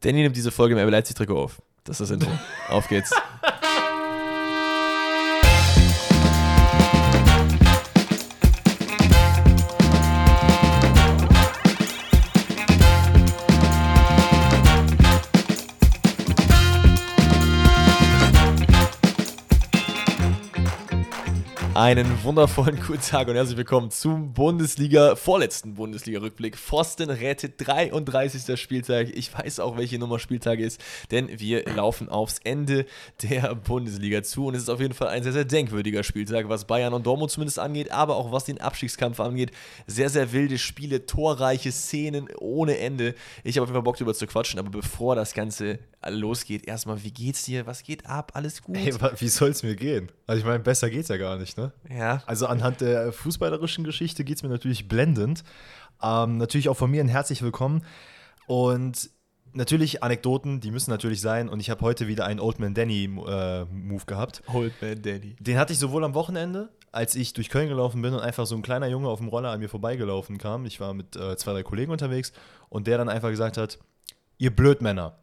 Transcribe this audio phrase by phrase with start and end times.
[0.00, 1.62] Danny nimmt diese Folge im RB Leipzig-Trikot auf.
[1.84, 2.30] Das ist das Intro.
[2.68, 3.10] auf geht's.
[21.80, 26.58] Einen wundervollen guten Tag und herzlich willkommen zum Bundesliga, vorletzten Bundesliga-Rückblick.
[26.58, 28.60] Pfosten rettet 33.
[28.60, 29.08] Spieltag.
[29.14, 30.78] Ich weiß auch, welche Nummer Spieltag ist,
[31.10, 32.84] denn wir laufen aufs Ende
[33.22, 36.66] der Bundesliga zu und es ist auf jeden Fall ein sehr, sehr denkwürdiger Spieltag, was
[36.66, 39.50] Bayern und Dortmund zumindest angeht, aber auch was den Abstiegskampf angeht.
[39.86, 43.14] Sehr, sehr wilde Spiele, torreiche Szenen ohne Ende.
[43.42, 47.02] Ich habe auf jeden Fall Bock darüber zu quatschen, aber bevor das Ganze losgeht, erstmal,
[47.04, 47.66] wie geht's dir?
[47.66, 48.32] Was geht ab?
[48.34, 48.76] Alles gut?
[48.76, 50.12] Ey, wie soll es mir gehen?
[50.26, 51.69] Also ich meine, besser geht's ja gar nicht, ne?
[51.88, 52.22] Ja.
[52.26, 55.44] Also anhand der fußballerischen Geschichte geht es mir natürlich blendend.
[56.02, 57.84] Ähm, natürlich auch von mir ein herzlich willkommen.
[58.46, 59.10] Und
[59.52, 61.48] natürlich Anekdoten, die müssen natürlich sein.
[61.48, 64.42] Und ich habe heute wieder einen Old Man Danny äh, Move gehabt.
[64.52, 65.36] Old Man Danny.
[65.38, 68.54] Den hatte ich sowohl am Wochenende, als ich durch Köln gelaufen bin und einfach so
[68.56, 70.66] ein kleiner Junge auf dem Roller an mir vorbeigelaufen kam.
[70.66, 72.32] Ich war mit äh, zwei, drei Kollegen unterwegs
[72.68, 73.78] und der dann einfach gesagt hat,
[74.38, 75.18] ihr Blödmänner.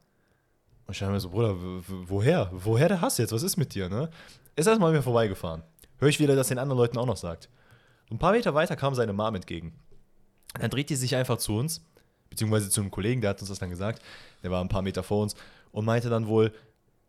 [0.86, 2.50] Und ich dachte mir so, Bruder, woher?
[2.54, 3.34] Woher der Hass jetzt?
[3.34, 4.10] Was ist mit dir, ne?
[4.56, 5.64] Ist erstmal an mir vorbeigefahren.
[6.00, 7.50] Höre ich wieder, dass den anderen Leuten auch noch sagt.
[8.10, 9.74] Ein paar Meter weiter kam seine Mom entgegen.
[10.60, 11.82] Dann dreht die sich einfach zu uns,
[12.30, 14.02] beziehungsweise zu einem Kollegen, der hat uns das dann gesagt.
[14.44, 15.36] Der war ein paar Meter vor uns
[15.72, 16.54] und meinte dann wohl,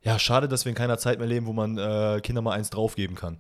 [0.02, 2.70] ja, schade, dass wir in keiner Zeit mehr leben, wo man äh, Kinder mal eins
[2.70, 3.38] draufgeben kann.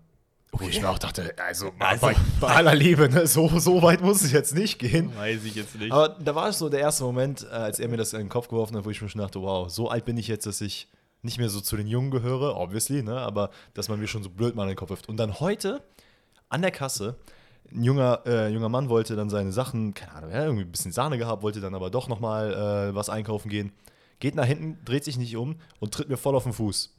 [0.50, 0.64] Okay.
[0.64, 4.00] Wo ich mir auch dachte, also, also bei, bei, aller Liebe, ne, so, so weit
[4.00, 5.14] muss es jetzt nicht gehen.
[5.16, 5.92] Weiß ich jetzt nicht.
[5.92, 8.28] Aber da war es so der erste Moment, äh, als er mir das in den
[8.28, 10.60] Kopf geworfen hat, wo ich mir schon dachte, wow, so alt bin ich jetzt, dass
[10.60, 10.88] ich
[11.22, 14.30] nicht mehr so zu den Jungen gehöre, obviously, ne, aber dass man mir schon so
[14.30, 15.08] blöd mal in den Kopf wirft.
[15.08, 15.82] Und dann heute
[16.48, 17.16] an der Kasse,
[17.70, 20.92] ein junger, äh, junger Mann wollte dann seine Sachen, keine Ahnung, ja, irgendwie ein bisschen
[20.92, 22.52] Sahne gehabt, wollte dann aber doch nochmal
[22.90, 23.72] äh, was einkaufen gehen,
[24.20, 26.94] geht nach hinten, dreht sich nicht um und tritt mir voll auf den Fuß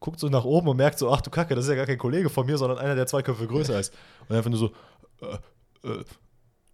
[0.00, 1.98] guckt so nach oben und merkt so, ach du Kacke, das ist ja gar kein
[1.98, 3.94] Kollege von mir, sondern einer, der zwei Köpfe größer ist.
[4.28, 4.72] Und einfach nur so,
[5.20, 6.04] äh, äh,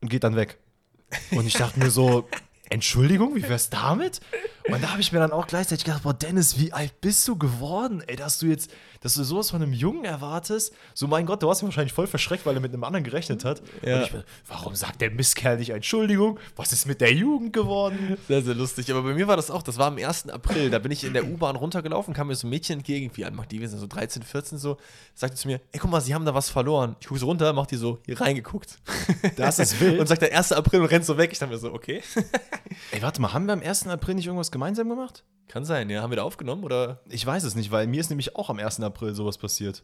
[0.01, 0.59] und geht dann weg.
[1.31, 2.29] Und ich dachte mir so,
[2.71, 4.21] Entschuldigung, wie wär's damit?
[4.69, 7.37] Und da habe ich mir dann auch gleichzeitig gedacht, boah, Dennis, wie alt bist du
[7.37, 8.03] geworden?
[8.07, 8.71] Ey, dass du jetzt,
[9.01, 10.73] dass du sowas von einem Jungen erwartest.
[10.95, 13.45] So, mein Gott, du hast ihn wahrscheinlich voll verschreckt, weil er mit einem anderen gerechnet
[13.45, 13.63] hat.
[13.85, 14.03] Ja.
[14.03, 14.13] Ich,
[14.47, 16.39] warum sagt der Mistkerl nicht Entschuldigung?
[16.57, 18.17] Was ist mit der Jugend geworden?
[18.27, 18.91] Sehr, sehr lustig.
[18.91, 20.29] Aber bei mir war das auch, das war am 1.
[20.29, 20.71] April.
[20.71, 23.35] Da bin ich in der U-Bahn runtergelaufen, kam mir so ein Mädchen entgegen, wie alt
[23.35, 24.77] macht die, so 13, 14 so,
[25.15, 26.97] sagte zu mir, ey, guck mal, sie haben da was verloren.
[27.01, 28.79] Ich gucke so runter, macht die so, hier reingeguckt.
[29.37, 30.01] Das ist wild.
[30.01, 30.53] Und sagt der 1.
[30.53, 31.31] April und rennt so weg.
[31.33, 32.03] Ich dachte mir so, okay.
[32.93, 33.87] Ey, warte mal, haben wir am 1.
[33.89, 35.25] April nicht irgendwas gemeinsam gemacht?
[35.49, 36.03] Kann sein, ja.
[36.03, 37.01] Haben wir da aufgenommen oder?
[37.09, 38.81] Ich weiß es nicht, weil mir ist nämlich auch am 1.
[38.81, 39.83] April sowas passiert.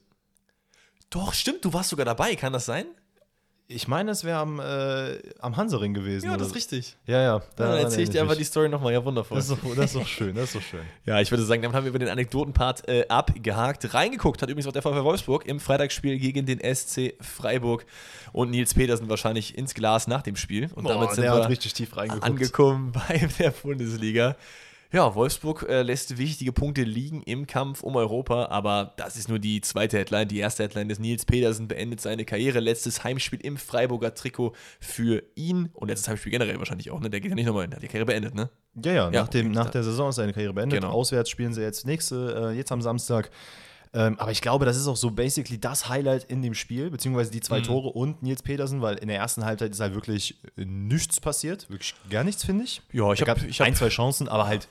[1.11, 2.87] Doch, stimmt, du warst sogar dabei, kann das sein?
[3.67, 6.27] Ich meine, es wäre am, äh, am Hansering gewesen.
[6.27, 6.99] Ja, das ist richtig.
[7.07, 7.43] Ja, ja.
[7.57, 8.93] Da, dann erzähle ich dir einfach die Story nochmal.
[8.93, 9.39] Ja, wundervoll.
[9.39, 10.83] Das ist, doch, das ist doch schön, das ist doch schön.
[11.07, 13.95] ja, ich würde sagen, dann haben wir über den Anekdotenpart äh, abgehakt.
[13.95, 17.87] Reingeguckt hat übrigens auch der VfL Wolfsburg im Freitagsspiel gegen den SC Freiburg
[18.35, 20.69] und Nils Petersen wahrscheinlich ins Glas nach dem Spiel.
[20.75, 22.23] Und Boah, damit sind der wir richtig tief reingeguckt.
[22.27, 24.37] angekommen bei der Bundesliga.
[24.95, 29.41] Ja, Wolfsburg äh, lässt wichtige Punkte liegen im Kampf um Europa, aber das ist nur
[29.41, 30.29] die zweite Headline.
[30.29, 32.61] Die erste Headline ist Nils Pedersen beendet seine Karriere.
[32.61, 37.01] Letztes Heimspiel im Freiburger Trikot für ihn und letztes Heimspiel generell wahrscheinlich auch.
[37.01, 37.11] Ne?
[37.11, 38.51] Der geht ja nicht nochmal hin, der hat die Karriere beendet, ne?
[38.85, 40.81] Ja, ja, Ja, nach, dem, nach der Saison ist seine Karriere beendet.
[40.81, 40.93] Genau.
[40.93, 43.33] Auswärts spielen sie jetzt nächste, äh, jetzt am Samstag.
[43.95, 47.33] Ähm, aber ich glaube, das ist auch so basically das Highlight in dem Spiel, beziehungsweise
[47.33, 47.43] die Mhm.
[47.43, 51.19] zwei Tore und Nils Petersen, weil in der ersten Halbzeit ist halt wirklich äh, nichts
[51.21, 51.69] passiert.
[51.69, 52.81] Wirklich gar nichts, finde ich.
[52.93, 54.69] Ja, ich Es hab- gab ich hab- ein, zwei Chancen, aber halt,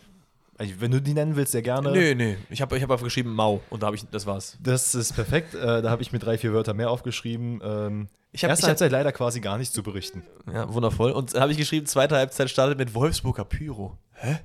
[0.58, 1.92] also wenn du die nennen willst, sehr gerne.
[1.92, 2.38] Nee, nee.
[2.50, 4.58] Ich habe ich hab einfach geschrieben Mau und da habe ich, das war's.
[4.62, 5.56] Das ist perfekt.
[5.56, 7.62] Äh, da habe ich mir drei, vier Wörter mehr aufgeschrieben.
[7.64, 10.24] Ähm, Ich hab- erste ich hab- Halbzeit leider quasi gar nichts zu berichten.
[10.52, 11.12] Ja, wundervoll.
[11.12, 13.98] Und habe ich geschrieben, zweite Halbzeit startet mit Wolfsburger Pyro.
[14.14, 14.40] Hä?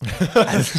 [0.34, 0.78] Also,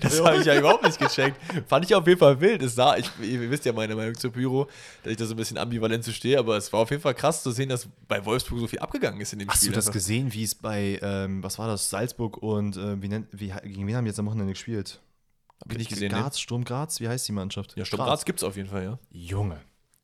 [0.00, 1.38] Das habe ich ja überhaupt nicht gecheckt.
[1.68, 2.62] Fand ich auf jeden Fall wild.
[2.62, 4.68] Es sah, ich, ihr wisst ja meine Meinung zu Pyro,
[5.02, 7.14] dass ich da so ein bisschen ambivalent zu stehe, aber es war auf jeden Fall
[7.14, 9.70] krass zu sehen, dass bei Wolfsburg so viel abgegangen ist in dem Hast Spiel.
[9.70, 9.94] du das einfach.
[9.94, 13.86] gesehen, wie es bei, ähm, was war das, Salzburg und äh, wie nennt, wie, gegen
[13.86, 15.00] wen haben die jetzt am Wochenende gespielt?
[15.60, 16.10] Hab ich nicht gesehen.
[16.12, 16.18] Ne?
[16.18, 17.76] Graz, Sturm Graz, wie heißt die Mannschaft?
[17.76, 18.98] Ja, Sturm Graz gibt es auf jeden Fall, ja.
[19.12, 19.60] Junge,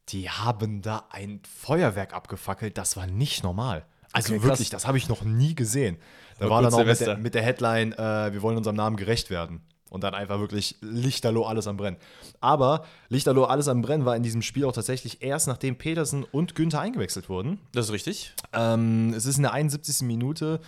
[0.09, 3.85] die haben da ein Feuerwerk abgefackelt, das war nicht normal.
[4.13, 5.99] Also Okay, wirklich, das habe ich noch nie gesehen.
[6.39, 8.97] Da War war dann auch mit der, mit der Headline, äh, wir wollen unserem Namen
[8.97, 9.61] gerecht werden.
[9.91, 11.97] Und dann einfach wirklich Lichterloh alles am Brennen.
[12.41, 16.55] Aber Lichterloh alles am Brennen war in diesem Spiel auch tatsächlich erst, nachdem Petersen und
[16.55, 17.59] Günther eingewechselt wurden.
[17.73, 18.35] Das ist richtig.
[18.53, 20.03] Ähm, es ist in der 71.
[20.07, 20.61] Minute.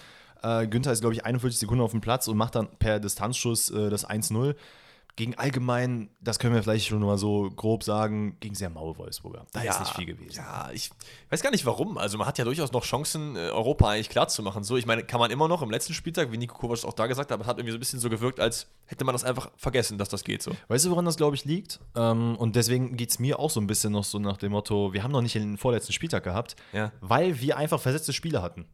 [0.42, 3.70] Äh, Günther ist, glaube ich, 41 Sekunden auf dem Platz und macht dann per Distanzschuss
[3.70, 4.54] äh, das 1-0.
[5.16, 9.46] Gegen allgemein, das können wir vielleicht schon mal so grob sagen, gegen sehr maue Wolfsburger.
[9.52, 10.36] Da ist nicht viel gewesen.
[10.36, 10.90] Ja, ich
[11.30, 11.98] weiß gar nicht warum.
[11.98, 14.64] Also man hat ja durchaus noch Chancen, äh, Europa eigentlich klar zu machen.
[14.64, 17.06] So, ich meine, kann man immer noch im letzten Spieltag, wie Nico Kovac auch da
[17.06, 19.24] gesagt hat, aber es hat irgendwie so ein bisschen so gewirkt, als hätte man das
[19.24, 20.52] einfach vergessen, dass das geht so.
[20.68, 21.80] Weißt du, woran das, glaube ich, liegt?
[21.96, 24.92] Ähm, und deswegen geht es mir auch so ein bisschen noch so nach dem Motto,
[24.92, 26.92] wir haben noch nicht den vorletzten Spieltag gehabt, Ja.
[27.00, 28.66] weil wir einfach versetzte Spiele hatten.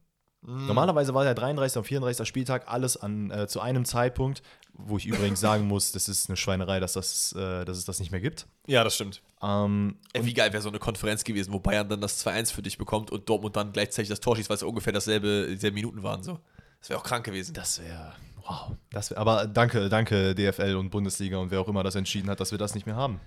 [0.47, 1.79] Normalerweise war der 33.
[1.79, 2.27] und 34.
[2.27, 4.43] Spieltag alles an, äh, zu einem Zeitpunkt,
[4.75, 7.99] wo ich übrigens sagen muss, das ist eine Schweinerei, dass, das, äh, dass es das
[7.99, 8.47] nicht mehr gibt.
[8.67, 9.23] Ja, das stimmt.
[9.43, 12.63] Ähm, Ey, wie geil wäre so eine Konferenz gewesen, wo Bayern dann das 2-1 für
[12.63, 16.03] dich bekommt und Dortmund dann gleichzeitig das Tor schießt, weil es ungefähr dasselbe, dieselben Minuten
[16.03, 16.23] waren.
[16.23, 16.39] So.
[16.81, 17.53] Das wäre auch krank gewesen.
[17.53, 18.13] das wäre,
[18.47, 18.71] wow.
[18.91, 22.39] Das wär, aber danke, danke DFL und Bundesliga und wer auch immer das entschieden hat,
[22.39, 23.21] dass wir das nicht mehr haben.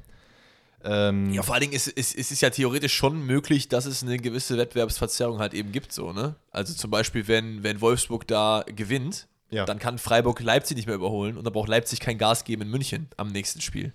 [0.84, 4.02] Ähm, Ja, vor allen Dingen ist, ist, ist es ja theoretisch schon möglich, dass es
[4.04, 6.36] eine gewisse Wettbewerbsverzerrung halt eben gibt, so, ne?
[6.52, 9.66] Also zum Beispiel, wenn, wenn Wolfsburg da gewinnt, Ja.
[9.66, 12.70] dann kann Freiburg Leipzig nicht mehr überholen und dann braucht Leipzig kein Gas geben in
[12.70, 13.94] München am nächsten Spiel.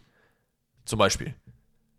[0.85, 1.35] Zum Beispiel.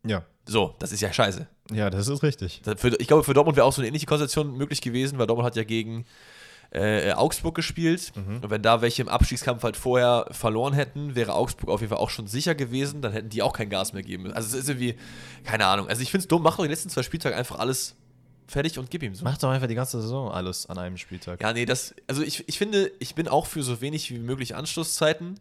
[0.06, 0.24] ja.
[0.48, 1.48] So, das ist ja scheiße.
[1.72, 2.62] ja, das ist richtig.
[3.00, 5.56] Ich glaube, für Dortmund wäre auch so eine ähnliche Konstellation möglich gewesen, weil Dortmund hat
[5.56, 6.06] ja gegen
[6.76, 8.12] äh, Augsburg gespielt.
[8.16, 12.00] Und wenn da welche im Abstiegskampf halt vorher verloren hätten, wäre Augsburg auf jeden Fall
[12.00, 13.02] auch schon sicher gewesen.
[13.02, 14.36] Dann hätten die auch kein Gas mehr geben müssen.
[14.36, 14.96] Also es ist irgendwie,
[15.44, 15.88] keine Ahnung.
[15.88, 17.96] Also ich finde es dumm, mach doch die letzten zwei Spieltage einfach alles
[18.48, 19.24] fertig und gib ihm so.
[19.24, 21.42] Mach doch einfach die ganze Saison alles an einem Spieltag.
[21.42, 24.56] Ja, nee, das, also ich, ich finde, ich bin auch für so wenig wie möglich
[24.56, 25.40] Anschlusszeiten,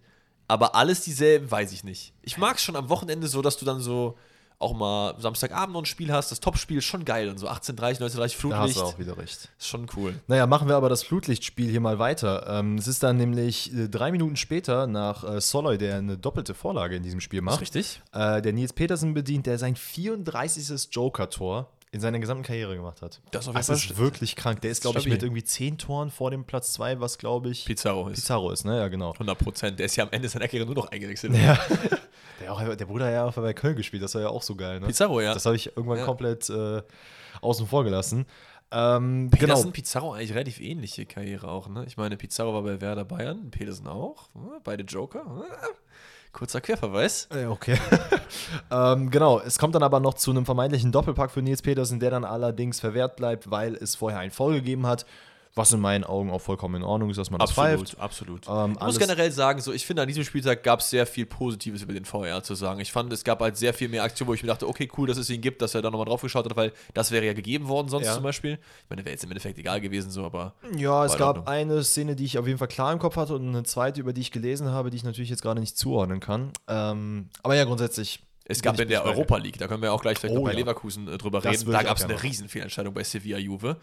[0.49, 2.13] aber alles dieselben weiß ich nicht.
[2.23, 4.17] Ich mag es schon am Wochenende so, dass du dann so
[4.65, 6.31] auch mal Samstagabend noch ein Spiel hast.
[6.31, 8.77] Das Topspiel ist schon geil und so 18.30, 19.30 Da hast Flutlicht.
[8.77, 9.51] du auch wieder recht.
[9.59, 10.15] Ist schon cool.
[10.27, 12.47] Naja, machen wir aber das Flutlichtspiel hier mal weiter.
[12.49, 16.55] Ähm, es ist dann nämlich äh, drei Minuten später nach äh, Soloy, der eine doppelte
[16.55, 17.61] Vorlage in diesem Spiel macht.
[17.61, 18.03] richtig?
[18.13, 20.89] Äh, der Nils Petersen bedient, der sein 34.
[20.93, 23.21] Joker-Tor in seiner gesamten Karriere gemacht hat.
[23.31, 24.61] Das ist auf jeden das Fall ist st- wirklich krank.
[24.61, 27.65] Der ist, glaube ich, mit irgendwie zehn Toren vor dem Platz 2, was, glaube ich,
[27.65, 28.17] Pizarro ist.
[28.17, 28.79] Pizarro ist, ne?
[28.79, 29.13] Ja, genau.
[29.13, 29.79] 100 Prozent.
[29.79, 31.35] Der ist ja am Ende seiner Karriere nur noch eingewechselt.
[31.35, 31.59] Ja.
[32.41, 34.81] Der, auch, der Bruder ja auch bei Köln gespielt, das war ja auch so geil,
[34.81, 34.89] ne?
[34.89, 35.33] Pizarro, ja.
[35.33, 36.05] Das habe ich irgendwann Ja.
[36.05, 36.83] komplett äh,
[37.41, 38.27] außen vor gelassen.
[38.73, 39.73] Ähm, Petersen, genau.
[39.73, 41.85] Pizarro eigentlich relativ ähnliche Karriere auch, ne?
[41.87, 44.35] Ich meine, Pizarro war bei Werder Bayern, Petersen auch.
[44.35, 44.59] ne?
[44.65, 45.25] Beide Joker.
[46.35, 47.29] Kurzer Querverweis.
[47.49, 47.79] Okay.
[48.71, 52.11] ähm, genau, es kommt dann aber noch zu einem vermeintlichen Doppelpack für Nils Petersen, der
[52.11, 55.07] dann allerdings verwehrt bleibt, weil es vorher einen Foul gegeben hat.
[55.57, 57.97] Was in meinen Augen auch vollkommen in Ordnung ist, dass man das pfeift.
[58.01, 58.49] absolut.
[58.49, 61.27] Ähm, ich muss generell sagen, so, ich finde, an diesem Spieltag gab es sehr viel
[61.27, 62.81] Positives über den VR zu sagen.
[62.81, 65.07] Ich fand, es gab halt sehr viel mehr Aktionen, wo ich mir dachte, okay, cool,
[65.07, 67.35] dass es ihn gibt, dass er da nochmal drauf geschaut hat, weil das wäre ja
[67.35, 68.15] gegeben worden sonst Ja.
[68.15, 68.55] zum Beispiel.
[68.83, 72.17] Ich meine, wäre jetzt im Endeffekt egal gewesen, so, aber Ja, es gab eine Szene,
[72.17, 74.33] die ich auf jeden Fall klar im Kopf hatte und eine zweite, über die ich
[74.33, 76.51] gelesen habe, die ich natürlich jetzt gerade nicht zuordnen kann.
[76.67, 78.21] Ähm, aber ja, grundsätzlich.
[78.47, 79.05] Es gab in der.
[79.05, 80.59] Europa League, da können wir auch gleich vielleicht Oh, noch bei ja.
[80.59, 81.71] Leverkusen drüber Das reden.
[81.73, 82.27] Da gab es eine gerne machen.
[82.27, 83.77] riesen Fehlentscheidung bei Sevilla Juve.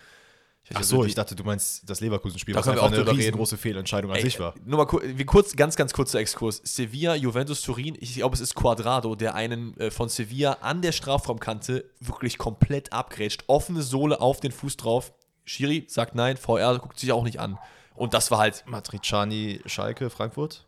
[0.70, 3.12] Ich Ach so, ich dachte, du meinst das Leverkusen-Spiel, Da was einfach auch eine drüber
[3.12, 3.20] reden.
[3.20, 4.54] riesengroße Fehlentscheidung an Ey, sich war.
[4.64, 6.62] Nur mal kur wie kurz, ganz, ganz kurzer Exkurs.
[6.64, 10.94] Sevilla, Juventus Turin, ich glaube, es ist Quadrado, der einen äh, von Sevilla an der
[10.94, 13.44] Strafraumkante wirklich komplett abgrätscht.
[13.48, 15.12] Offene Sohle auf den Fuß drauf.
[15.44, 17.58] Schiri sagt nein, VR guckt sich auch nicht an.
[17.96, 20.66] Und das war halt, Matriciani, Schalke, Frankfurt.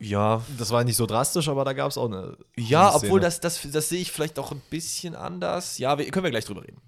[0.00, 2.36] ja, Das war nicht so drastisch, aber da gab es auch eine.
[2.56, 5.78] ja, eine obwohl das, das, das sehe ich vielleicht auch ein bisschen anders.
[5.78, 6.80] Ja, wir, können wir gleich drüber reden.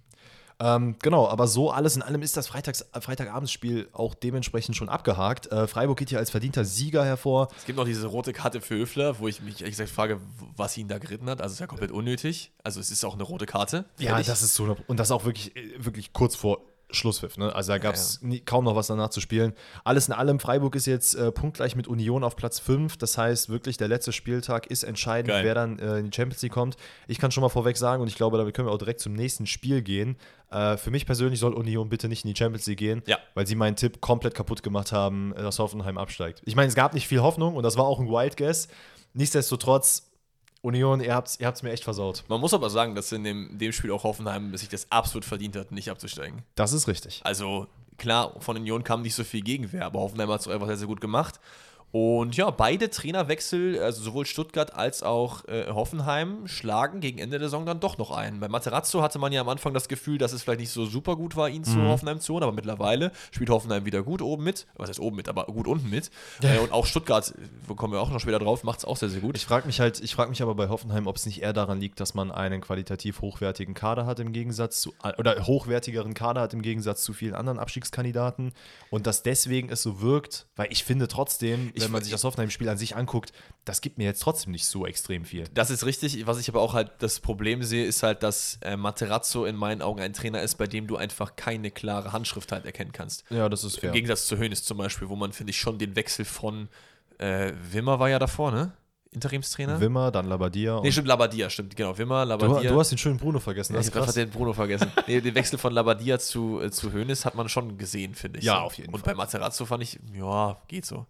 [0.63, 4.89] Ähm, genau, aber so alles in allem ist das Freitags, äh, Freitagabendsspiel auch dementsprechend schon
[4.89, 5.51] abgehakt.
[5.51, 7.49] Äh, Freiburg geht hier als verdienter Sieger hervor.
[7.57, 10.21] Es gibt noch diese rote Karte für Höfler, wo ich mich ehrlich gesagt frage,
[10.57, 11.41] was ihn da geritten hat.
[11.41, 12.53] Also es ist ja komplett unnötig.
[12.63, 13.87] Also es ist auch eine rote Karte.
[13.99, 14.29] Ja, Fertig.
[14.29, 14.77] das ist so.
[14.87, 16.61] Und das auch wirklich, äh, wirklich kurz vor
[16.95, 17.37] Schlusspfiff.
[17.37, 17.55] Ne?
[17.55, 19.53] Also da gab es kaum noch was danach zu spielen.
[19.85, 22.97] Alles in allem, Freiburg ist jetzt äh, punktgleich mit Union auf Platz 5.
[22.97, 25.45] Das heißt wirklich, der letzte Spieltag ist entscheidend, Geil.
[25.45, 26.77] wer dann äh, in die Champions League kommt.
[27.09, 29.13] Ich kann schon mal vorweg sagen, und ich glaube, da können wir auch direkt zum
[29.15, 30.17] nächsten Spiel gehen.
[30.51, 33.19] Äh, für mich persönlich soll Union bitte nicht in die Champions League gehen, Ja.
[33.35, 36.43] weil sie meinen Tipp komplett kaputt gemacht haben, äh, dass Hoffenheim absteigt.
[36.45, 38.69] Ich meine, es gab nicht viel Hoffnung und das war auch ein Wild Guess.
[39.15, 40.12] Nichtsdestotrotz,
[40.63, 42.25] Union, ihr habt es ihr habt's mir echt versaut.
[42.29, 45.57] Man muss aber sagen, dass in dem, dem Spiel auch Hoffenheim sich das absolut verdient
[45.57, 46.43] hat, nicht abzusteigen.
[46.55, 47.21] Das ist richtig.
[47.25, 47.67] Also
[47.99, 50.87] klar, von Union kam nicht so viel Gegenwehr, aber Hoffenheim hat es einfach sehr, sehr
[50.87, 51.41] gut gemacht.
[51.93, 57.49] Und ja, beide Trainerwechsel, also sowohl Stuttgart als auch äh, Hoffenheim, schlagen gegen Ende der
[57.49, 58.41] Saison dann doch noch ein.
[58.41, 61.17] Bei Materazzo hatte man ja am Anfang das Gefühl, dass es vielleicht nicht so super
[61.17, 64.67] gut war, ihn zu Hoffenheim zu holen, aber mittlerweile spielt Hoffenheim wieder gut oben mit.
[64.77, 66.11] Was heißt oben mit, aber gut unten mit.
[66.43, 67.35] Äh, und auch Stuttgart,
[67.69, 69.37] wo kommen wir auch noch später drauf, macht es auch sehr, sehr gut.
[69.37, 71.79] Ich frage mich halt, ich frage mich aber bei Hoffenheim, ob es nicht eher daran
[71.79, 76.55] liegt, dass man einen qualitativ hochwertigen Kader hat im Gegensatz zu oder hochwertigeren Kader hat
[76.55, 78.53] im Gegensatz zu vielen anderen Abstiegskandidaten
[78.89, 82.25] und dass deswegen es so wirkt, weil ich finde trotzdem, Ich- wenn man sich das
[82.25, 83.33] Hoffenheim-Spiel an sich anguckt,
[83.65, 85.45] das gibt mir jetzt trotzdem nicht so extrem viel.
[85.55, 86.27] Das ist richtig.
[86.27, 89.83] Was ich aber auch halt das Problem sehe, ist halt, dass äh, Materazzo in meinen
[89.83, 93.25] Augen ein Trainer ist, bei dem du einfach keine klare Handschrift halt erkennen kannst.
[93.31, 93.91] Ja, das ist Im fair.
[93.93, 96.69] Gegensatz zu Hönes zum Beispiel, wo man, finde ich, schon den Wechsel von
[97.19, 98.73] äh, Wimmer war ja davor, ne?
[99.13, 99.79] Interimstrainer?
[99.79, 100.81] Wimmer, dann Labadia.
[100.81, 101.97] Nee, stimmt, Labadia, stimmt, genau.
[101.99, 102.73] Wimmer, du, Labadia.
[102.73, 103.75] du hast den schönen Bruno vergessen.
[103.75, 104.91] Ja, ich habe den Bruno vergessen.
[105.07, 108.47] nee, den Wechsel von Labadia zu, äh, zu Hoeneß hat man schon gesehen, finde ich.
[108.47, 109.13] Ja, auf jeden Und Fall.
[109.13, 111.07] bei Materazzo fand ich, ja, geht so.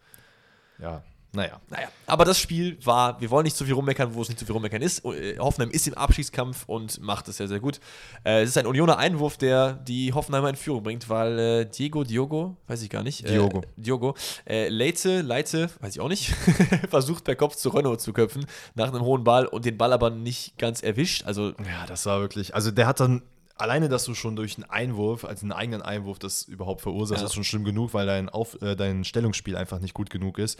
[0.83, 1.03] Ja,
[1.35, 1.61] naja.
[1.71, 4.45] Naja, aber das Spiel war, wir wollen nicht zu viel rummeckern, wo es nicht zu
[4.45, 5.03] viel rummeckern ist.
[5.05, 7.81] Äh, Hoffenheim ist im Abschießkampf und macht es sehr, sehr gut.
[8.23, 12.05] Äh, es ist ein Unioner Einwurf, der die Hoffenheimer in Führung bringt, weil äh, Diego,
[12.05, 13.27] Diogo, weiß ich gar nicht.
[13.27, 13.61] Diogo.
[13.61, 14.15] Äh, Diogo.
[14.45, 16.35] Äh, Leite, Leite, weiß ich auch nicht,
[16.91, 20.11] versucht per Kopf zu Renault zu köpfen, nach einem hohen Ball und den Ball aber
[20.11, 21.25] nicht ganz erwischt.
[21.25, 22.55] Also, Ja, das war wirklich.
[22.55, 23.23] Also, der hat dann.
[23.57, 27.27] Alleine, dass du schon durch einen Einwurf, also einen eigenen Einwurf, das überhaupt verursachst, Ja.
[27.27, 30.59] ist schon schlimm genug, weil dein, Auf, äh, dein Stellungsspiel einfach nicht gut genug ist.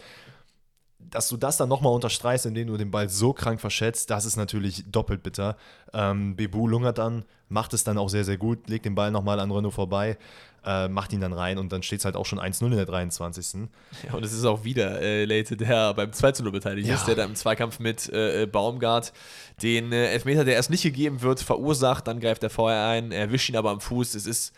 [0.99, 4.37] Dass du das dann nochmal unterstreichst, indem du den Ball so krank verschätzt, das ist
[4.37, 5.57] natürlich doppelt bitter.
[5.93, 9.39] Ähm, Bebu lungert dann, macht es dann auch sehr, sehr gut, legt den Ball nochmal
[9.39, 10.17] an Renault vorbei,
[10.65, 12.85] äh, macht ihn dann rein und dann steht es halt auch schon 1-0 in der
[12.85, 13.69] 23.
[14.07, 16.95] Ja, und es ist auch wieder äh, Leite, der beim 2 0 beteiligt Ja.
[16.95, 19.13] ist, der da im Zweikampf mit äh, Baumgart
[19.61, 22.07] den äh, Elfmeter, der erst nicht gegeben wird, verursacht.
[22.07, 24.15] Dann greift der vorher ein, erwischt ihn aber am Fuß.
[24.15, 24.53] Es ist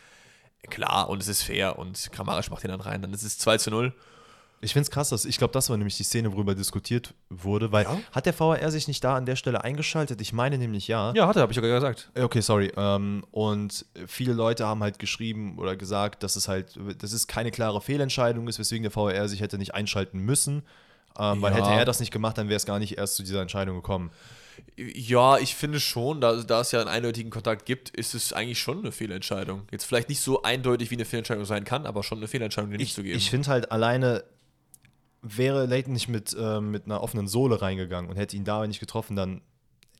[0.69, 3.01] klar und es ist fair und Kramaric macht ihn dann rein.
[3.01, 3.93] Dann ist es 2 zu 0.
[4.65, 7.71] Ich finde es krass, dass ich glaube, das war nämlich die Szene, worüber diskutiert wurde,
[7.71, 7.97] weil Ja.
[8.11, 10.19] hat der VAR sich nicht da an der Stelle eingeschaltet?
[10.21, 11.13] Ich meine nämlich ja.
[11.15, 12.09] Ja, hat er, habe ich ja gesagt.
[12.15, 12.71] Äh, Okay, sorry.
[12.75, 17.51] Ähm, und viele Leute haben halt geschrieben oder gesagt, dass es halt, dass es keine
[17.51, 20.63] klare Fehlentscheidung ist, weswegen der VAR sich hätte nicht einschalten müssen.
[21.17, 21.59] Ähm, Weil Ja.
[21.59, 24.11] hätte er das nicht gemacht, dann wäre es gar nicht erst zu dieser Entscheidung gekommen.
[24.77, 28.59] Ja, ich finde schon, da, da es ja einen eindeutigen Kontakt gibt, ist es eigentlich
[28.59, 29.61] schon eine Fehlentscheidung.
[29.71, 32.77] Jetzt vielleicht nicht so eindeutig, wie eine Fehlentscheidung sein kann, aber schon eine Fehlentscheidung, die
[32.77, 33.17] nicht Ich, zu geben.
[33.17, 34.23] ich finde halt alleine,
[35.25, 38.79] wäre Leighton nicht mit, ähm, mit einer offenen Sohle reingegangen und hätte ihn da nicht
[38.79, 39.41] getroffen, dann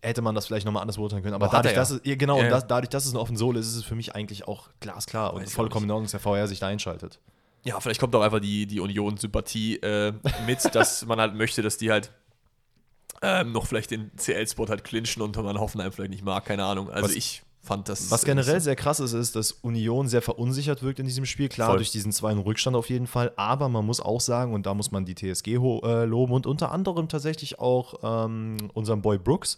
[0.02, 1.34] hätte man das vielleicht nochmal anders beurteilen können.
[1.34, 3.38] Aber hat dadurch, dass es, ja, genau, Ja, und das, dadurch, dass es eine offene
[3.38, 6.06] Sohle ist, ist es für mich eigentlich auch glasklar und Weiß auch vollkommen in Ordnung,
[6.06, 7.20] dass der VR sich da einschaltet.
[7.64, 10.14] Ja, vielleicht kommt auch einfach die, die Union-Sympathie äh,
[10.46, 12.12] mit, dass man halt möchte, dass die halt
[13.22, 16.90] ähm, noch vielleicht den CL-Spot halt clinchen und man Hoffenheim vielleicht nicht mag, keine Ahnung.
[16.90, 18.12] Also Was- ich fand das.
[18.12, 21.50] Was generell sehr krass ist, ist, dass Union sehr verunsichert wirkt in diesem Spiel.
[21.50, 21.78] Klar, Voll.
[21.78, 23.34] durch diesen zweiten Rückstand auf jeden Fall.
[23.36, 26.72] Aber man muss auch sagen, und da muss man die TSG äh, loben und unter
[26.72, 29.58] anderem tatsächlich auch ähm, unseren Boy Brooks,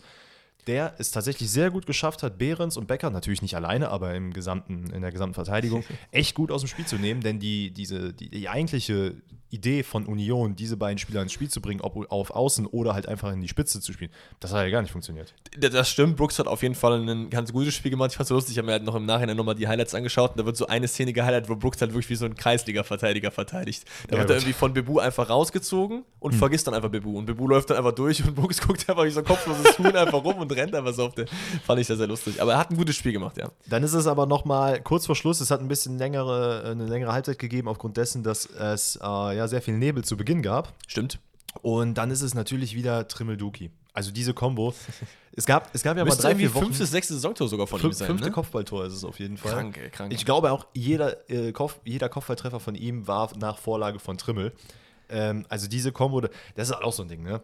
[0.66, 4.34] der es tatsächlich sehr gut geschafft hat, Behrens und Becker, natürlich nicht alleine, aber im
[4.34, 7.22] gesamten, in der gesamten Verteidigung, echt gut aus dem Spiel zu nehmen.
[7.22, 9.16] Denn die, diese, die, die eigentliche
[9.50, 13.08] Idee von Union, diese beiden Spieler ins Spiel zu bringen, ob auf Außen oder halt
[13.08, 15.34] einfach in die Spitze zu spielen, das hat ja gar nicht funktioniert.
[15.58, 18.12] Das stimmt, Brooks hat auf jeden Fall ein ganz gutes Spiel gemacht.
[18.12, 19.96] Ich fand es so lustig, ich habe mir halt noch im Nachhinein nochmal die Highlights
[19.96, 22.36] angeschaut und da wird so eine Szene gehighlightet, wo Brooks halt wirklich wie so ein
[22.36, 23.86] Kreisliga-Verteidiger verteidigt.
[24.08, 27.18] Da Ja, wird er irgendwie von Bebu einfach rausgezogen und vergisst dann einfach Bebu.
[27.18, 29.96] Und Bebu läuft dann einfach durch und Brooks guckt einfach wie so ein kopfloses Huhn
[29.96, 31.25] einfach rum und rennt einfach so auf der.
[31.66, 32.42] Fand ich sehr, sehr lustig.
[32.42, 33.50] Aber er hat ein gutes Spiel gemacht, ja.
[33.70, 35.39] Dann ist es aber noch mal kurz vor Schluss.
[35.39, 39.48] Es hat ein bisschen längere, eine längere Halbzeit gegeben aufgrund dessen, dass es äh, ja
[39.48, 40.74] sehr viel Nebel zu Beginn gab.
[40.88, 41.20] Stimmt.
[41.62, 43.72] Und dann ist es natürlich wieder Trimmelduki.
[43.94, 44.74] Also diese Combo.
[45.32, 46.65] Es gab, es gab ja mal drei, vier Wochen.
[46.65, 48.08] fünftes, sechstes Saisontor sogar von ihm sein.
[48.08, 48.32] fünfte ne?
[48.32, 49.51] Kopfballtor ist es auf jeden Fall.
[49.51, 50.12] Krank, ey, krank.
[50.12, 54.51] Ich glaube auch, jeder, äh, Kopf, jeder Kopfballtreffer von ihm war nach Vorlage von Trimmel.
[55.10, 56.32] Ähm, also diese Combo, das
[56.70, 57.41] ist auch so ein Ding, ne?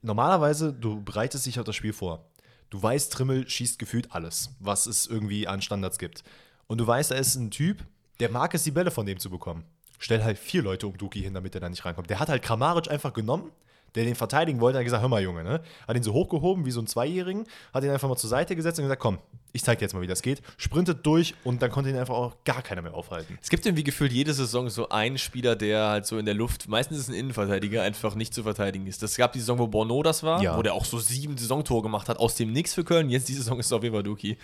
[0.00, 2.24] Normalerweise, du bereitest dich auf das Spiel vor.
[2.70, 6.24] Du weißt, Trimmel schießt gefühlt alles, was es irgendwie an Standards gibt.
[6.66, 7.84] Und du weißt, er ist ein Typ,
[8.20, 9.64] der mag es, die Bälle von dem zu bekommen.
[10.04, 12.10] Stell halt vier Leute um Duki hin, damit er da nicht reinkommt.
[12.10, 13.52] Der hat halt Kramaric einfach genommen,
[13.94, 15.60] der den verteidigen wollte, hat gesagt, hör mal, Junge, ne?
[15.86, 18.78] Hat ihn so hochgehoben wie so ein Zweijährigen, hat ihn einfach mal zur Seite gesetzt
[18.78, 19.18] und gesagt, komm,
[19.52, 20.42] ich zeig dir jetzt mal, wie das geht.
[20.56, 23.38] Sprintet durch und dann konnte ihn einfach auch gar keiner mehr aufhalten.
[23.40, 26.68] Es gibt irgendwie gefühlt jede Saison so einen Spieler, der halt so in der Luft,
[26.68, 29.00] meistens ist es ein Innenverteidiger, einfach nicht zu verteidigen ist.
[29.04, 30.56] Das gab die Saison, wo Borno das war, Ja.
[30.56, 33.10] wo der auch so sieben Saisontore gemacht hat, aus dem Nix für Köln.
[33.10, 34.36] Jetzt diese Saison ist es auf jeden Fall Duki.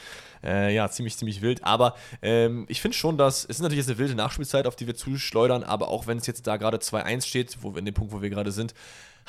[0.44, 1.64] Äh, ja, ziemlich, ziemlich wild.
[1.64, 4.86] Aber ähm, ich finde schon, dass, es ist natürlich jetzt eine wilde Nachspielzeit, auf die
[4.86, 7.94] wir zuschleudern, aber auch wenn es jetzt da gerade 2-1 steht, wo wir in dem
[7.94, 8.74] Punkt, wo wir gerade sind,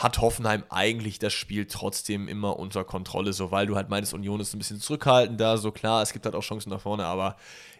[0.03, 4.39] hat Hoffenheim eigentlich das Spiel trotzdem immer unter Kontrolle, so weil du halt meinst, Union
[4.39, 7.35] ist ein bisschen zurückhaltend da, so klar, es gibt halt auch Chancen nach vorne, aber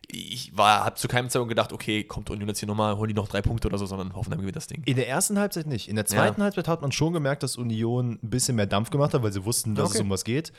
[0.08, 3.14] ich war, habe zu keinem Zeitpunkt gedacht, okay, kommt Union jetzt hier nochmal, holen die
[3.14, 4.82] noch drei Punkte oder so, sondern Hoffenheim gewinnt das Ding.
[4.86, 5.88] In der ersten Halbzeit nicht.
[5.88, 6.46] In der zweiten Ja.
[6.46, 9.46] Halbzeit hat man schon gemerkt, dass Union ein bisschen mehr Dampf gemacht hat, weil sie
[9.46, 9.98] wussten, dass Okay.
[10.00, 10.52] es um was geht.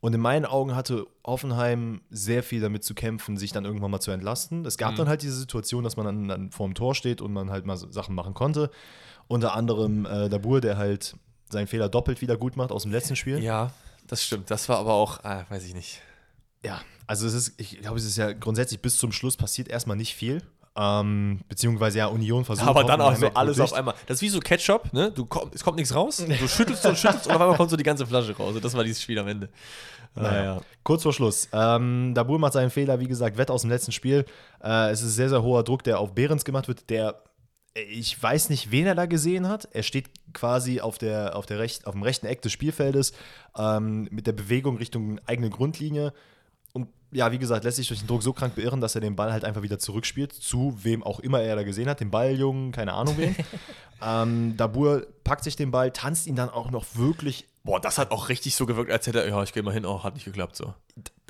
[0.00, 3.98] Und in meinen Augen hatte Hoffenheim sehr viel damit zu kämpfen, sich dann irgendwann mal
[4.00, 4.64] zu entlasten.
[4.64, 4.78] Es Mhm.
[4.78, 7.50] gab dann halt diese Situation, dass man dann, dann vor dem Tor steht und man
[7.50, 8.70] halt mal Sachen machen konnte.
[9.28, 11.14] Unter anderem äh, Dabur, der halt
[11.50, 13.42] seinen Fehler doppelt wieder gut macht aus dem letzten Spiel.
[13.42, 13.72] Ja,
[14.06, 14.50] das stimmt.
[14.50, 16.00] Das war aber auch, ah, weiß ich nicht.
[16.64, 19.96] Ja, also es ist, ich glaube, es ist ja grundsätzlich bis zum Schluss passiert erstmal
[19.96, 20.42] nicht viel.
[20.76, 22.68] Ähm, beziehungsweise ja, Union versucht.
[22.68, 23.94] Aber dann auch so alles auf einmal.
[24.06, 25.10] Das ist wie so Ketchup, ne?
[25.10, 27.76] Du komm, es kommt nichts raus, du schüttelst und schüttelst und auf einmal kommt so
[27.76, 28.54] die ganze Flasche raus.
[28.54, 29.48] Und das war dieses Spiel am Ende.
[30.14, 30.60] Naja.
[30.84, 31.48] Kurz vor Schluss.
[31.52, 34.24] Ähm, Dabur macht seinen Fehler, wie gesagt, Wett aus dem letzten Spiel.
[34.62, 37.22] Äh, es ist sehr, sehr hoher Druck, der auf Behrens gemacht wird, der
[37.90, 39.68] ich weiß nicht, wen er da gesehen hat.
[39.72, 43.12] Er steht quasi auf, der, auf, der recht, auf dem rechten Eck des Spielfeldes
[43.56, 46.12] ähm, mit der Bewegung Richtung eigene Grundlinie.
[46.72, 49.16] Und ja, wie gesagt, lässt sich durch den Druck so krank beirren, dass er den
[49.16, 52.72] Ball halt einfach wieder zurückspielt, zu wem auch immer er da gesehen hat, den Balljungen,
[52.72, 53.34] keine Ahnung wen.
[54.02, 57.46] ähm, Dabur packt sich den Ball, tanzt ihn dann auch noch wirklich.
[57.64, 59.86] Boah, das hat auch richtig so gewirkt, als hätte er, ja, ich gehe mal hin,
[59.86, 60.74] oh, hat nicht geklappt so.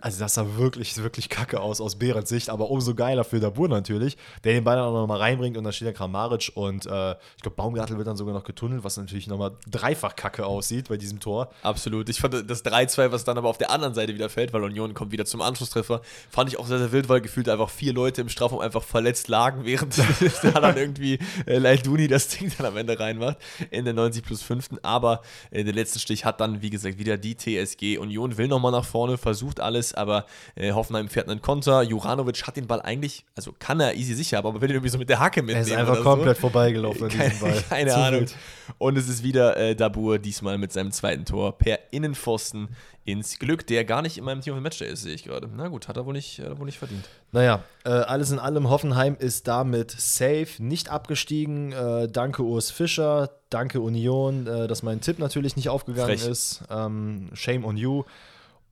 [0.01, 3.69] Also das sah wirklich, wirklich kacke aus aus Behrens Sicht, aber umso geiler für Dabur
[3.69, 7.13] natürlich, der den Ball dann auch nochmal reinbringt und dann steht der Kramaric und äh,
[7.37, 10.97] ich glaube Baumgartel wird dann sogar noch getunnelt, was natürlich nochmal dreifach kacke aussieht bei
[10.97, 11.51] diesem Tor.
[11.63, 12.09] Absolut.
[12.09, 14.95] Ich fand das 3-2, was dann aber auf der anderen Seite wieder fällt, weil Union
[14.95, 16.01] kommt wieder zum Anschlusstreffer,
[16.31, 19.29] fand ich auch sehr, sehr wild, weil gefühlt einfach vier Leute im Strafraum einfach verletzt
[19.29, 19.99] lagen, während
[20.43, 23.39] da dann irgendwie äh, Leilduni das Ding dann am Ende reinmacht
[23.71, 24.69] in der 90 plus 5.
[24.83, 27.99] Aber äh, der letzte Stich hat dann, wie gesagt, wieder die TSG.
[27.99, 31.83] Union will nochmal nach vorne, versucht alles, aber äh, Hoffenheim fährt einen Konter.
[31.83, 34.99] Juranovic hat den Ball eigentlich, also kann er easy sicher, aber will ihn irgendwie so
[34.99, 35.67] mit der Hacke mitnehmen.
[35.67, 36.43] Er ist einfach komplett so.
[36.43, 37.63] vorbeigelaufen an keine, diesem Ball.
[37.69, 38.21] Keine Zu Ahnung.
[38.21, 38.37] Wild.
[38.79, 42.69] Und es ist wieder äh, Dabur, diesmal mit seinem zweiten Tor per Innenpfosten
[43.09, 45.49] ins Glück, der gar nicht in meinem Team of the Matchday ist, sehe ich gerade.
[45.57, 47.09] Na gut, hat er wohl nicht, er wohl nicht verdient.
[47.33, 51.73] Naja, äh, alles in allem, Hoffenheim ist damit safe, nicht abgestiegen.
[51.73, 56.29] Äh, danke Urs Fischer, danke Union, äh, dass mein Tipp natürlich nicht aufgegangen Frech.
[56.29, 56.63] ist.
[56.71, 58.05] Ähm, shame on you.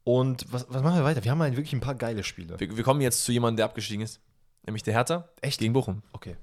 [0.07, 1.25] Und was, was, machen wir weiter?
[1.25, 2.61] Wir haben halt wirklich ein paar geile Spiele.
[2.61, 4.21] Wir, wir kommen jetzt zu jemandem, der abgestiegen ist.
[4.65, 5.29] Nämlich der Hertha.
[5.41, 5.59] Echt?
[5.59, 6.01] Gegen Bochum.
[6.13, 6.37] Okay.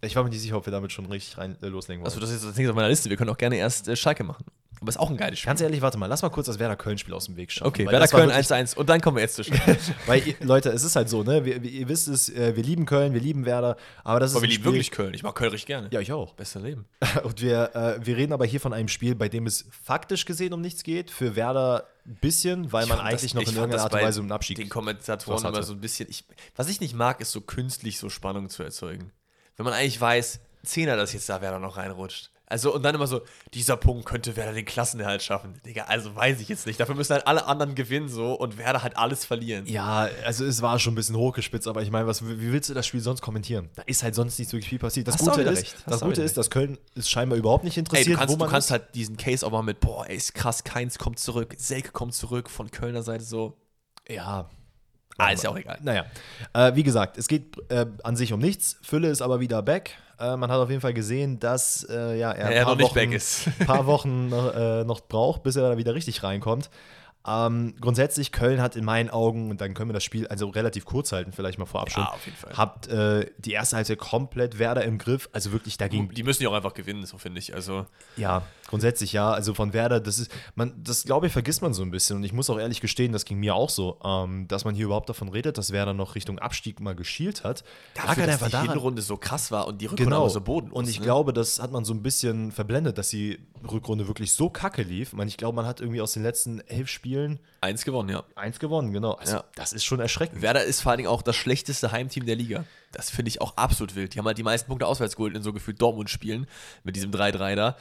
[0.00, 2.06] Ich war mir nicht sicher, ob wir damit schon richtig rein, äh, loslegen wollen.
[2.06, 3.10] Achso, das ist das nächste auf meiner Liste.
[3.10, 4.46] Wir können auch gerne erst äh, Schalke machen.
[4.80, 5.50] Aber ist auch ein geiles Spiel.
[5.50, 7.68] Ganz ehrlich, warte mal, lass mal kurz das Werder-Köln-Spiel aus dem Weg schaffen.
[7.68, 9.76] Okay, Werder-Köln 1-1 und dann kommen wir jetzt zu Schalke.
[10.06, 11.44] weil, Leute, es ist halt so, ne?
[11.44, 14.42] Wir, ihr wisst es, äh, wir lieben Köln, wir lieben Werder, aber das aber ist.
[14.42, 15.12] wir lieben Spiel, wirklich Köln.
[15.12, 15.88] Ich mag Köln richtig gerne.
[15.90, 16.32] Ja, ich auch.
[16.32, 16.86] Beste Leben.
[17.24, 20.54] und wir, äh, wir reden aber hier von einem Spiel, bei dem es faktisch gesehen
[20.54, 21.10] um nichts geht.
[21.10, 24.20] Für Werder ein bisschen, weil ich man eigentlich das, noch in irgendeiner Art und Weise
[24.20, 24.58] um den Abschied.
[24.58, 26.08] Den Kommentatoren immer so ein bisschen.
[26.08, 29.12] Ich, was ich nicht mag, ist so künstlich so Spannung zu erzeugen.
[29.56, 32.30] Wenn man eigentlich weiß, Zehner, dass jetzt da Werder noch reinrutscht.
[32.48, 33.22] Also, und dann immer so,
[33.54, 35.60] dieser Punkt könnte Werder den Klassenerhalt schaffen.
[35.66, 36.78] Digga, also weiß ich jetzt nicht.
[36.78, 39.66] Dafür müssen halt alle anderen gewinnen so und Werder halt alles verlieren.
[39.66, 42.74] Ja, also es war schon ein bisschen hochgespitzt, aber ich meine, was, wie willst du
[42.74, 43.68] das Spiel sonst kommentieren?
[43.74, 45.08] Da ist halt sonst nicht so viel passiert.
[45.08, 48.06] Das Hast Gute, ist, das Gute ist, dass Köln ist scheinbar überhaupt nicht interessiert.
[48.06, 50.62] Ey, du kannst, du kannst halt diesen Case auch mal mit, boah, ey, ist krass,
[50.62, 53.56] Keins kommt zurück, Selke kommt zurück von Kölner Seite so.
[54.08, 54.48] Ja,
[55.18, 55.78] Ah, ist ja auch egal.
[55.82, 56.04] Naja,
[56.52, 58.78] äh, wie gesagt, es geht äh, an sich um nichts.
[58.82, 59.96] Fülle ist aber wieder back.
[60.18, 63.18] Äh, man hat auf jeden Fall gesehen, dass äh, ja, er, ja, ein paar, Wochen,
[63.66, 66.70] paar Wochen noch, äh, noch braucht, bis er da wieder richtig reinkommt.
[67.26, 70.84] Ähm, grundsätzlich, Köln hat in meinen Augen, und dann können wir das Spiel also relativ
[70.84, 72.56] kurz halten, vielleicht mal vorab schon, ja, auf jeden Fall.
[72.56, 75.28] habt äh, die erste Halbzeit komplett Werder im Griff.
[75.32, 76.08] Also wirklich dagegen.
[76.10, 77.52] Die müssen ja auch einfach gewinnen, so finde ich.
[77.52, 77.86] Also.
[78.16, 79.30] Ja, grundsätzlich ja.
[79.30, 82.16] Also von Werder, das ist, man, das glaube ich, vergisst man so ein bisschen.
[82.16, 84.86] Und ich muss auch ehrlich gestehen, das ging mir auch so, ähm, dass man hier
[84.86, 87.64] überhaupt davon redet, dass Werder noch Richtung Abstieg mal geschielt hat.
[87.94, 90.28] Dafür, dass die daran, Hinrunde so krass war und die Rückrunde genau.
[90.28, 90.70] so boden.
[90.70, 91.04] Und ich ne?
[91.04, 93.38] glaube, das hat man so ein bisschen verblendet, dass die
[93.70, 95.08] Rückrunde wirklich so kacke lief.
[95.08, 98.22] Ich, meine, ich glaube, man hat irgendwie aus den letzten elf Spielen Eins gewonnen, ja.
[98.36, 99.12] Eins gewonnen, genau.
[99.14, 99.44] Also, ja.
[99.56, 100.40] Das ist schon erschreckend.
[100.40, 102.64] Werder ist vor allen Dingen auch das schlechteste Heimteam der Liga.
[102.92, 104.14] Das finde ich auch absolut wild.
[104.14, 106.46] Die haben halt die meisten Punkte auswärts geholt in so gefühlt Dortmund-Spielen
[106.84, 107.76] mit diesem 3-3 da.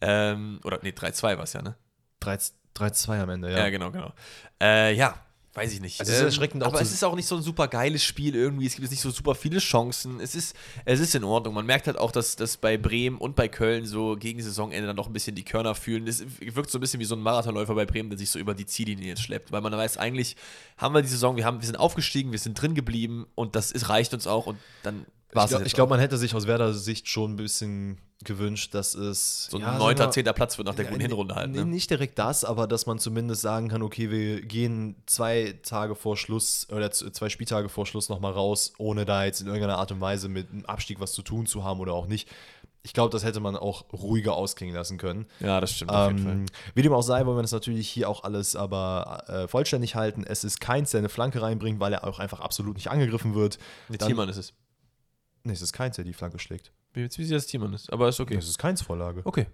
[0.00, 1.76] Ähm, oder nee, 3-2 war es ja, ne?
[2.20, 3.58] 3-2 am Ende, ja.
[3.58, 4.12] Ja, genau, genau.
[4.60, 5.14] Äh, ja,
[5.54, 5.98] weiß ich nicht.
[5.98, 8.34] Also es ist erschreckend ähm, aber es ist auch nicht so ein super geiles Spiel
[8.34, 8.66] irgendwie.
[8.66, 10.20] Es gibt jetzt nicht so super viele Chancen.
[10.20, 11.54] Es ist, es ist in Ordnung.
[11.54, 14.96] Man merkt halt auch, dass, dass bei Bremen und bei Köln so gegen Saisonende dann
[14.96, 16.06] noch ein bisschen die Körner fühlen.
[16.06, 18.54] Es wirkt so ein bisschen wie so ein Marathonläufer bei Bremen, der sich so über
[18.54, 19.50] die Ziellinie jetzt schleppt.
[19.50, 20.36] Weil man weiß, eigentlich
[20.76, 23.72] haben wir die Saison, wir, haben, wir sind aufgestiegen, wir sind drin geblieben und das
[23.72, 25.50] ist, reicht uns auch und dann war es.
[25.50, 29.46] Ich glaube, glaub, man hätte sich aus Werder Sicht schon ein bisschen gewünscht, dass es
[29.46, 31.52] so ein ja, neunter, zehnter Platz wird nach der guten Hinrunde halt.
[31.52, 31.64] Ne?
[31.64, 36.16] Nicht direkt das, aber dass man zumindest sagen kann, okay, wir gehen zwei Tage vor
[36.16, 40.00] Schluss oder zwei Spieltage vor Schluss nochmal raus, ohne da jetzt in irgendeiner Art und
[40.00, 42.28] Weise mit einem Abstieg was zu tun zu haben oder auch nicht.
[42.82, 45.26] Ich glaube, das hätte man auch ruhiger ausklingen lassen können.
[45.40, 45.90] Ja, das stimmt.
[45.90, 46.56] auf jeden ähm, Fall.
[46.74, 50.24] Wie dem auch sei, wollen wir das natürlich hier auch alles aber äh, vollständig halten.
[50.24, 53.58] Es ist keins, der eine Flanke reinbringt, weil er auch einfach absolut nicht angegriffen wird.
[53.88, 54.54] Der Thiemann ist es.
[55.44, 56.72] Nee, es ist keins, der die Flanke schlägt.
[56.98, 58.34] Wie jetzt wie das Thiemann ist, aber ist okay.
[58.34, 59.20] Es ist keins Vorlage.
[59.22, 59.46] Okay.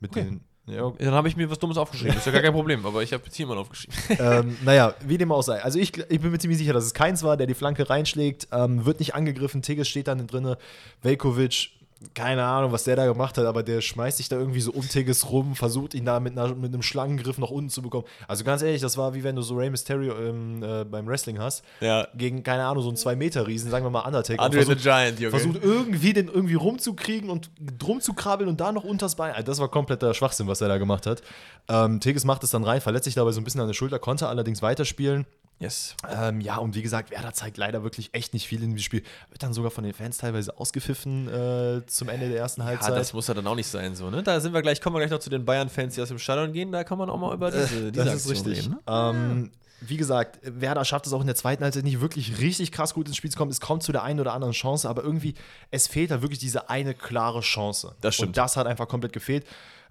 [0.00, 0.24] Mit okay.
[0.24, 0.40] den.
[0.66, 1.04] Ja, okay.
[1.04, 2.16] Dann habe ich mir was Dummes aufgeschrieben.
[2.16, 3.94] Ist ja gar kein Problem, aber ich habe Thiemann aufgeschrieben.
[4.18, 5.62] ähm, naja, wie dem auch sei.
[5.62, 8.48] Also ich, ich bin mir ziemlich sicher, dass es keins war, der die Flanke reinschlägt.
[8.50, 9.60] Ähm, wird nicht angegriffen.
[9.60, 10.56] Tigges steht dann drin.
[11.02, 11.72] Velkovic
[12.14, 15.30] keine Ahnung, was der da gemacht hat, aber der schmeißt sich da irgendwie so umtiges
[15.30, 18.04] rum, versucht ihn da mit, einer, mit einem Schlangengriff nach unten zu bekommen.
[18.28, 21.38] Also ganz ehrlich, das war wie wenn du so Rey Mysterio ähm, äh, beim Wrestling
[21.38, 22.06] hast, ja.
[22.14, 24.42] gegen, keine Ahnung, so einen 2-Meter-Riesen, sagen wir mal Undertaker.
[24.42, 25.30] Andre versucht, the Giant, Junge.
[25.30, 29.32] Versucht irgendwie den irgendwie rumzukriegen und drum zu krabbeln und da noch unters Bein.
[29.32, 31.22] Also das war kompletter Schwachsinn, was er da gemacht hat.
[31.68, 33.98] Ähm, Tigges macht es dann rein, verletzt sich dabei so ein bisschen an der Schulter,
[33.98, 35.26] konnte allerdings weiterspielen.
[35.60, 35.94] Yes.
[36.10, 39.02] Ähm, ja, und wie gesagt, Werder zeigt leider wirklich echt nicht viel in dem Spiel.
[39.30, 42.90] Wird dann sogar von den Fans teilweise ausgepfiffen äh, zum Ende der ersten Halbzeit.
[42.90, 44.22] Ja, das muss ja dann auch nicht sein, so, ne?
[44.22, 46.52] Da sind wir gleich, kommen wir gleich noch zu den Bayern-Fans, die aus dem Stadion
[46.52, 46.72] gehen.
[46.72, 48.58] Da kann man auch mal über diese, diese das ist richtig.
[48.58, 48.70] reden.
[48.72, 48.80] Ne?
[48.86, 52.94] Ähm, wie gesagt, Werder schafft es auch in der zweiten Halbzeit nicht wirklich richtig krass
[52.94, 53.50] gut ins Spiel zu kommen.
[53.50, 55.34] Es kommt zu der einen oder anderen Chance, aber irgendwie,
[55.70, 57.94] es fehlt da wirklich diese eine klare Chance.
[58.00, 58.28] Das stimmt.
[58.28, 59.46] Und das hat einfach komplett gefehlt.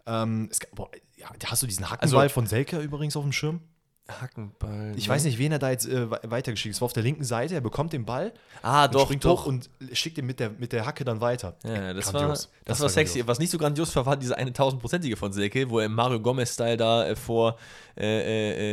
[0.05, 3.61] Ähm, es, boah, ja, hast du diesen Hackenball Also- von Selke übrigens auf dem Schirm?
[4.09, 4.93] Hackenball.
[4.97, 6.77] Ich weiß nicht, wen er da jetzt äh, we- weitergeschickt ist.
[6.77, 9.43] Es war auf der linken Seite, er bekommt den Ball, Ah, und doch, springt doch.
[9.43, 11.55] hoch und schickt ihn mit der, mit der Hacke dann weiter.
[11.63, 12.13] Ja, das, Grandios.
[12.13, 13.13] war, das, Das war war sexy.
[13.19, 13.27] grandios.
[13.27, 16.19] Was nicht so grandios war, war diese eine tausendprozentige von Selke, wo er im Mario
[16.19, 17.57] Gomez-Style da äh, vor
[17.97, 18.03] äh,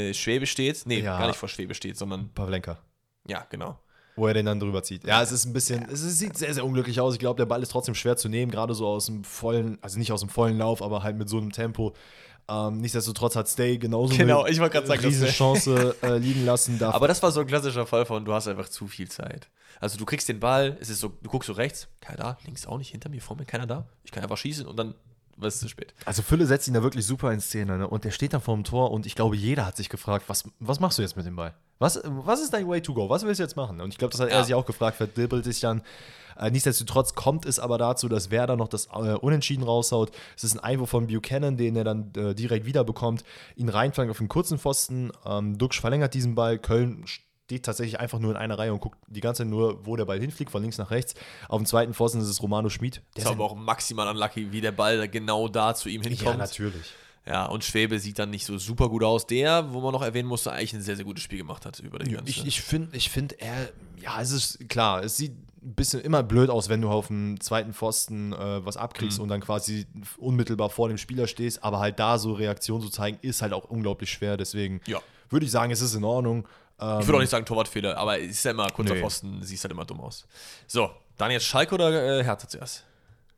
[0.09, 0.83] äh, äh, Schwebe steht.
[0.87, 1.19] Nee, Ja.
[1.19, 2.79] gar nicht vor Schwebe steht, sondern, Pavlenka.
[3.27, 3.79] ja, genau.
[4.17, 5.07] Wo er den dann drüber zieht.
[5.07, 7.15] Ja, es ist ein bisschen, es sieht sehr, sehr unglücklich aus.
[7.15, 9.99] Ich glaube, der Ball ist trotzdem schwer zu nehmen, gerade so aus dem vollen, also
[9.99, 11.95] nicht aus dem vollen Lauf, aber halt mit so einem Tempo.
[12.49, 16.45] Ähm, nichtsdestotrotz hat Stay genauso Genau, eine ich wollte gerade sagen, riesen Chance äh, liegen
[16.45, 16.79] lassen.
[16.79, 19.49] Darf Aber das war so ein klassischer Fall von, du hast einfach zu viel Zeit.
[19.81, 22.67] Also du kriegst den Ball, es ist so, du guckst so rechts, keiner da, links
[22.67, 23.87] auch nicht, hinter mir, vor mir, keiner da.
[24.05, 24.95] Ich kann einfach schießen und dann
[25.43, 25.95] was ist zu spät.
[26.05, 27.89] Also Fülle setzt ihn da wirklich super in Szene, ne?
[27.89, 30.45] Und der steht da vor dem Tor und ich glaube, jeder hat sich gefragt, was,
[30.59, 31.55] was machst du jetzt mit dem Ball?
[31.79, 33.09] Was, was ist dein Way to go?
[33.09, 33.81] Was willst du jetzt machen?
[33.81, 34.35] Und ich glaube, das hat Ja.
[34.37, 35.81] er sich auch gefragt, verdirbelt sich dann.
[36.41, 40.11] Äh, nichtsdestotrotz kommt es aber dazu, dass Werder noch das äh, Unentschieden raushaut.
[40.37, 43.25] Es ist ein Einwurf von Buchanan, den er dann äh, direkt wiederbekommt.
[43.57, 45.13] Ihn reinflankt auf den kurzen Pfosten.
[45.27, 46.59] Ähm, Duxch verlängert diesen Ball.
[46.59, 49.97] Köln steht tatsächlich einfach nur in einer Reihe und guckt die ganze Zeit nur, wo
[49.97, 51.15] der Ball hinfliegt, von links nach rechts.
[51.49, 53.03] Auf dem zweiten Pfosten ist es Romano Schmid.
[53.17, 56.09] Der ist aber auch maximal unlucky, wie der Ball da genau da zu ihm ja,
[56.09, 56.39] hinkommt.
[56.39, 56.95] natürlich.
[57.27, 59.27] Ja, und Schwebe sieht dann nicht so super gut aus.
[59.27, 61.99] Der, wo man noch erwähnen musste, eigentlich ein sehr, sehr gutes Spiel gemacht hat über
[61.99, 63.69] die ganze Ich, ich finde, ich find, er,
[64.01, 67.39] ja, es ist klar, es sieht ein bisschen immer blöd aus, wenn du auf dem
[67.41, 69.23] zweiten Pfosten äh, was abkriegst Mhm.
[69.25, 69.87] und dann quasi
[70.19, 73.65] unmittelbar vor dem Spieler stehst, aber halt da so Reaktion zu zeigen, ist halt auch
[73.65, 74.37] unglaublich schwer.
[74.37, 75.01] Deswegen Ja.
[75.29, 76.47] würde ich sagen, es ist in Ordnung.
[76.81, 79.01] Ähm, Ich würde auch nicht sagen Torwartfehler, aber es ist ja immer kurzer Nee.
[79.01, 80.27] Pfosten, siehst halt immer dumm aus.
[80.67, 82.85] So, dann jetzt Schalke oder äh, Hertha zuerst?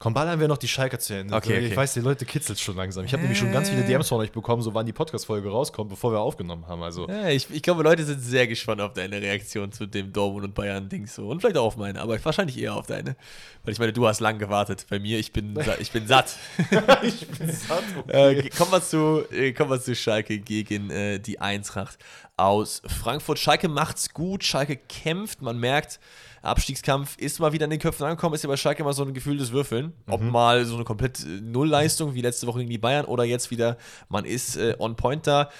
[0.02, 1.32] Komm, ballern wir noch die Schalker zu Ende.
[1.32, 1.76] Okay, Ich okay.
[1.76, 3.04] weiß, die Leute kitzelt schon langsam.
[3.04, 5.90] Ich habe nämlich schon ganz viele DMs von euch bekommen, so wann die Podcast-Folge rauskommt,
[5.90, 6.82] bevor wir aufgenommen haben.
[6.82, 10.46] Also, Ja, ich, ich glaube, Leute sind sehr gespannt auf deine Reaktion zu dem Dortmund
[10.46, 11.28] und Bayern-Ding so.
[11.28, 13.14] Und vielleicht auch auf meine, aber wahrscheinlich eher auf deine.
[13.62, 14.86] Weil ich meine, du hast lang gewartet.
[14.90, 16.34] Bei mir, ich bin, ich bin satt.
[17.04, 17.84] ich bin satt.
[18.08, 21.98] Äh, kommen, wir zu, äh, kommen wir zu Schalke gegen äh, die Eintracht
[22.36, 23.38] aus Frankfurt.
[23.38, 26.00] Schalke macht's gut, Schalke kämpft, man merkt,
[26.42, 29.14] Abstiegskampf ist mal wieder in den Köpfen angekommen, ist ja bei Schalke immer so ein
[29.14, 29.92] Gefühl des Würfeln.
[30.08, 33.50] Ob mal so eine komplett äh, Nullleistung wie letzte Woche gegen die Bayern oder jetzt
[33.50, 33.78] wieder,
[34.08, 35.50] man ist äh, on point da.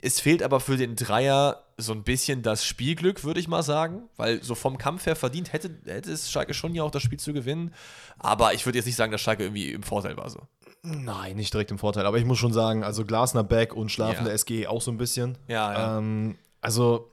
[0.00, 4.02] Es fehlt aber für den Dreier so ein bisschen das Spielglück, würde ich mal sagen,
[4.16, 7.20] weil so vom Kampf her verdient hätte, hätte es Schalke schon ja auch das Spiel
[7.20, 7.72] zu gewinnen.
[8.18, 10.40] Aber ich würde jetzt nicht sagen, dass Schalke irgendwie im Vorteil war so.
[10.82, 12.04] Nein, nicht direkt im Vorteil.
[12.06, 14.34] Aber ich muss schon sagen, also Glasner Back und schlafende Ja.
[14.34, 15.38] SG auch so ein bisschen.
[15.46, 15.98] Ja, ja.
[15.98, 17.08] Ähm, also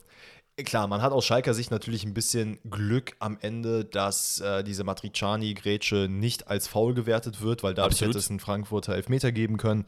[0.64, 4.84] klar, man hat aus Schalker Sicht natürlich ein bisschen Glück am Ende, dass äh, diese
[4.84, 8.16] Matriciani-Grätsche nicht als faul gewertet wird, weil dadurch Absolut.
[8.16, 9.86] hätte es einen Frankfurter Elfmeter geben können.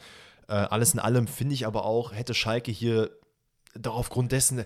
[0.47, 3.12] Äh, alles in allem finde ich aber auch, hätte Schalke hier
[3.73, 4.65] doch aufgrund dessen,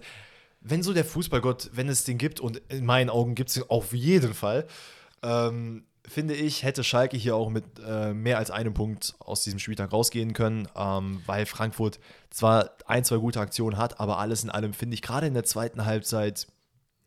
[0.62, 3.64] wenn so der Fußballgott, wenn es den gibt, und in meinen Augen gibt es ihn
[3.68, 4.66] auf jeden Fall,
[5.22, 9.60] ähm, finde ich, hätte Schalke hier auch mit äh, mehr als einem Punkt aus diesem
[9.60, 14.50] Spieltag rausgehen können, ähm, weil Frankfurt zwar ein, zwei gute Aktionen hat, aber alles in
[14.50, 16.48] allem finde ich gerade in der zweiten Halbzeit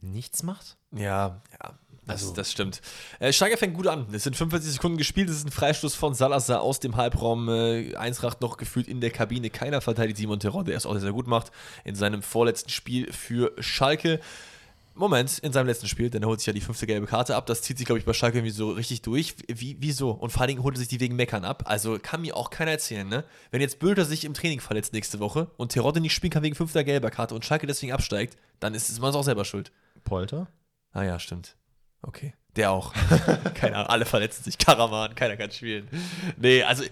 [0.00, 0.76] nichts macht.
[0.92, 1.78] Ja, ja.
[2.06, 2.80] Das, Also- das stimmt.
[3.18, 4.06] Äh, Schalke fängt gut an.
[4.12, 5.28] Es sind 45 Sekunden gespielt.
[5.28, 7.50] Es ist ein Freistoß von Salazar aus dem Halbraum.
[7.50, 9.50] Äh, Eintracht noch gefühlt in der Kabine.
[9.50, 11.52] Keiner verteidigt Simon Terror, der es auch sehr, sehr gut macht
[11.84, 14.20] in seinem vorletzten Spiel für Schalke.
[14.98, 17.46] Moment, in seinem letzten Spiel, denn er holt sich ja die fünfte gelbe Karte ab.
[17.46, 19.37] Das zieht sich, glaube ich, bei Schalke irgendwie so richtig durch.
[19.46, 20.11] Wie, wieso?
[20.11, 21.62] Und vor allen Dingen holt er sich die wegen Meckern ab.
[21.66, 23.24] Also kann mir auch keiner erzählen, ne?
[23.50, 26.56] Wenn jetzt Bülter sich im Training verletzt nächste Woche und Terodde nicht spielen kann wegen
[26.56, 29.72] fünfter gelber Karte und Schalke deswegen absteigt, dann ist es man auch selber schuld.
[30.04, 30.48] Polter?
[30.92, 31.56] Ah ja, stimmt.
[32.02, 32.34] Okay.
[32.56, 32.92] Der auch.
[33.54, 34.58] Keine Ahnung, alle verletzen sich.
[34.58, 35.88] Karaman, keiner kann spielen.
[36.37, 36.82] Nee, also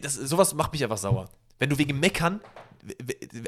[0.00, 1.28] das, sowas macht mich einfach sauer.
[1.58, 2.40] Wenn du wegen Meckern,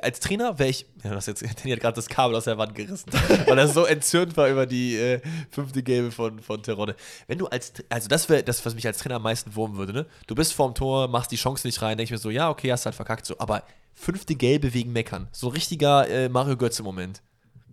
[0.03, 2.74] als Trainer wäre ich, ja, das jetzt, Danny hat gerade das Kabel aus der Wand
[2.74, 3.11] gerissen,
[3.46, 6.96] weil er so entzürnt war über die äh, fünfte Gelbe von, von Terodde.
[7.26, 9.92] Wenn du als, also das wäre das, was mich als Trainer am meisten wurmen würde,
[9.92, 10.07] ne?
[10.26, 12.72] Du bist vorm Tor, machst die Chance nicht rein, denke ich mir so, ja, okay,
[12.72, 13.62] hast halt verkackt, so, aber
[13.94, 15.29] fünfte Gelbe wegen Meckern.
[15.33, 17.22] So richtiger äh, Mario Götze-Moment.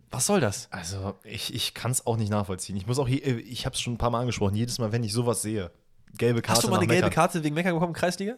[0.10, 0.68] Was soll das?
[0.72, 2.78] Also ich, ich kann es auch nicht nachvollziehen.
[2.78, 5.04] Ich muss auch hier, ich habe es schon ein paar Mal angesprochen, jedes Mal, wenn
[5.04, 5.72] ich sowas sehe,
[6.18, 7.14] gelbe Karte Hast du mal eine gelbe Meckern.
[7.14, 8.36] Karte wegen Meckern bekommen, Kreisliga?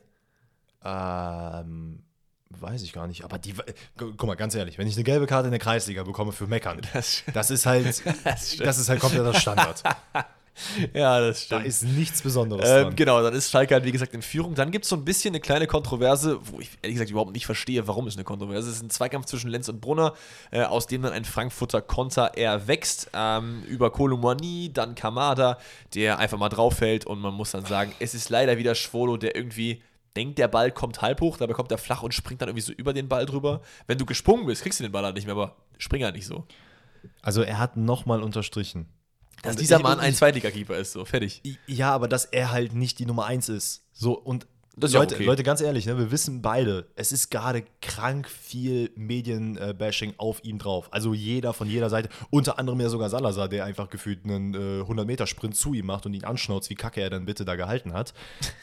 [0.83, 2.03] Ähm,
[2.49, 3.23] weiß ich gar nicht.
[3.23, 6.03] Aber die, gu- guck mal, ganz ehrlich, wenn ich eine gelbe Karte in der Kreisliga
[6.03, 7.85] bekomme für Meckern, Das, das ist halt,
[8.23, 9.83] Das das ist halt kompletter Standard.
[10.93, 11.67] Ja, das Da stimmt.
[11.67, 14.55] ist nichts Besonderes Ähm, genau, dann ist Schalke halt wie gesagt in Führung.
[14.55, 17.45] Dann gibt es so ein bisschen eine kleine Kontroverse, wo ich ehrlich gesagt überhaupt nicht
[17.45, 18.73] verstehe, warum es eine Kontroverse ist.
[18.73, 20.15] Es ist ein Zweikampf zwischen Lenz und Brunner,
[20.51, 23.09] äh, aus dem dann ein Frankfurter Konter erwächst.
[23.13, 25.59] Ähm, über Kolomani, dann Kamada,
[25.93, 29.38] der einfach mal draufhält und man muss dann sagen, es ist leider wieder Schwolo, der
[29.38, 29.81] irgendwie
[30.19, 32.73] denkt, der Ball kommt halb hoch, dabei kommt er flach und springt dann irgendwie so
[32.73, 33.62] über den Ball drüber.
[33.88, 36.27] Wenn du gesprungen bist, kriegst du den Ball halt nicht mehr, aber spring halt nicht
[36.27, 36.45] so.
[37.21, 38.88] Also er hat nochmal unterstrichen.
[39.41, 41.41] Dass Und dieser Mann ein Zweitligakeeper ist, so, fertig.
[41.65, 43.86] Ja, aber dass er halt nicht die Nummer 1 ist.
[43.93, 44.47] So, und
[44.87, 45.25] Leute, okay.
[45.25, 50.57] Leute, ganz ehrlich, ne, wir wissen beide, es ist gerade krank viel Medienbashing auf ihm
[50.59, 50.87] drauf.
[50.91, 54.81] Also jeder von jeder Seite, unter anderem ja sogar Salazar, der einfach gefühlt einen äh,
[54.83, 58.13] 100-Meter-Sprint zu ihm macht und ihn anschnauzt, wie kacke er dann bitte da gehalten hat.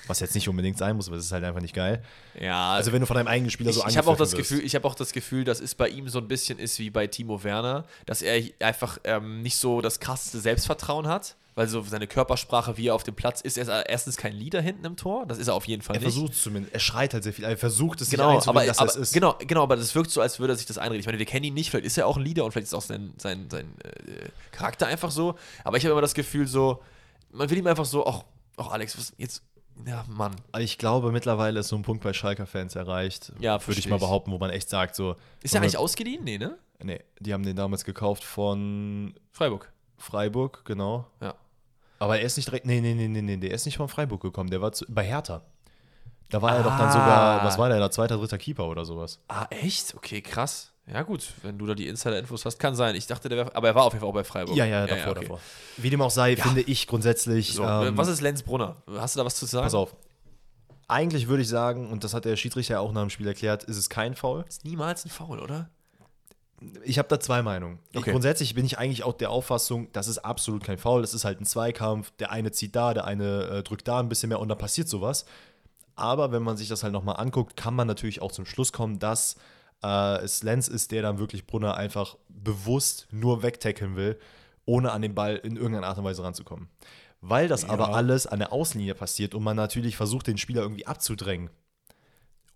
[0.07, 2.03] Was jetzt nicht unbedingt sein muss, aber es ist halt einfach nicht geil.
[2.41, 4.49] Ja, Also wenn du von deinem eigenen Spieler so ich, ich habe auch das wirst.
[4.49, 6.91] Gefühl, ich habe auch das Gefühl, dass es bei ihm so ein bisschen ist wie
[6.91, 11.83] bei Timo Werner, dass er einfach ähm, nicht so das krasseste Selbstvertrauen hat, weil so
[11.83, 14.97] seine Körpersprache, wie er auf dem Platz ist, er ist erstens kein Leader hinten im
[14.97, 16.13] Tor, das ist er auf jeden Fall Er nicht.
[16.13, 18.89] versucht zumindest, er schreit halt sehr viel, er versucht es Genau, sich aber, dass aber
[18.91, 19.13] er es ist.
[19.15, 21.01] genau, genau, aber das wirkt so, als würde er sich das einreden.
[21.01, 22.75] Ich meine, wir kennen ihn nicht, vielleicht ist er auch ein Leader und vielleicht ist
[22.75, 25.35] auch sein, sein, sein äh, Charakter einfach so.
[25.65, 26.83] Aber ich habe immer das Gefühl, so,
[27.33, 28.23] man will ihm einfach so, ach,
[28.59, 29.43] ach Alex, was jetzt,
[29.87, 30.37] ja, Mann.
[30.59, 34.31] Ich glaube, mittlerweile ist so ein Punkt bei Schalker-Fans erreicht, Ja, würde ich mal behaupten,
[34.31, 35.17] wo man echt sagt, so.
[35.43, 36.23] Ist er eigentlich ausgeliehen?
[36.23, 36.59] Nee, ne?
[36.83, 39.73] Nee, die haben den damals gekauft von Freiburg.
[39.99, 41.07] Freiburg, genau.
[41.23, 41.35] Ja.
[41.99, 42.67] Aber er ist nicht direkt.
[42.67, 45.05] Nee, nee, nee, nee, nee, der ist nicht von Freiburg gekommen, der war zu, bei
[45.05, 45.43] Hertha.
[46.29, 46.93] Da war er doch dann Ah.
[46.93, 49.21] sogar, was war der da, zweiter, dritter Keeper oder sowas.
[49.29, 49.95] Ah, echt?
[49.95, 50.73] Okay, krass.
[50.93, 52.95] Ja, gut, wenn du da die Insider-Infos hast, kann sein.
[52.95, 54.57] Ich dachte, der wäre, aber er war auf jeden Fall auch bei Freiburg.
[54.57, 55.21] Ja, ja, davor, okay.
[55.23, 55.41] davor.
[55.77, 57.55] Wie dem auch sei, finde ich grundsätzlich.
[57.55, 58.77] So, ähm, was ist Lenz Brunner?
[58.97, 59.65] Hast du da was zu sagen?
[59.65, 59.97] Pass auf.
[60.89, 63.65] Eigentlich würde ich sagen, und das hat der Schiedsrichter ja auch nach dem Spiel erklärt,
[63.65, 64.45] ist es kein Foul.
[64.49, 65.69] Ist niemals ein Foul, oder?
[66.85, 67.79] Ich habe da zwei Meinungen.
[67.95, 68.13] Okay.
[68.13, 71.03] grundsätzlich bin ich eigentlich auch der Auffassung, das ist absolut kein Foul.
[71.03, 72.13] Das ist halt ein Zweikampf.
[72.19, 74.89] Der eine zieht da, der eine äh, drückt da ein bisschen mehr und dann passiert
[74.89, 75.27] sowas.
[75.97, 78.99] Aber wenn man sich das halt nochmal anguckt, kann man natürlich auch zum Schluss kommen,
[78.99, 79.37] dass
[79.83, 84.19] äh, es Lenz ist, der dann wirklich Brunner einfach bewusst nur wegtackeln will,
[84.65, 86.69] ohne an den Ball in irgendeiner Art und Weise ranzukommen.
[87.21, 90.87] Weil das aber alles an der Außenlinie passiert und man natürlich versucht, den Spieler irgendwie
[90.87, 91.51] abzudrängen.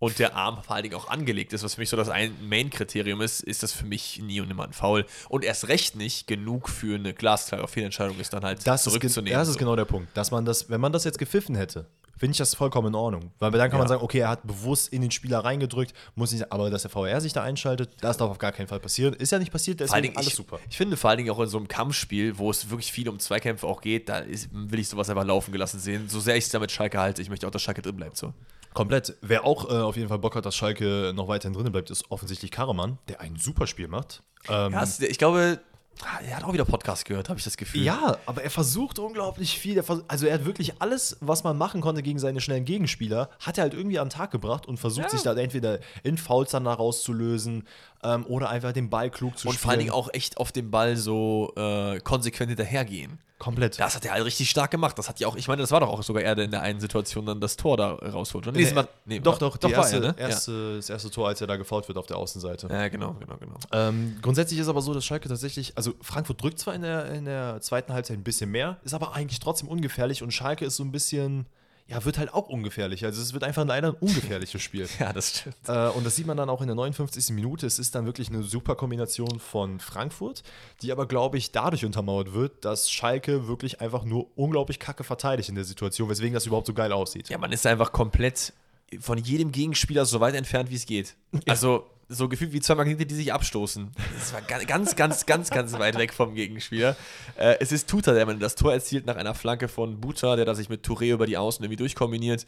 [0.01, 2.33] Und der Arm vor allen Dingen auch angelegt ist, was für mich so das ein
[2.49, 5.05] Main-Kriterium ist, ist das für mich nie und nimmer ein Foul.
[5.29, 9.37] Und erst recht nicht genug für eine glasklare Fehlentscheidung ist dann halt Das, ist, zurückzunehmen.
[9.37, 9.59] das ist so.
[9.59, 10.09] genau der Punkt.
[10.17, 11.85] Dass man das, wenn man das jetzt gepfiffen hätte,
[12.17, 13.31] finde ich das vollkommen in Ordnung.
[13.37, 13.89] Weil dann kann man Ja.
[13.89, 17.21] sagen, okay, er hat bewusst in den Spieler reingedrückt, muss nicht, aber dass der VR
[17.21, 19.13] sich da einschaltet, das darf auf gar keinen Fall passieren.
[19.13, 20.59] Ist ja nicht passiert, deswegen alles ich, super.
[20.67, 23.19] ich finde vor allen Dingen auch in so einem Kampfspiel, wo es wirklich viel um
[23.19, 26.09] Zweikämpfe auch geht, da ist, will ich sowas einfach laufen gelassen sehen.
[26.09, 28.17] So sehr ich es damit Schalke halte, ich möchte auch, dass Schalke drin bleibt.
[28.17, 28.33] So.
[28.73, 29.15] Komplett.
[29.21, 32.09] Wer auch äh, auf jeden Fall Bock hat, dass Schalke noch weiterhin drin bleibt, ist
[32.09, 34.23] offensichtlich Karaman, der ein super Spiel macht.
[34.49, 35.59] Ähm, Ja, ich glaube,
[36.03, 37.83] ah, er hat auch wieder Podcast gehört, habe ich das Gefühl.
[37.83, 39.77] Ja, aber er versucht unglaublich viel.
[39.77, 43.57] Er also er hat wirklich alles, was man machen konnte gegen seine schnellen Gegenspieler, hat
[43.57, 45.09] er halt irgendwie an den Tag gebracht und versucht Ja.
[45.09, 47.67] sich da entweder in Fouls dann rauszulösen
[48.03, 49.61] ähm, oder einfach den Ball klug zu Und spielen.
[49.63, 53.19] vor allen Dingen auch echt auf den Ball so äh, konsequent hinterhergehen.
[53.41, 53.79] Komplett.
[53.79, 54.97] Das hat er halt richtig stark gemacht.
[54.97, 56.61] Das hat ja auch, ich meine, das war doch auch sogar er, der in der
[56.61, 58.47] einen Situation dann das Tor da rausholt.
[58.47, 58.57] oder?
[58.57, 60.15] Nee, Nee, nee, doch, doch, die war erste, er, ne?
[60.17, 62.67] erste, das erste Tor, als er da gefault wird auf der Außenseite.
[62.67, 62.81] Ja.
[62.81, 63.55] ja, genau, genau, genau.
[63.71, 67.25] Ähm, grundsätzlich ist aber so, dass Schalke tatsächlich, also Frankfurt drückt zwar in der, in
[67.25, 70.83] der zweiten Halbzeit ein bisschen mehr, ist aber eigentlich trotzdem ungefährlich und Schalke ist so
[70.83, 71.47] ein bisschen,
[71.87, 73.03] ja, wird halt auch ungefährlich.
[73.03, 74.87] Also es wird einfach leider ein ungefährliches Spiel.
[74.99, 75.55] Ja, das stimmt.
[75.67, 77.33] Äh, und das sieht man dann auch in der 59.
[77.33, 77.65] Minute.
[77.65, 80.43] Es ist dann wirklich eine super Kombination von Frankfurt,
[80.81, 85.49] die aber, glaube ich, dadurch untermauert wird, dass Schalke wirklich einfach nur unglaublich kacke verteidigt
[85.49, 87.29] in der Situation, weswegen das überhaupt so geil aussieht.
[87.29, 88.53] Ja, man ist einfach komplett
[88.99, 91.15] von jedem Gegenspieler so weit entfernt, wie es geht.
[91.47, 93.91] Also so gefühlt wie zwei Magnete, die sich abstoßen.
[94.13, 96.95] Das war ga- ganz, ganz, ganz, ganz weit weg vom Gegenspieler.
[97.37, 100.53] Äh, es ist Tuta, der das Tor erzielt nach einer Flanke von Buta, der da
[100.55, 102.45] sich mit Touré über die Außen irgendwie durchkombiniert.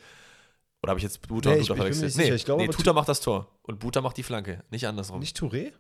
[0.82, 2.12] Oder habe ich jetzt Buta Nee, und ich- Buta verwechselt?
[2.12, 2.36] sicher.
[2.36, 5.20] Ich glaube nee Tuta macht das Tor und Buta macht die Flanke, nicht andersrum.
[5.20, 5.72] Nicht Touré?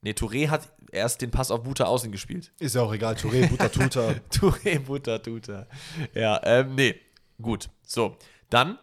[0.00, 2.52] Nee, Touré hat erst den Pass auf Buta außen gespielt.
[2.60, 3.14] Ist ja auch egal.
[3.14, 4.14] Touré, Butter, Tuta.
[4.32, 5.66] Touré, Buta, Tuta.
[6.14, 6.94] Ja, ähm, nee.
[7.42, 7.68] Gut.
[7.86, 8.16] So,
[8.50, 8.78] dann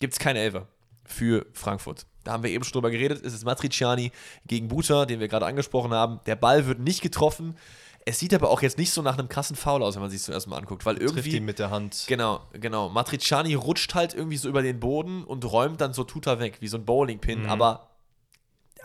[0.00, 0.68] gibt es keine Elfer
[1.04, 2.06] für Frankfurt.
[2.24, 3.24] Da haben wir eben schon drüber geredet.
[3.24, 4.12] Es ist Matriciani
[4.46, 6.20] gegen Buta, den wir gerade angesprochen haben.
[6.26, 7.56] Der Ball wird nicht getroffen.
[8.04, 10.22] Es sieht aber auch jetzt nicht so nach einem krassen Foul aus, wenn man sich
[10.22, 12.04] zuerst mal anguckt, weil Trifft irgendwie ihn mit der Hand.
[12.08, 12.88] Genau, genau.
[12.88, 16.68] Matriciani rutscht halt irgendwie so über den Boden und räumt dann so Tuta weg, wie
[16.68, 17.90] so ein Bowlingpin, aber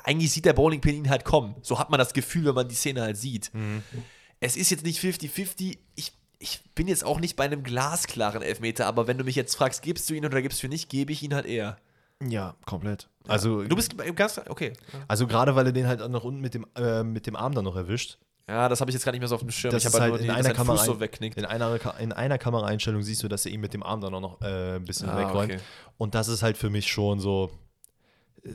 [0.03, 1.55] eigentlich sieht der Bowlingpin ihn halt kommen.
[1.63, 3.51] So hat man das Gefühl, wenn man die Szene halt sieht.
[4.39, 5.79] Es ist jetzt nicht 50-50.
[5.95, 9.55] Ich, ich bin jetzt auch nicht bei einem glasklaren Elfmeter, aber wenn du mich jetzt
[9.55, 11.77] fragst, gibst du ihn oder gibst du ihn nicht, gebe ich ihn halt eher.
[12.25, 13.09] Ja, komplett.
[13.27, 14.73] Also, Du bist ganz, okay.
[15.07, 17.53] also gerade weil er den halt auch noch unten mit dem, äh, mit dem Arm
[17.53, 18.17] dann noch erwischt.
[18.49, 19.71] Ja, das habe ich jetzt gar nicht mehr so auf dem Schirm.
[19.71, 20.93] Das ich habe halt nur in die, einer Kamera so.
[20.93, 24.21] In einer, in einer Kameraeinstellung siehst du, dass er ihn mit dem Arm dann auch
[24.21, 25.51] noch äh, ein bisschen Ah, wegräumt.
[25.51, 25.61] okay.
[25.97, 27.51] Und das ist halt für mich schon so.
[28.43, 28.51] äh,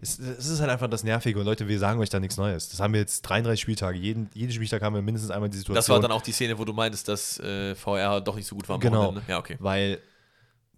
[0.00, 1.38] Es, es ist halt einfach das Nervige.
[1.38, 2.70] Und Leute, wir sagen euch da nichts Neues.
[2.70, 3.98] Das haben wir jetzt 33 Spieltage.
[3.98, 5.76] Jeden, jeden Spieltag haben wir mindestens einmal die Situation.
[5.76, 8.56] Das war dann auch die Szene, wo du meintest, dass äh, VR doch nicht so
[8.56, 8.80] gut war.
[8.80, 9.14] Genau.
[9.28, 9.56] Ja, okay.
[9.60, 10.00] Weil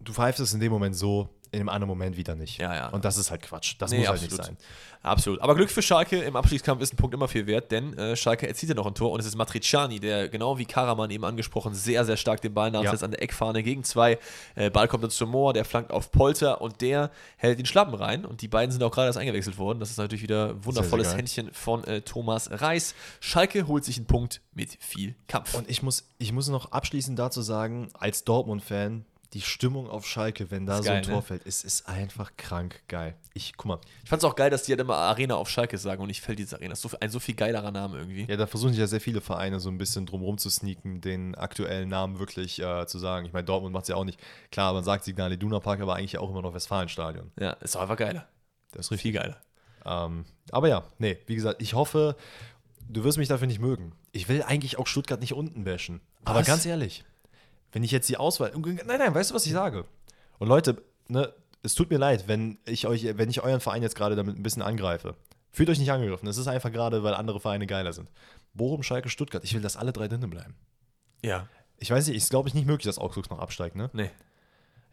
[0.01, 2.59] du pfeifst es in dem Moment so, in dem anderen Moment wieder nicht.
[2.59, 2.87] Ja, ja.
[2.89, 3.75] Und das ist halt Quatsch.
[3.79, 4.37] Das Nee, muss halt absolut.
[4.37, 4.57] nicht sein.
[5.01, 5.39] Absolut.
[5.41, 6.17] Aber Glück für Schalke.
[6.19, 8.95] Im Abstiegskampf ist ein Punkt immer viel wert, denn äh, Schalke erzielt ja noch ein
[8.95, 12.53] Tor und es ist Matriciani, der genau wie Karaman eben angesprochen, sehr, sehr stark den
[12.55, 13.05] Ball nachsetzt Ja.
[13.05, 14.17] an der Eckfahne gegen zwei.
[14.55, 17.93] Äh, Ball kommt dann zum Moor, der flankt auf Polter und der hält den Schlappen
[17.93, 19.79] rein und die beiden sind auch gerade erst eingewechselt worden.
[19.79, 21.17] Das ist natürlich wieder ein wundervolles geil.
[21.17, 22.95] Händchen von äh, Thomas Reis.
[23.19, 25.53] Schalke holt sich einen Punkt mit viel Kampf.
[25.53, 30.49] Und ich muss, ich muss noch abschließend dazu sagen, als Dortmund-Fan, die Stimmung auf Schalke,
[30.49, 31.21] wenn da Ist so ein geil, Tor ne?
[31.21, 33.15] fällt, ist, ist einfach krank geil.
[33.33, 35.77] Ich, guck mal, ich fand es auch geil, dass die halt immer Arena auf Schalke
[35.77, 36.69] sagen und ich fällt diese Arena.
[36.69, 38.25] Das ist so, ein so viel geilerer Name irgendwie.
[38.29, 41.01] ja, da versuchen sich ja sehr viele Vereine so ein bisschen drum rum zu sneaken,
[41.01, 43.25] den aktuellen Namen wirklich äh, zu sagen.
[43.25, 44.21] Ich meine, Dortmund macht es ja auch nicht.
[44.51, 47.31] Klar, man sagt Signal Iduna Park, aber eigentlich auch immer noch Westfalenstadion.
[47.37, 48.29] Ja, ist auch einfach geiler.
[48.71, 49.41] Das ist Viel geiler.
[49.85, 52.15] Ähm, aber ja, nee, wie gesagt, ich hoffe,
[52.87, 53.91] du wirst mich dafür nicht mögen.
[54.13, 55.99] Ich will eigentlich auch Stuttgart nicht unten bashen.
[56.23, 57.03] Aber ganz ehrlich,
[57.75, 58.53] wenn ich jetzt die Auswahl.
[58.55, 59.83] Nein, nein, weißt du, was ich sage?
[60.39, 63.97] Und Leute, ne, es tut mir leid, wenn ich euch, wenn ich euren Verein jetzt
[63.97, 65.15] gerade damit ein bisschen angreife.
[65.51, 66.25] Fühlt euch nicht angegriffen.
[66.29, 68.09] Es ist einfach gerade, weil andere Vereine geiler sind.
[68.53, 69.43] Bochum, Schalke, Stuttgart.
[69.43, 70.55] Ich will, dass alle drei drinnen bleiben.
[71.21, 71.49] Ja.
[71.77, 73.89] Ich weiß nicht, ist glaube ich nicht möglich, dass Augsburg noch absteigt, ne?
[73.91, 74.09] Nee.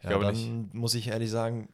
[0.01, 1.69] Ja, glaube dann muss ich ehrlich sagen,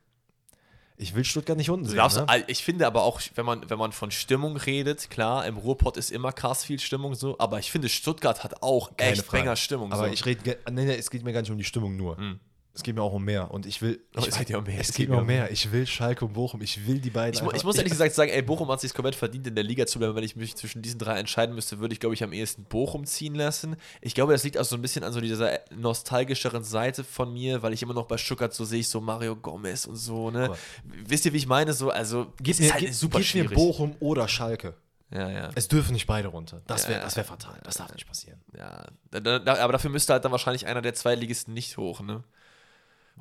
[0.99, 1.95] ich will Stuttgart nicht unten sehen.
[1.95, 2.43] darfst, ne?
[2.47, 6.11] ich finde aber auch, wenn man, wenn man von Stimmung redet, klar, im Ruhrpott ist
[6.11, 9.55] immer krass viel Stimmung so, aber ich finde, Stuttgart hat auch Keine echt Frage.
[9.55, 9.93] Stimmung.
[9.93, 10.13] Aber so.
[10.13, 12.17] ich rede, nee, nee, es geht mir gar nicht um die Stimmung nur.
[12.79, 13.51] Es geht mir auch um mehr.
[13.51, 13.99] Und ich will.
[14.15, 14.79] Oh, ich, es geht ja um mehr.
[14.79, 15.51] Es geht mir um mehr.
[15.51, 16.61] Ich will Schalke und Bochum.
[16.61, 17.33] Ich will die beiden.
[17.33, 19.55] ich, mu- ich einfach- muss ehrlich gesagt sagen, ey, Bochum hat sich komplett verdient, in
[19.55, 20.15] der Liga zu bleiben.
[20.15, 23.05] Wenn ich mich zwischen diesen drei entscheiden müsste, würde ich, glaube ich, am ehesten Bochum
[23.05, 23.75] ziehen lassen.
[23.99, 27.61] Ich glaube, das liegt auch so ein bisschen an so dieser nostalgischeren Seite von mir,
[27.61, 30.45] weil ich immer noch bei Stuttgart so sehe ich so Mario Gomez und so, ne?
[30.45, 30.57] Aber-
[31.05, 31.73] Wisst ihr, wie ich meine?
[31.73, 33.55] So, also, es mir, halt gib, super gib mir.
[33.55, 34.75] Bochum oder Schalke.
[35.11, 35.49] Ja, ja.
[35.55, 36.61] Es dürfen nicht beide runter.
[36.67, 37.03] Das wäre Ja.
[37.05, 37.59] das wär fatal.
[37.63, 38.39] Das darf nicht passieren.
[38.55, 42.23] Ja, aber dafür müsste halt dann wahrscheinlich einer der Zweitligisten nicht hoch, ne?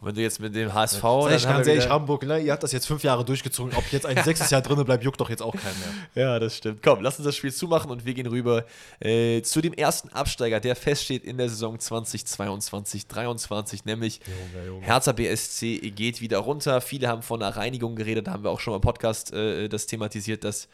[0.01, 1.01] Wenn du jetzt mit dem HSV.
[1.01, 3.75] Sag ich ganz ehrlich, Hamburg, ne, ihr habt das jetzt fünf Jahre durchgezogen.
[3.75, 5.75] Ob jetzt ein sechstes Jahr drin bleibt, juckt doch jetzt auch keinen
[6.15, 6.25] mehr.
[6.25, 6.83] Ja, das stimmt.
[6.83, 8.65] Komm, lass uns das Spiel zumachen und wir gehen rüber
[9.01, 14.21] äh, zu dem ersten Absteiger, der feststeht in der Saison 2022-23, nämlich
[14.55, 14.87] Junge, Junge.
[14.87, 16.81] Hertha BSC geht wieder runter.
[16.81, 19.69] Viele haben von einer Reinigung geredet, da haben wir auch schon mal im Podcast äh,
[19.69, 20.69] das thematisiert, dass.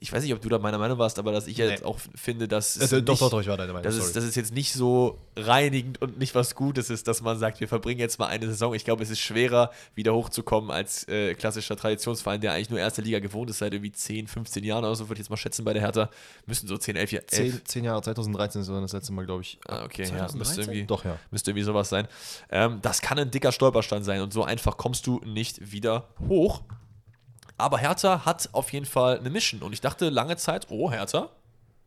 [0.00, 1.86] Ich weiß nicht, ob du da meiner Meinung warst, aber dass ich jetzt Nee.
[1.86, 2.76] auch finde, dass.
[2.76, 3.84] Äh, es doch, nicht- doch, doch, ich war deine Meinung.
[3.84, 7.38] dass es, dass es jetzt nicht so reinigend und nicht was Gutes ist, dass man
[7.38, 8.74] sagt, wir verbringen jetzt mal eine Saison.
[8.74, 13.02] Ich glaube, es ist schwerer, wieder hochzukommen als äh, klassischer Traditionsverein, der eigentlich nur erste
[13.02, 15.64] Liga gewohnt ist, seit irgendwie 10, 15 Jahren oder so, würde ich jetzt mal schätzen
[15.64, 16.10] bei der Hertha.
[16.46, 17.26] Müssen so 10, 11 Jahre.
[17.26, 19.58] zehn, zehn Jahre, 2013 ist das letzte Mal, glaube ich.
[19.66, 20.38] Ah, okay, ja, 2013?
[20.38, 21.18] müsste irgendwie, Doch, ja.
[21.30, 22.08] müsste irgendwie sowas sein.
[22.50, 26.62] Ähm, das kann ein dicker Stolperstein sein und so einfach kommst du nicht wieder hoch.
[27.56, 29.62] Aber Hertha hat auf jeden Fall eine Mission.
[29.62, 31.30] Und ich dachte lange Zeit, oh, Hertha,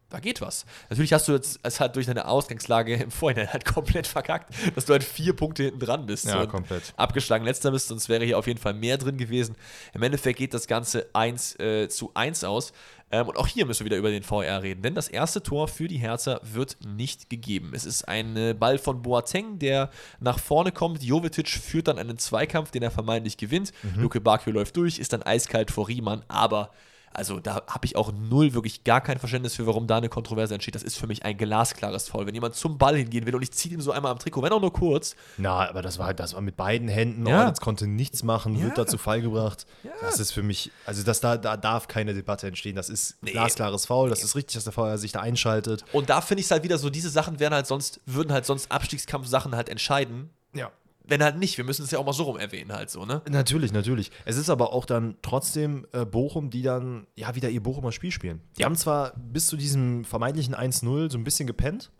[0.10, 0.66] da geht was.
[0.90, 4.86] Natürlich hast du jetzt es halt durch deine Ausgangslage im Vorhinein halt komplett verkackt, dass
[4.86, 6.26] du halt vier Punkte hinten dran bist.
[6.26, 6.94] Ja, komplett.
[6.96, 9.56] Abgeschlagen letzter bist, sonst wäre hier auf jeden Fall mehr drin gewesen.
[9.94, 12.72] Im Endeffekt geht das Ganze 1 äh, zu 1 aus.
[13.10, 15.70] Ähm, und auch hier müssen wir wieder über den VR reden, denn das erste Tor
[15.70, 17.72] für die Hertha wird nicht gegeben.
[17.74, 19.90] Es ist ein äh, Ball von Boateng, der
[20.20, 21.04] nach vorne kommt.
[21.04, 23.72] Jovetic führt dann einen Zweikampf, den er vermeintlich gewinnt.
[23.96, 26.72] Luke Bakio läuft durch, ist dann eiskalt vor Riemann, aber
[27.14, 30.54] also da habe ich auch null, wirklich gar kein Verständnis für, warum da eine Kontroverse
[30.54, 30.76] entsteht.
[30.76, 32.28] Das ist für mich ein glasklares Foul.
[32.28, 34.52] Wenn jemand zum Ball hingehen will und ich ziehe ihm so einmal am Trikot, wenn
[34.52, 37.26] auch nur kurz, Na, aber das war, das war mit beiden Händen.
[37.26, 37.40] Ja.
[37.40, 38.66] Ordnitz konnte nichts machen, Ja.
[38.66, 39.66] wird da zu Fall gebracht.
[39.84, 39.92] Ja.
[40.02, 42.76] Das ist für mich, also das, da, da darf keine Debatte entstehen.
[42.76, 43.32] Das ist Nee.
[43.32, 44.10] glasklares Foul.
[44.10, 45.86] Das ist richtig, dass der VR sich da einschaltet.
[45.94, 48.46] Und da finde ich es halt wieder so, diese Sachen wären halt sonst, würden halt
[48.46, 50.30] sonst Abstiegskampf-Sachen halt entscheiden.
[50.54, 50.72] Ja.
[51.08, 53.22] Wenn halt nicht, wir müssen es ja auch mal so rum erwähnen, halt so, ne?
[53.30, 54.12] Natürlich, natürlich.
[54.26, 58.12] Es ist aber auch dann trotzdem äh, Bochum, die dann ja wieder ihr Bochumer Spiel
[58.12, 58.42] spielen.
[58.58, 61.92] Die haben zwar bis zu diesem vermeintlichen 1-0 so ein bisschen gepennt,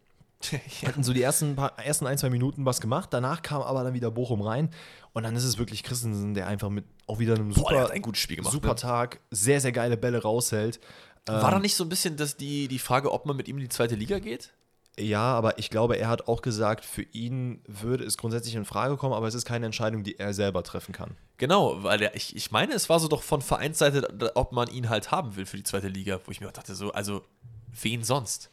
[0.86, 3.94] hatten so die ersten, paar, ersten ein, zwei Minuten was gemacht, danach kam aber dann
[3.94, 4.70] wieder Bochum rein
[5.14, 7.92] und dann ist es wirklich Christensen, der einfach mit auch wieder einem Boah, super, hat
[7.92, 8.54] ein gutes Spiel gemacht.
[8.54, 8.76] super ne?
[8.76, 10.80] Tag, sehr, sehr geile Bälle raushält.
[11.26, 13.64] War da nicht so ein bisschen das die, die Frage, ob man mit ihm in
[13.64, 14.54] die zweite Liga geht?
[15.00, 18.98] Ja, aber ich glaube, er hat auch gesagt, für ihn würde es grundsätzlich in Frage
[18.98, 21.16] kommen, aber es ist keine Entscheidung, die er selber treffen kann.
[21.38, 24.90] Genau, weil der, ich, ich meine, es war so doch von Vereinsseite, ob man ihn
[24.90, 27.24] halt haben will für die zweite Liga, wo ich mir auch dachte, so, also,
[27.80, 28.50] wen sonst?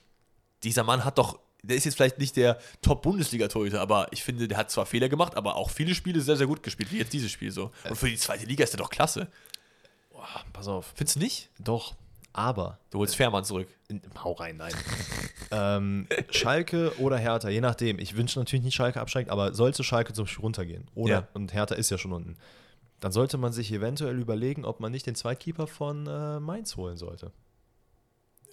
[0.65, 4.59] Dieser Mann hat doch, der ist jetzt vielleicht nicht der Top-Bundesliga-Torhüter, aber ich finde, der
[4.59, 7.31] hat zwar Fehler gemacht, aber auch viele Spiele sehr, sehr gut gespielt, wie jetzt dieses
[7.31, 7.71] Spiel so.
[7.89, 9.29] Und für die zweite Liga ist der doch klasse.
[10.53, 10.93] Pass auf.
[10.95, 11.49] Findest du nicht?
[11.59, 11.95] Doch.
[12.33, 13.69] Aber Du holst Fährmann zurück.
[13.89, 14.75] In, hau rein, nein.
[15.57, 17.99] ähm, Schalke oder Hertha, je nachdem.
[17.99, 21.29] Ich wünsche natürlich nicht Schalke absteigt, aber sollte Schalke zum Beispiel runtergehen, oder, Ja.
[21.35, 22.37] und Hertha ist ja schon unten,
[23.01, 26.97] dann sollte man sich eventuell überlegen, ob man nicht den Zweitkeeper von äh, Mainz holen
[26.97, 27.31] sollte.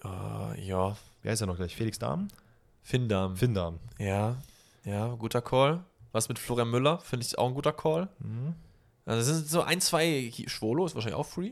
[0.03, 0.95] Äh, ja.
[1.21, 1.75] Wie heißt er noch gleich?
[1.75, 2.27] Felix Dahm?
[2.83, 3.37] Findam.
[3.37, 3.79] Finn Dahm.
[3.99, 4.37] Ja,
[4.83, 5.83] ja, guter Call.
[6.11, 6.97] Was mit Florian Müller?
[6.99, 8.09] Finde ich auch ein guter Call.
[8.19, 8.55] Mhm.
[9.05, 10.31] Also das sind so ein, zwei.
[10.47, 11.51] Schwolo ist wahrscheinlich auch free.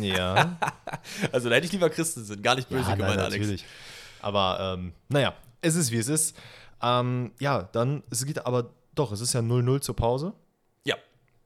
[0.00, 0.56] Ja,
[1.32, 2.42] Also da hätte ich lieber Christensen.
[2.42, 3.38] Gar nicht böse ja gemeint, nein, Alex.
[3.40, 3.64] natürlich.
[4.22, 6.36] Aber ähm, naja, es ist wie es ist.
[6.82, 10.32] Ähm, ja, dann, es geht aber doch, es ist ja 0-0 zur Pause.
[10.84, 10.96] Ja.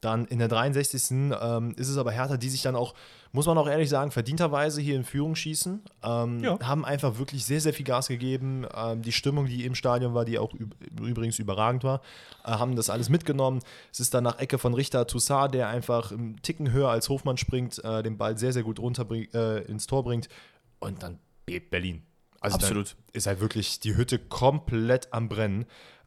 [0.00, 1.10] Dann in der 63.
[1.40, 2.94] Ähm, ist es aber Hertha, die sich dann auch,
[3.32, 5.82] muss man auch ehrlich sagen, verdienterweise hier in Führung schießen.
[6.02, 6.58] Ähm, Ja.
[6.62, 8.66] Haben einfach wirklich sehr, sehr viel Gas gegeben.
[8.74, 12.00] Ähm, die Stimmung, die im Stadion war, die auch üb übrigens überragend war,
[12.44, 13.60] äh, haben das alles mitgenommen.
[13.92, 17.36] Es ist dann nach Ecke von Richter Toussaint, der einfach einen Ticken höher als Hofmann
[17.36, 20.28] springt, äh, den Ball sehr, sehr gut runter äh, ins Tor bringt.
[20.78, 22.02] Und dann bebt Berlin.
[22.40, 22.96] Also Absolut.
[23.12, 25.66] ist halt wirklich die Hütte komplett am Brennen.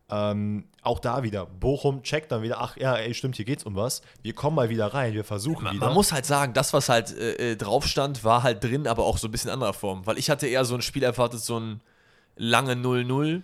[0.09, 3.75] Ähm, auch da wieder, Bochum checkt dann wieder, ach ja, ey, stimmt, hier geht's um
[3.75, 4.01] was.
[4.21, 5.85] Wir kommen mal wieder rein, wir versuchen Man, wieder.
[5.85, 9.05] man muss halt sagen, das, was halt äh, äh, drauf stand, war halt drin, aber
[9.05, 10.05] auch so ein bisschen in anderer Form.
[10.05, 11.81] Weil ich hatte eher so ein Spiel erwartet, so ein
[12.35, 13.43] lange 0-0,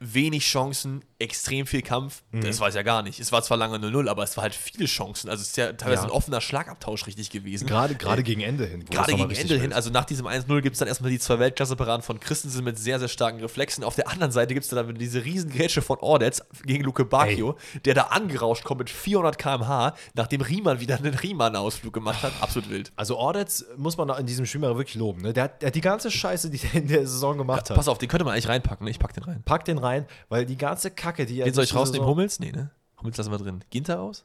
[0.00, 2.22] wenig Chancen, extrem viel Kampf.
[2.30, 2.42] Mhm.
[2.42, 3.18] Das war es ja gar nicht.
[3.18, 5.28] Es war zwar lange 0-0, aber es war halt viele Chancen.
[5.28, 6.08] Also es ist ja teilweise Ja.
[6.08, 7.66] ein offener Schlagabtausch richtig gewesen.
[7.66, 8.84] gerade gerade gegen Ende hin.
[8.84, 12.02] Gerade gegen Ende hin, also nach diesem 1-0 gibt es dann erstmal die zwei Weltklasse-Paraden
[12.02, 13.82] von Christensen mit sehr, sehr starken Reflexen.
[13.82, 17.56] Auf der anderen Seite gibt es dann diese riesen Grätsche von Ordetz gegen Luke Bacchio,
[17.84, 22.32] der da angerauscht kommt mit 400 km/h, nachdem Riemann wieder einen Riemann-Ausflug gemacht hat.
[22.40, 22.92] Absolut wild.
[22.94, 25.22] Also Ordetz muss man in diesem Spiel mal wirklich loben.
[25.22, 25.32] Ne?
[25.32, 27.76] Der, hat, der hat die ganze Scheiße, die der in der Saison gemacht hat.
[27.76, 28.84] Pass auf, den könnte man eigentlich reinpacken.
[28.84, 28.90] Ne?
[28.90, 29.42] Ich pack den rein.
[29.44, 29.87] Pack den rein,
[30.28, 32.06] weil die ganze Kacke, die er Den soll ich rausnehmen?
[32.06, 32.40] Hummels?
[32.40, 32.70] Nee, ne?
[32.98, 33.64] Hummels lassen wir drin.
[33.70, 34.24] Ginter raus?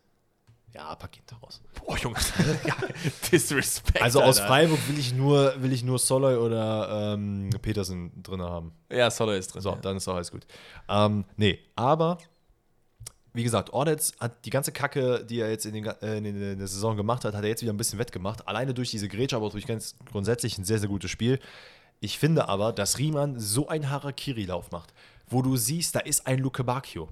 [0.73, 1.61] Ja, pack da raus.
[1.75, 2.17] Boah, Junge.
[2.65, 2.75] ja,
[3.31, 4.01] Disrespect.
[4.01, 4.47] Also aus Alter.
[4.47, 8.71] Freiburg will ich nur, will ich nur Soloy oder ähm, Petersen drin haben.
[8.91, 9.61] Ja, Soller ist drin.
[9.61, 9.75] So, ja.
[9.75, 10.47] dann ist auch alles gut.
[10.89, 12.17] Ähm, nee, aber
[13.33, 16.67] wie gesagt, Ordetz hat die ganze Kacke, die er jetzt in, den, äh, in der
[16.67, 18.47] Saison gemacht hat, hat er jetzt wieder ein bisschen wettgemacht.
[18.47, 21.39] Alleine durch diese Grätsche, aber auch durch ganz grundsätzlich ein sehr, sehr gutes Spiel.
[21.99, 24.93] Ich finde aber, dass Riemann so einen Harakiri-Lauf macht,
[25.33, 27.09] wo du siehst, da ist ein Luke Bacchio.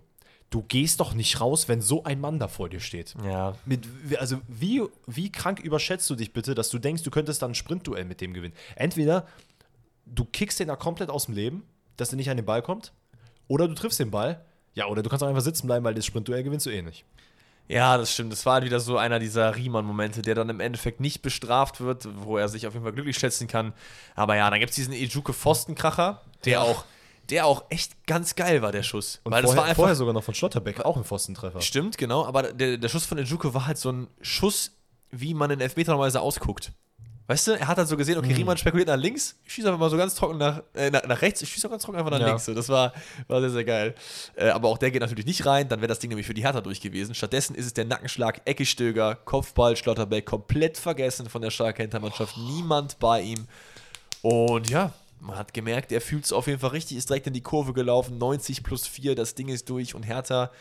[0.50, 3.16] Du gehst doch nicht raus, wenn so ein Mann da vor dir steht.
[3.24, 3.56] ja.
[3.66, 3.88] Mit,
[4.20, 7.56] also wie, wie krank überschätzt du dich bitte, dass du denkst, du könntest dann ein
[7.56, 8.54] Sprintduell mit dem gewinnen?
[8.76, 9.28] Entweder
[10.06, 11.64] du kickst den da komplett aus dem Leben,
[11.96, 12.94] dass er nicht an den Ball kommt,
[13.48, 14.44] oder du triffst den Ball,
[14.74, 17.06] ja, oder du kannst auch einfach sitzen bleiben, weil das Sprintduell gewinnst du eh nicht.
[17.68, 18.34] Ja, das stimmt.
[18.34, 22.08] Das war halt wieder so einer dieser Riemann-Momente, der dann im Endeffekt nicht bestraft wird,
[22.18, 23.74] wo er sich auf jeden Fall glücklich schätzen kann.
[24.16, 26.84] Aber ja, dann gibt es diesen Ejuke Pfostenkracher, der auch,
[27.30, 29.22] der auch echt ganz geil war, der Schuss.
[29.24, 31.62] Und Weil vorher, das war vorher sogar noch von Schlotterbeck, auch ein Pfostentreffer.
[31.62, 34.72] Stimmt, genau, aber der, der Schuss von Ejuke war halt so ein Schuss,
[35.12, 36.72] wie man in Elfmeter normalerweise ausguckt.
[37.28, 38.26] Weißt du, er hat halt so gesehen, Mhm.
[38.26, 41.04] okay, Riemann spekuliert nach links, ich schieße einfach mal so ganz trocken nach, äh, nach,
[41.06, 42.28] nach rechts, ich schieße auch ganz trocken einfach nach Ja.
[42.28, 42.44] links.
[42.44, 42.92] So, das war,
[43.28, 43.96] war sehr, sehr geil.
[44.36, 46.42] Äh, aber auch der geht natürlich nicht rein, dann wäre das Ding nämlich für die
[46.44, 47.16] Hertha durch gewesen.
[47.16, 53.00] Stattdessen ist es der Nackenschlag, Eckestöger, Kopfball, Schlotterbeck, komplett vergessen von der starken Hintermannschaft, niemand
[53.00, 53.48] bei ihm.
[54.22, 54.92] Und ja,
[55.22, 57.74] man hat gemerkt, er fühlt es auf jeden Fall richtig, ist direkt in die Kurve
[57.74, 60.52] gelaufen, 90 plus 4, das Ding ist durch und Hertha,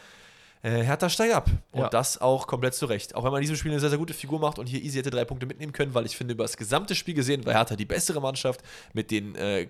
[0.63, 1.51] äh, Hertha steigt ab.
[1.73, 1.89] Und Ja.
[1.89, 3.15] das auch komplett zurecht.
[3.15, 4.99] Auch wenn man in diesem Spiel eine sehr, sehr gute Figur macht und hier easy
[4.99, 7.75] hätte drei Punkte mitnehmen können, weil ich finde, über das gesamte Spiel gesehen war Hertha
[7.77, 8.61] die bessere Mannschaft
[8.93, 9.63] mit den, äh,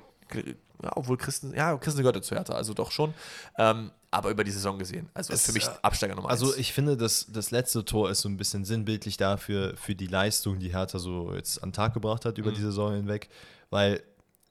[0.82, 3.14] ja, obwohl Christen, ja, Christen gehörte zu Hertha, also doch schon.
[3.58, 5.08] Ähm, aber über die Saison gesehen.
[5.14, 6.56] Also Es, für mich äh, Absteiger Nummer Also eins.
[6.56, 10.58] ich finde, das, das letzte Tor ist so ein bisschen sinnbildlich dafür, für die Leistung,
[10.58, 12.42] die Hertha so jetzt an den Tag gebracht hat Mhm.
[12.42, 13.28] über die Saison hinweg,
[13.70, 14.02] weil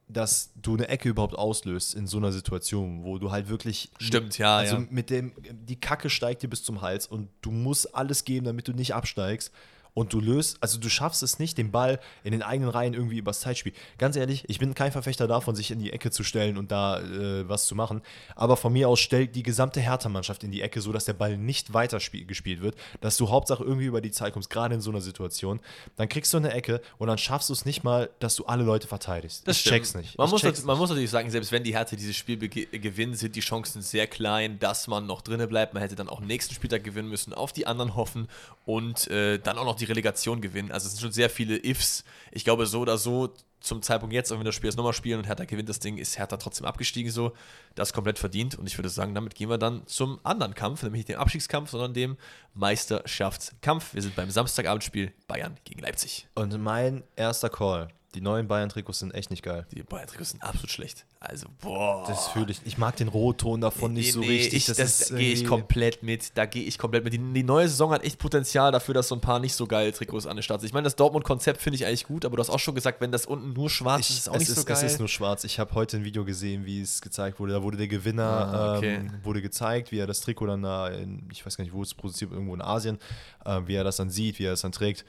[0.10, 4.38] dass du eine Ecke überhaupt auslöst in so einer Situation, wo du halt wirklich Stimmt,
[4.40, 4.88] ja, also ja.
[4.90, 8.68] mit dem die Kacke steigt dir bis zum Hals und du musst alles geben, damit
[8.68, 9.54] du nicht absteigst
[9.94, 13.18] und du löst, also du schaffst es nicht, den Ball in den eigenen Reihen irgendwie
[13.18, 13.74] übers Zeitspiel.
[13.98, 17.00] Ganz ehrlich, ich bin kein Verfechter davon, sich in die Ecke zu stellen und da
[17.00, 18.02] äh, was zu machen.
[18.36, 21.74] Aber von mir aus stellt die gesamte Hertha-Mannschaft in die Ecke, sodass der Ball nicht
[21.74, 24.90] weiter spiel gespielt wird, dass du Hauptsache irgendwie über die Zeit kommst, gerade in so
[24.92, 25.60] einer Situation.
[25.96, 28.64] Dann kriegst du eine Ecke und dann schaffst du es nicht mal, dass du alle
[28.64, 29.48] Leute verteidigst.
[29.48, 29.76] Das ich stimmt.
[29.76, 30.18] check's nicht.
[30.18, 30.82] Man, ich muss, check's nat- man nicht.
[30.82, 34.60] muss natürlich sagen, selbst wenn die Hertha dieses Spiel gewinnt, sind die Chancen sehr klein,
[34.60, 35.74] dass man noch drinne bleibt.
[35.74, 38.28] Man hätte dann auch nächsten Spieltag gewinnen müssen, auf die anderen hoffen
[38.70, 40.72] und äh, dann auch noch die Relegation gewinnen.
[40.72, 42.04] Also es sind schon sehr viele Ifs.
[42.32, 45.18] Ich glaube, so oder so zum Zeitpunkt jetzt, auch wenn das Spiel jetzt nochmal spielen
[45.18, 47.34] und Hertha gewinnt das Ding, ist Hertha trotzdem abgestiegen so.
[47.74, 51.00] Das komplett verdient und ich würde sagen, damit gehen wir dann zum anderen Kampf, nämlich
[51.00, 52.16] nicht dem Abstiegskampf, sondern dem
[52.54, 53.96] Meisterschaftskampf.
[53.96, 56.28] Wir sind beim Samstagabendspiel Bayern gegen Leipzig.
[56.36, 59.68] Und mein erster Call Die neuen Bayern-Trikots sind echt nicht geil.
[59.72, 61.06] Die Bayern-Trikots sind absolut schlecht.
[61.20, 62.06] Also, boah.
[62.08, 62.60] Das fühle ich.
[62.66, 64.54] Ich mag den Rotton davon nicht so richtig.
[64.54, 66.36] Ich, das, das gehe ich komplett mit.
[66.36, 67.14] Da gehe ich komplett mit.
[67.14, 69.92] Die, die, neue Saison hat echt Potenzial dafür, dass so ein paar nicht so geile
[69.94, 70.70] Trikots an den Start sind.
[70.70, 73.12] Ich meine, das Dortmund-Konzept finde ich eigentlich gut, aber du hast auch schon gesagt, wenn
[73.12, 74.78] das unten nur schwarz ich, ist, ist auch nicht ist, so geil.
[74.78, 75.44] Es ist nur schwarz.
[75.44, 77.54] Ich habe heute ein Video gesehen, wie es gezeigt wurde.
[77.54, 78.96] Da wurde der Gewinner ah, okay.
[78.96, 81.84] ähm, wurde gezeigt, wie er das Trikot dann da in, ich weiß gar nicht, wo
[81.84, 82.98] es produziert, irgendwo in Asien,
[83.46, 85.06] äh, wie er das dann sieht, wie er es dann trägt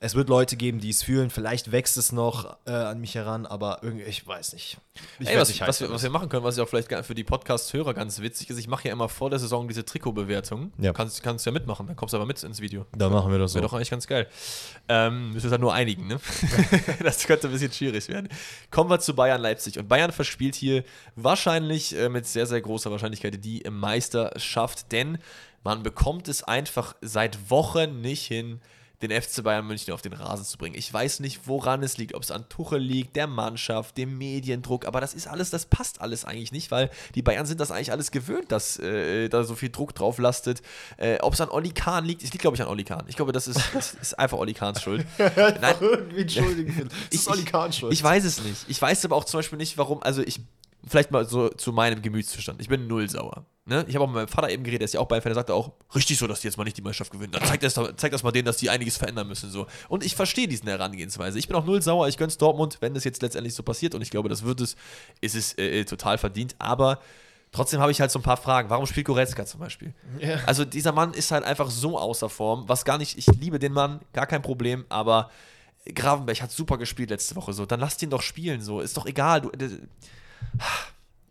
[0.00, 1.30] es wird Leute geben, die es fühlen.
[1.30, 4.78] Vielleicht wächst es noch äh, an mich heran, aber irgendwie, ich weiß nicht.
[5.18, 7.14] Ich Ey, was, nicht was, wir, was, wir, machen können, was ja auch vielleicht für
[7.14, 10.72] die Podcast-Hörer ganz witzig ist, ich mache ja immer vor der Saison diese Trikotbewertung.
[10.78, 10.92] Ja.
[10.92, 12.86] Kannst, kannst ja mitmachen, dann kommst du aber mit ins Video.
[12.96, 13.56] Da machen wir das so.
[13.56, 14.28] Wäre doch eigentlich ganz geil.
[14.88, 16.20] Ähm, müssen wir halt nur einigen, ne?
[17.02, 18.28] das könnte ein bisschen schwierig werden.
[18.70, 19.78] Kommen wir zu Bayern Leipzig.
[19.78, 20.84] Und Bayern verspielt hier
[21.16, 25.18] wahrscheinlich äh, mit sehr, sehr großer Wahrscheinlichkeit die Meisterschaft, denn
[25.62, 28.60] man bekommt es einfach seit Wochen nicht hin,
[29.06, 30.74] den FC Bayern München auf den Rasen zu bringen.
[30.76, 34.86] Ich weiß nicht, woran es liegt, ob es an Tuchel liegt, der Mannschaft, dem Mediendruck,
[34.86, 37.92] aber das ist alles, das passt alles eigentlich nicht, weil die Bayern sind das eigentlich
[37.92, 40.62] alles gewöhnt, dass äh, da so viel Druck drauf lastet.
[40.96, 43.04] Äh, ob es an Olli Kahn liegt, es liegt, glaube ich, an Olli Kahn.
[43.08, 45.06] Ich glaube, das ist, das ist einfach Olli Kahns Schuld.
[45.18, 46.88] Nein, irgendwie entschuldigen.
[47.10, 47.92] Das ist Olli Kahns Schuld.
[47.92, 48.64] Ich, ich weiß es nicht.
[48.68, 50.40] Ich weiß aber auch zum Beispiel nicht, warum, also ich
[50.86, 52.60] vielleicht mal so zu meinem Gemütszustand.
[52.60, 53.46] Ich bin null sauer.
[53.66, 53.84] Ne?
[53.88, 55.54] Ich habe auch mit meinem Vater eben geredet, der ist ja auch Bayern-Fan, der sagte
[55.54, 57.32] auch, richtig so, dass die jetzt mal nicht die Meisterschaft gewinnen.
[57.32, 59.50] Dann zeigt das, zeigt das mal denen, dass die einiges verändern müssen.
[59.50, 59.66] So.
[59.88, 61.38] Und ich verstehe diesen Herangehensweise.
[61.38, 64.02] Ich bin auch null sauer, ich gönn's Dortmund, wenn das jetzt letztendlich so passiert und
[64.02, 64.76] ich glaube, das wird es,
[65.22, 66.54] ist es äh, äh total verdient.
[66.58, 67.00] Aber
[67.52, 68.68] trotzdem habe ich halt so ein paar Fragen.
[68.68, 69.94] Warum spielt Goretzka zum Beispiel?
[70.20, 70.42] Yeah.
[70.44, 73.72] Also dieser Mann ist halt einfach so außer Form, was gar nicht, ich liebe den
[73.72, 75.30] Mann, gar kein Problem, aber
[75.94, 77.64] Gravenberg hat super gespielt letzte Woche so.
[77.64, 78.80] Dann lasst ihn doch spielen so.
[78.80, 79.42] Ist doch egal.
[79.42, 79.50] Du,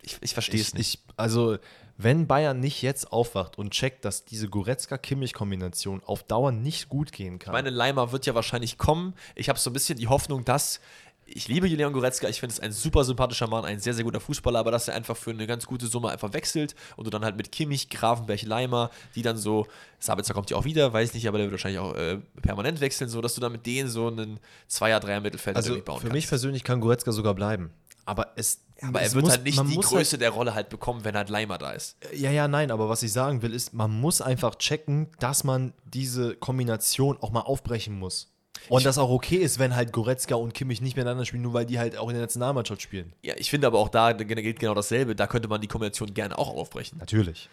[0.02, 0.96] ich, ich verstehe es nicht.
[0.96, 1.58] Ich, also,
[1.98, 7.40] wenn Bayern nicht jetzt aufwacht und checkt, dass diese Goretzka-Kimmich-Kombination auf Dauer nicht gut gehen
[7.40, 7.54] kann.
[7.54, 9.14] Meine Leimer wird ja wahrscheinlich kommen.
[9.36, 10.80] Ich habe so ein bisschen die Hoffnung, dass
[11.26, 14.20] ich liebe Julian Goretzka, ich finde es ein super sympathischer Mann, ein sehr, sehr guter
[14.20, 17.24] Fußballer, aber dass er einfach für eine ganz gute Summe einfach wechselt und du dann
[17.24, 19.68] halt mit Kimmich, Grafenberg, Leimer, die dann so,
[20.00, 23.10] Sabitzer kommt ja auch wieder, weiß nicht, aber der wird wahrscheinlich auch äh, permanent wechseln,
[23.10, 26.02] so dass du dann mit denen so einen Zweier-, Dreier-Mittelfeld also bauen für kannst.
[26.02, 27.72] Für mich persönlich kann Goretzka sogar bleiben.
[28.06, 31.06] Aber es aber er wird muss, halt nicht die Größe halt, der Rolle halt bekommen,
[31.06, 31.98] wenn halt Leimer da ist.
[32.14, 35.74] Ja, ja, nein, aber was ich sagen will, ist, man muss einfach checken, dass man
[35.86, 38.34] diese Kombination auch mal aufbrechen muss.
[38.70, 41.54] Und ich, das auch okay ist, wenn halt Goretzka und Kimmich nicht miteinander spielen, nur
[41.54, 43.14] weil die halt auch in der Nationalmannschaft spielen.
[43.22, 45.16] Ja, ich finde aber auch da gilt genau dasselbe.
[45.16, 46.98] Da könnte man die Kombination gerne auch aufbrechen.
[46.98, 47.50] Natürlich.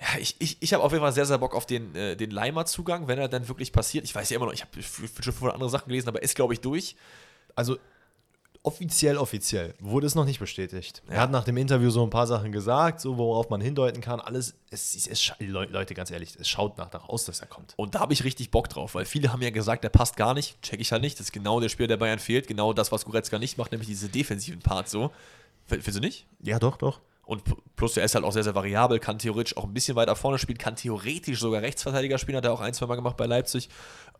[0.00, 2.30] Ja, ich, ich, ich habe auf jeden Fall sehr, sehr Bock auf den, äh, den
[2.30, 4.04] Leimer-Zugang, wenn er dann wirklich passiert.
[4.04, 6.54] Ich weiß ja immer noch, ich habe schon von andere Sachen gelesen, aber ist, glaube
[6.54, 6.96] ich, durch.
[7.54, 7.78] Also
[8.64, 11.02] offiziell, offiziell wurde es noch nicht bestätigt.
[11.08, 14.20] Er hat nach dem Interview so ein paar Sachen gesagt, so worauf man hindeuten kann.
[14.20, 17.74] Alles, es, es, es Leute, ganz ehrlich, es schaut nach aus, dass er kommt.
[17.76, 20.34] Und da habe ich richtig Bock drauf, weil viele haben ja gesagt, der passt gar
[20.34, 20.60] nicht.
[20.62, 21.20] Check ich halt nicht.
[21.20, 22.48] Das ist genau der Spieler, der Bayern fehlt.
[22.48, 25.10] Genau das, was Goretzka nicht macht, nämlich diese defensiven Parts so.
[25.66, 26.26] Findest du nicht?
[26.40, 27.00] Ja, doch, doch.
[27.26, 27.42] Und
[27.76, 30.38] plus, der ist halt auch sehr, sehr variabel, kann theoretisch auch ein bisschen weiter vorne
[30.38, 33.70] spielen, kann theoretisch sogar Rechtsverteidiger spielen, hat er auch ein, zwei Mal gemacht bei Leipzig.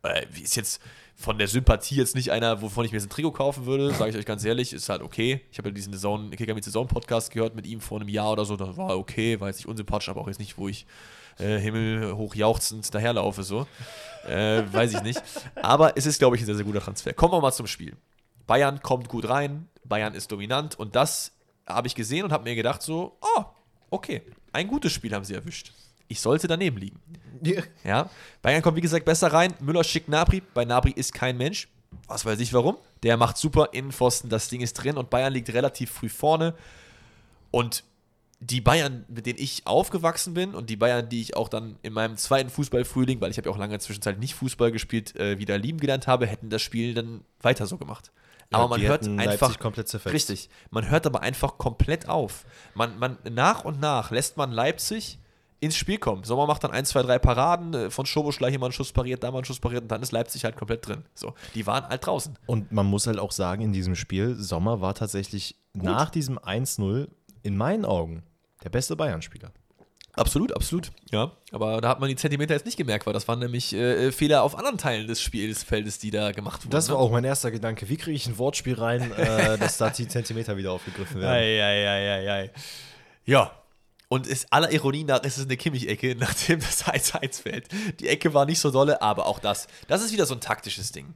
[0.03, 0.81] Äh, ist jetzt
[1.17, 4.11] von der Sympathie jetzt nicht einer, wovon ich mir jetzt ein Trikot kaufen würde, sage
[4.11, 5.41] ich euch ganz ehrlich, ist halt okay.
[5.51, 8.33] Ich habe ja diesen Saison, Kicker mit Saison Podcast gehört mit ihm vor einem Jahr
[8.33, 10.87] oder so, das war okay, war jetzt nicht unsympathisch, aber auch jetzt nicht, wo ich
[11.39, 13.67] äh, himmelhoch jauchzend daherlaufe, so.
[14.27, 15.23] Äh, weiß ich nicht.
[15.57, 17.13] Aber es ist, glaube ich, ein sehr, sehr guter Transfer.
[17.13, 17.97] Kommen wir mal zum Spiel.
[18.47, 21.33] Bayern kommt gut rein, Bayern ist dominant und das
[21.67, 23.45] habe ich gesehen und habe mir gedacht so, oh,
[23.91, 25.73] okay, ein gutes Spiel haben sie erwischt.
[26.09, 27.01] Ich sollte daneben liegen.
[27.45, 27.65] Yeah.
[27.85, 28.11] Ja,
[28.43, 29.55] Bayern kommt wie gesagt besser rein.
[29.61, 30.43] Müller schickt Nabri.
[30.55, 31.69] Bei Nabri ist kein Mensch.
[32.07, 32.77] Was weiß ich warum.
[33.03, 36.55] Der macht super Innenpfosten, das Ding ist drin und Bayern liegt relativ früh vorne.
[37.51, 37.85] Und
[38.41, 41.93] die Bayern, mit denen ich aufgewachsen bin und die Bayern, die ich auch dann in
[41.93, 45.57] meinem zweiten Fußballfrühling, weil ich habe ja auch lange Zwischenzeit nicht Fußball gespielt, äh, wieder
[45.57, 48.11] lieben gelernt habe, hätten das Spiel dann weiter so gemacht.
[48.51, 50.49] Aber man hört einfach komplett richtig.
[50.71, 52.45] Man hört aber einfach komplett auf.
[52.75, 55.19] Man, man nach und nach lässt man Leipzig
[55.61, 56.25] ins Spiel kommen.
[56.25, 59.23] Sommer macht dann ein, zwei, drei Paraden, äh, von Schoboschlei hier mal einen Schuss pariert,
[59.23, 61.05] da mal einen Schuss pariert und dann ist Leipzig halt komplett drin.
[61.15, 62.37] So, die waren halt draußen.
[62.47, 65.85] Und man muss halt auch sagen, in diesem Spiel, Sommer war tatsächlich Gut.
[65.85, 67.09] nach diesem 1-0
[67.43, 68.23] in meinen Augen
[68.63, 69.53] der beste Bayern-Spieler.
[70.17, 70.93] Absolut, absolut.
[71.11, 74.13] Ja, aber da hat man die Zentimeter jetzt nicht gemerkt, weil das waren nämlich äh,
[74.13, 76.71] Fehler auf anderen Teilen des Spielfeldes, die da gemacht wurden.
[76.71, 77.03] Das war ne?
[77.03, 77.89] auch mein erster Gedanke.
[77.89, 81.33] Wie kriege ich ein Wortspiel rein, äh, dass da die Zentimeter wieder aufgegriffen werden?
[81.33, 82.51] Ei, ei, ei, ei, ei.
[83.25, 83.51] Ja,
[84.15, 87.67] und ist aller Ironie nach ist es eine Kimmich-Ecke, nachdem das 1-1 fällt.
[87.99, 89.67] Die Ecke war nicht so dolle, aber auch das.
[89.89, 91.15] Das ist wieder so ein taktisches Ding.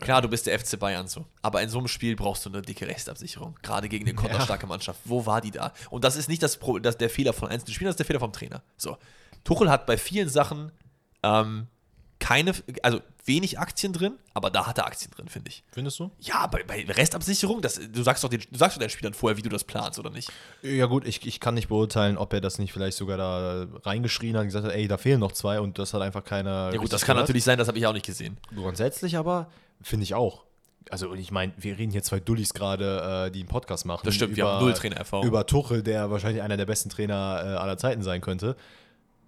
[0.00, 1.24] Klar, du bist der FC Bayern so.
[1.40, 3.58] Aber in so einem Spiel brauchst du eine dicke Rechtsabsicherung.
[3.62, 5.00] Gerade gegen eine konterstarke Mannschaft.
[5.06, 5.72] Wo war die da?
[5.88, 8.06] Und das ist nicht das, Pro das der Fehler von einzelnen Spielern, das ist der
[8.06, 8.62] Fehler vom Trainer.
[8.76, 8.98] So.
[9.42, 10.72] Tuchel hat bei vielen Sachen
[11.22, 11.68] ähm,
[12.18, 12.52] keine,
[12.82, 15.64] also wenig Aktien drin, aber da hat er Aktien drin, finde ich.
[15.72, 16.10] Findest du?
[16.20, 19.36] Ja, bei, bei Restabsicherung, das, du sagst doch den, du sagst doch den Spielern vorher,
[19.36, 20.30] wie du das planst, oder nicht?
[20.62, 24.36] Ja gut, ich, ich kann nicht beurteilen, ob er das nicht vielleicht sogar da reingeschrien
[24.36, 26.70] hat und gesagt hat, ey, da fehlen noch zwei und das hat einfach keiner.
[26.72, 28.38] Ja gut, das kann natürlich sein, das habe ich auch nicht gesehen.
[28.54, 29.50] Grundsätzlich aber
[29.82, 30.44] finde ich auch.
[30.90, 34.02] Also ich meine, wir reden hier zwei Dullis gerade, äh, die einen Podcast machen.
[34.04, 35.26] Das stimmt, wir haben null Trainererfahrung.
[35.26, 38.56] Über Tuchel, der wahrscheinlich einer der besten Trainer äh, aller Zeiten sein könnte.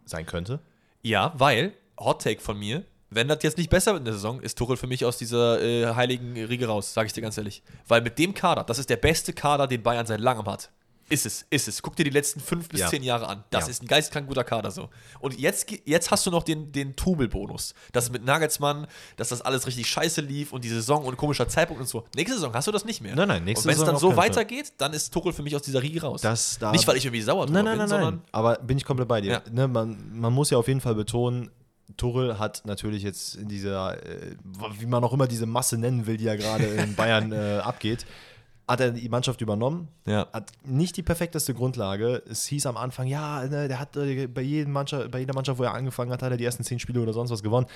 [0.05, 0.61] Sein könnte.
[1.03, 4.41] Ja, weil, Hot Take von mir, wenn das jetzt nicht besser wird in der Saison,
[4.41, 7.63] ist Tuchel für mich aus dieser äh, heiligen Riege raus, sage ich dir ganz ehrlich.
[7.87, 10.71] Weil mit dem Kader, das ist der beste Kader, den Bayern seit langem hat.
[11.11, 11.81] Ist es, ist es.
[11.81, 12.89] Guck dir die letzten fünf bis Ja.
[12.89, 13.43] zehn Jahre an.
[13.49, 13.71] Das Ja.
[13.71, 14.91] ist ein geistkrank guter Kader so.
[15.21, 17.73] Und jetzt, jetzt hast du noch den, den Tubel-Bonus.
[17.93, 18.87] Das mit Nagelsmann,
[19.17, 22.05] dass das alles richtig scheiße lief und die Saison und komischer Zeitpunkt und so.
[22.15, 23.17] Nächste Saison hast du das nicht mehr.
[23.17, 24.29] Nein, nein, nächste Und wenn es Saison dann so keinen Fall.
[24.29, 26.21] weitergeht, dann ist Tuchel für mich aus dieser Riege raus.
[26.21, 28.25] Das da- nicht, weil ich irgendwie sauer drüber Nein, nein, bin, nein, sondern nein.
[28.33, 29.31] Aber bin ich komplett bei dir.
[29.33, 29.43] Ja.
[29.51, 31.51] Ne, man, man muss ja auf jeden Fall betonen,
[31.97, 34.37] Tuchel hat natürlich jetzt in dieser, äh,
[34.79, 38.07] wie man auch immer diese Masse nennen will, die ja gerade in Bayern äh, abgeht,
[38.69, 39.89] hat er die Mannschaft übernommen.
[40.05, 40.29] Ja.
[40.33, 42.23] Hat nicht die perfekteste Grundlage.
[42.29, 45.59] Es hieß am Anfang, ja, ne, der hat äh, bei, jedem Mannschaft, bei jeder Mannschaft,
[45.59, 47.67] wo er angefangen hat, hat er die ersten zehn Spiele oder sonst was gewonnen.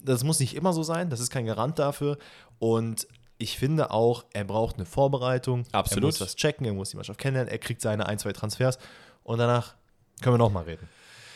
[0.00, 2.18] Das muss nicht immer so sein, das ist kein Garant dafür.
[2.58, 3.06] Und
[3.38, 5.64] ich finde auch, er braucht eine Vorbereitung.
[5.72, 6.04] Absolut.
[6.04, 8.78] Er muss das checken, er muss die Mannschaft kennenlernen, er kriegt seine ein, zwei Transfers
[9.22, 9.74] und danach
[10.22, 10.88] können wir nochmal reden.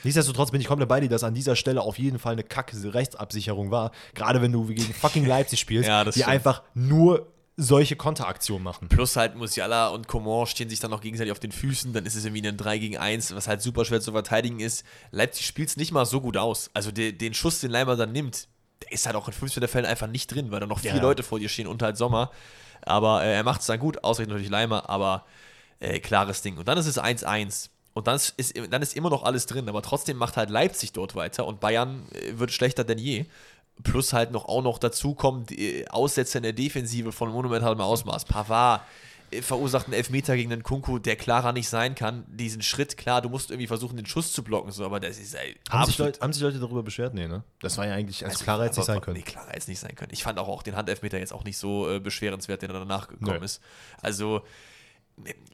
[0.06, 2.76] Nichtsdestotrotz bin ich komplett bei dir, dass an dieser Stelle auf jeden Fall eine kacke
[2.94, 3.90] Rechtsabsicherung war.
[4.14, 6.28] Gerade wenn du gegen fucking Leipzig spielst, Ja, die stimmt.
[6.28, 7.26] einfach nur
[7.56, 8.88] solche Konteraktionen machen.
[8.88, 12.14] Plus halt Musiala und Coman stehen sich dann noch gegenseitig auf den Füßen, dann ist
[12.14, 14.84] es irgendwie ein 3 gegen 1, was halt super schwer zu verteidigen ist.
[15.10, 16.70] Leipzig spielt es nicht mal so gut aus.
[16.74, 18.46] Also der, den Schuss, den Leimer dann nimmt,
[18.84, 20.94] der ist halt auch in 15 der Fällen einfach nicht drin, weil da noch vier
[20.94, 21.00] Ja.
[21.02, 22.30] Leute vor dir stehen und halt Sommer.
[22.82, 25.24] Aber äh, er macht es dann gut, ausgerechnet natürlich Leimer, aber
[25.80, 26.58] äh, klares Ding.
[26.58, 27.70] Und dann ist es 1-1.
[27.96, 28.36] Und dann ist,
[28.70, 32.02] dann ist immer noch alles drin, aber trotzdem macht halt Leipzig dort weiter und Bayern
[32.12, 33.24] äh, wird schlechter denn je.
[33.84, 37.80] Plus halt noch auch noch dazu kommen die äh, Aussätze in der Defensive von monumentalem
[37.80, 38.26] Ausmaß.
[38.26, 38.82] Pavard
[39.30, 42.24] äh, verursacht einen Elfmeter gegen den Kunku, der klarer nicht sein kann.
[42.28, 45.34] Diesen Schritt, klar, du musst irgendwie versuchen, den Schuss zu blocken, so, aber das ist
[45.34, 47.14] ey, Haben sich, Leute, haben sich Leute darüber beschwert?
[47.14, 47.44] Nee, ne?
[47.62, 49.16] Das war ja eigentlich als also, klarer jetzt nicht aber- sein können.
[49.16, 50.12] Nee, klarer jetzt nicht sein können.
[50.12, 53.38] Ich fand auch, auch den Handelfmeter jetzt auch nicht so äh, beschwerenswert, der danach gekommen
[53.38, 53.44] Nö.
[53.46, 53.62] ist.
[54.02, 54.42] Also,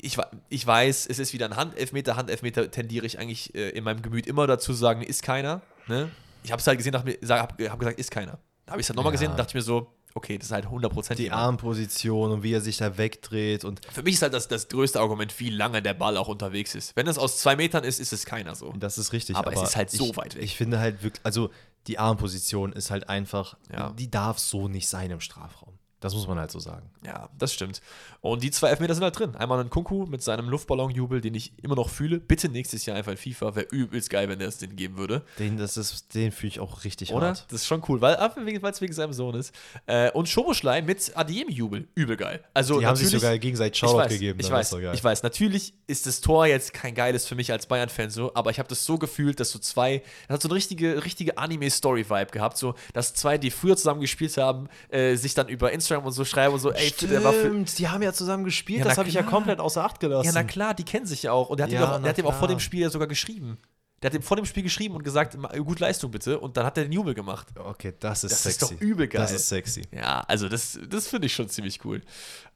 [0.01, 0.17] ich,
[0.49, 2.17] ich weiß, es ist wieder ein Handelfmeter.
[2.17, 5.63] Handelfmeter tendiere ich eigentlich äh, in meinem Gemüt immer dazu zu sagen, ist keiner.
[5.87, 6.11] Ne?
[6.43, 8.39] Ich habe es halt gesehen, habe hab, hab gesagt, ist keiner.
[8.67, 9.19] Da habe ich es halt nochmal Ja.
[9.19, 11.31] gesehen und dachte ich mir so, okay, das ist halt 100% Die.
[11.31, 15.01] Armposition und wie er sich da wegdreht und Für mich ist halt das, das größte
[15.01, 16.95] Argument, wie lange der Ball auch unterwegs ist.
[16.97, 18.73] Wenn es aus zwei Metern ist, ist es keiner so.
[18.77, 19.37] das ist richtig.
[19.37, 20.43] Aber es ist halt so ich, weit weg.
[20.43, 21.51] Ich finde halt wirklich, also
[21.87, 23.91] die Armposition ist halt einfach, Ja.
[23.91, 25.72] die darf so nicht sein im Strafraum.
[26.03, 26.91] Das muss man halt so sagen.
[27.07, 27.81] Ja, das stimmt.
[28.21, 29.37] Und die zwei Elfmeter sind halt drin.
[29.37, 32.19] Einmal ein Kunku mit seinem Luftballonjubel, den ich immer noch fühle.
[32.19, 33.55] Bitte nächstes Jahr einfach in FIFA.
[33.55, 35.23] Wäre übelst geil, wenn er es den geben würde.
[35.39, 37.29] Den, das ist, den fühle ich auch richtig Oder?
[37.29, 37.47] hart.
[37.51, 39.55] Das ist schon cool, weil es wegen seinem Sohn ist.
[39.87, 41.87] Äh, und Schoboschlei mit Adeyemi-Jubel.
[41.95, 42.43] Übel geil.
[42.53, 44.41] Also Die haben sich sogar gegenseitig ich Shoutout weiß, gegeben.
[44.41, 44.57] Ich ne?
[44.57, 45.23] Weiß, ich weiß.
[45.23, 48.69] Natürlich ist das Tor jetzt kein geiles für mich als Bayern-Fan so, aber ich habe
[48.69, 52.75] das so gefühlt, dass so zwei, das hat so eine richtige, richtige Anime-Story-Vibe gehabt, so,
[52.93, 56.55] dass zwei, die früher zusammen gespielt haben, äh, sich dann über Instagram und so schreiben
[56.55, 58.81] und so, ey, der war für, Stimmt, die haben ja zusammen gespielt.
[58.81, 60.27] Ja, das habe ich ja komplett außer Acht gelassen.
[60.27, 61.49] Ja, na klar, die kennen sich ja auch.
[61.51, 63.09] Und der hat, Ja, ihm, auch, der hat ihm auch vor dem Spiel ja sogar
[63.09, 63.59] geschrieben.
[64.03, 66.41] Der hat ihm vor dem Spiel geschrieben und gesagt, "Ma- gut Leistung bitte.
[66.41, 67.47] Und dann hat er den Jubel gemacht.
[67.57, 68.75] Okay, das ist Das ist sexy.
[68.75, 69.21] doch übel geil.
[69.21, 69.83] Das ist sexy.
[69.93, 72.01] Ja, also das, das finde ich schon ziemlich cool.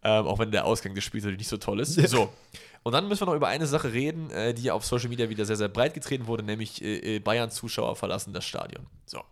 [0.02, 1.94] Ähm, auch wenn der Ausgang des Spiels natürlich nicht so toll ist.
[2.08, 2.32] So.
[2.82, 5.44] Und dann müssen wir noch über eine Sache reden, äh, die auf Social Media wieder
[5.44, 8.86] sehr, sehr breit getreten wurde, nämlich äh, äh, Bayern-Zuschauer verlassen das Stadion.
[9.06, 9.22] So.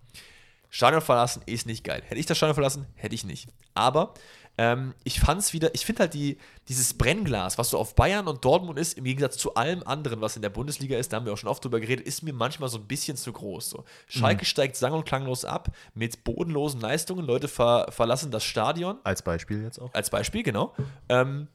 [0.75, 2.03] Stadion verlassen ist nicht geil.
[2.05, 3.49] Hätte ich das Stadion verlassen, hätte ich nicht.
[3.75, 4.13] Aber
[4.59, 8.27] ähm, ich fand es wieder, ich finde halt die, dieses Brennglas, was so auf Bayern
[8.27, 11.27] und Dortmund ist, im Gegensatz zu allem anderen, was in der Bundesliga ist, da haben
[11.27, 13.71] wir auch schon oft drüber geredet, ist mir manchmal so ein bisschen zu groß.
[13.71, 13.85] So.
[14.09, 17.25] Schalke steigt sang- und klanglos ab mit bodenlosen Leistungen.
[17.25, 19.95] Leute ver verlassen das Stadion Als Beispiel jetzt auch.
[19.95, 20.75] als Beispiel, genau.
[21.09, 21.47] Ähm,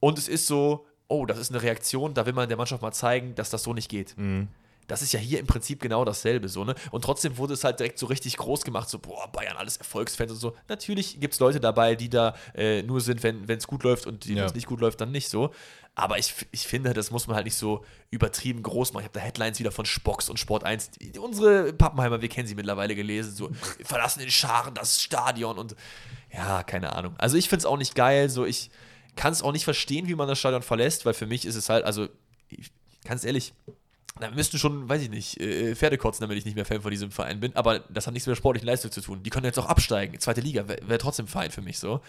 [0.00, 2.92] und es ist so, oh, das ist eine Reaktion, da will man der Mannschaft mal
[2.92, 4.14] zeigen, dass das so nicht geht.
[4.88, 6.74] Das ist ja hier im Prinzip genau dasselbe, so, ne?
[6.92, 10.30] Und trotzdem wurde es halt direkt so richtig groß gemacht, so, boah, Bayern, alles Erfolgsfans
[10.32, 10.54] und so.
[10.68, 14.24] Natürlich gibt es Leute dabei, die da äh, nur sind, wenn es gut läuft und
[14.24, 14.44] die, wenn Ja.
[14.46, 15.52] es nicht gut läuft, dann nicht so.
[15.98, 19.00] Aber ich, ich finde, das muss man halt nicht so übertrieben groß machen.
[19.02, 20.90] Ich habe da Headlines wieder von Spocks und Sport 1.
[20.90, 23.50] Die, unsere Pappenheimer, wir kennen sie mittlerweile gelesen, so,
[23.84, 25.74] verlassen in Scharen das Stadion und
[26.32, 27.14] ja, keine Ahnung.
[27.16, 28.70] Also ich finde es auch nicht geil, so ich
[29.16, 31.70] kann es auch nicht verstehen, wie man das Stadion verlässt, weil für mich ist es
[31.70, 32.08] halt, also
[32.50, 32.70] ich,
[33.04, 33.54] ganz ehrlich,
[34.18, 36.90] da müssten schon, weiß ich nicht, äh, Pferde kotzen, damit ich nicht mehr Fan von
[36.90, 37.54] diesem Verein bin.
[37.54, 39.22] Aber das hat nichts mit der sportlichen Leistung zu tun.
[39.22, 40.18] Die können jetzt auch absteigen.
[40.20, 42.00] Zweite Liga wäre wär trotzdem Verein für mich so.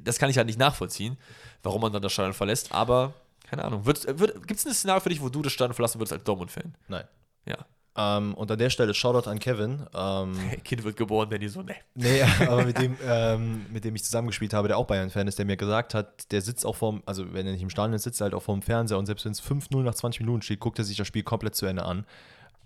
[0.00, 1.16] Das kann ich halt nicht nachvollziehen,
[1.62, 2.72] warum man dann das Stadion verlässt.
[2.72, 3.14] Aber
[3.44, 3.84] keine Ahnung.
[3.86, 4.06] Wird,
[4.46, 6.74] Gibt es ein Szenario für dich, wo du das Stadion verlassen würdest als Dortmund-Fan?
[6.88, 7.04] Nein.
[7.46, 7.66] Ja.
[7.96, 9.86] Ähm, und an der Stelle Shoutout an Kevin.
[9.94, 10.34] Ähm,
[10.64, 11.74] Kind wird geboren, Danny so, ne.
[11.94, 15.46] nee, aber mit dem, ähm, mit dem ich zusammengespielt habe, der auch Bayern-Fan ist, der
[15.46, 18.20] mir gesagt hat, der sitzt auch vorm, also wenn er nicht im Stadion ist, sitzt
[18.20, 20.78] er halt auch vorm Fernseher und selbst wenn es 5-0 nach 20 Minuten steht, guckt
[20.78, 22.04] er sich das Spiel komplett zu Ende an.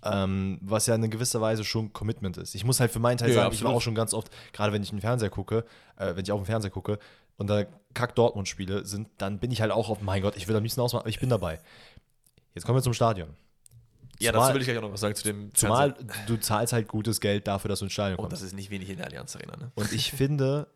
[0.01, 2.55] Ähm, was ja in gewisser Weise schon Commitment ist.
[2.55, 3.75] Ich muss halt für meinen Teil Ja, sagen, ich war absolut.
[3.75, 5.65] auch schon ganz oft, gerade wenn ich einen Fernseher gucke,
[5.97, 6.99] äh, wenn ich auf den Fernseher gucke
[7.37, 10.47] und da Kack Dortmund spiele sind, dann bin ich halt auch auf, mein Gott, ich
[10.47, 11.59] will am liebsten ausmachen, aber ich bin dabei.
[12.55, 13.35] Jetzt kommen wir zum Stadion.
[14.21, 16.25] Ja, dazu will ich gleich auch noch was sagen zu dem Zumal Fernseher.
[16.27, 18.33] du zahlst halt gutes Geld dafür, dass du ins Stadion Und kommst.
[18.41, 19.71] das ist nicht wenig in der Allianz Arena, ne?
[19.75, 20.67] Und ich finde,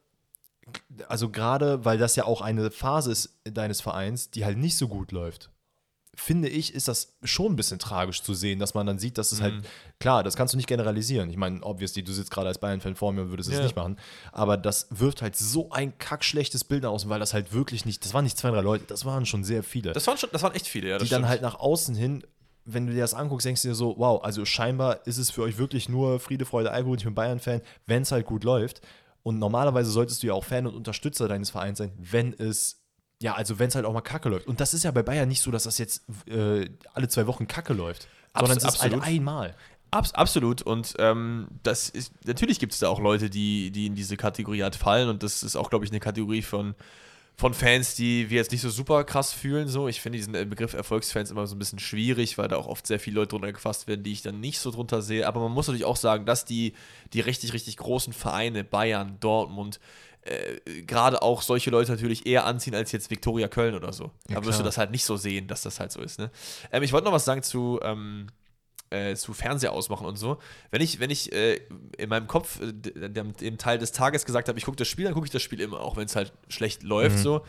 [1.09, 4.87] also gerade, weil das ja auch eine Phase ist deines Vereins, die halt nicht so
[4.87, 5.49] gut läuft,
[6.15, 9.31] finde ich, ist das schon ein bisschen tragisch zu sehen, dass man dann sieht, dass
[9.31, 9.43] es Mhm.
[9.43, 9.55] halt,
[9.99, 11.27] klar, das kannst du nicht generalisieren.
[11.31, 13.63] Ich meine, obviously, du sitzt gerade als Bayern-Fan vor mir und würdest es Ja.
[13.63, 13.97] nicht machen.
[14.31, 18.05] Aber das wirft halt so ein kackschlechtes Bild nach außen, weil das halt wirklich nicht,
[18.05, 20.43] das waren nicht zwei, drei Leute, das waren schon sehr viele Das waren schon, das
[20.43, 20.97] waren echt viele, ja.
[20.99, 21.29] Das die dann stimmt.
[21.29, 22.23] halt nach außen hin,
[22.65, 25.41] wenn du dir das anguckst, denkst du dir so, wow, also scheinbar ist es für
[25.43, 28.81] euch wirklich nur Friede, Freude, Alkohol, ich bin Bayern-Fan, wenn es halt gut läuft.
[29.23, 32.81] Und normalerweise solltest du ja auch Fan und Unterstützer deines Vereins sein, wenn es,
[33.21, 34.47] ja, also wenn es halt auch mal kacke läuft.
[34.47, 37.47] Und das ist ja bei Bayern nicht so, dass das jetzt äh, alle zwei Wochen
[37.47, 38.07] kacke läuft,
[38.37, 39.55] sondern es Abs- ist halt einmal.
[39.91, 40.61] Abs absolut.
[40.61, 44.63] Und ähm, das ist, natürlich gibt es da auch Leute, die, die in diese Kategorie
[44.63, 45.07] halt fallen.
[45.07, 46.75] Und das ist auch, glaube ich, eine Kategorie von,
[47.35, 49.67] von Fans, die wir jetzt nicht so super krass fühlen.
[49.67, 49.87] So.
[49.87, 52.99] Ich finde diesen Begriff Erfolgsfans immer so ein bisschen schwierig, weil da auch oft sehr
[52.99, 55.27] viele Leute drunter gefasst werden, die ich dann nicht so drunter sehe.
[55.27, 56.73] Aber man muss natürlich auch sagen, dass die,
[57.13, 59.79] die richtig, richtig großen Vereine, Bayern, Dortmund,
[60.25, 64.11] äh, gerade auch solche Leute natürlich eher anziehen als jetzt Viktoria Köln oder so.
[64.29, 66.19] Ja, da wirst du das halt nicht so sehen, dass das halt so ist.
[66.19, 66.31] Ne?
[66.71, 68.27] Ähm, ich wollte noch was sagen zu, ähm,
[68.93, 70.37] äh, zu Fernseher ausmachen und so.
[70.71, 71.59] Wenn ich, wenn ich äh,
[71.97, 75.05] in meinem Kopf äh, dem, dem Teil des Tages gesagt habe, ich gucke das Spiel,
[75.05, 77.41] dann gucke ich das Spiel immer, auch wenn es halt schlecht läuft so.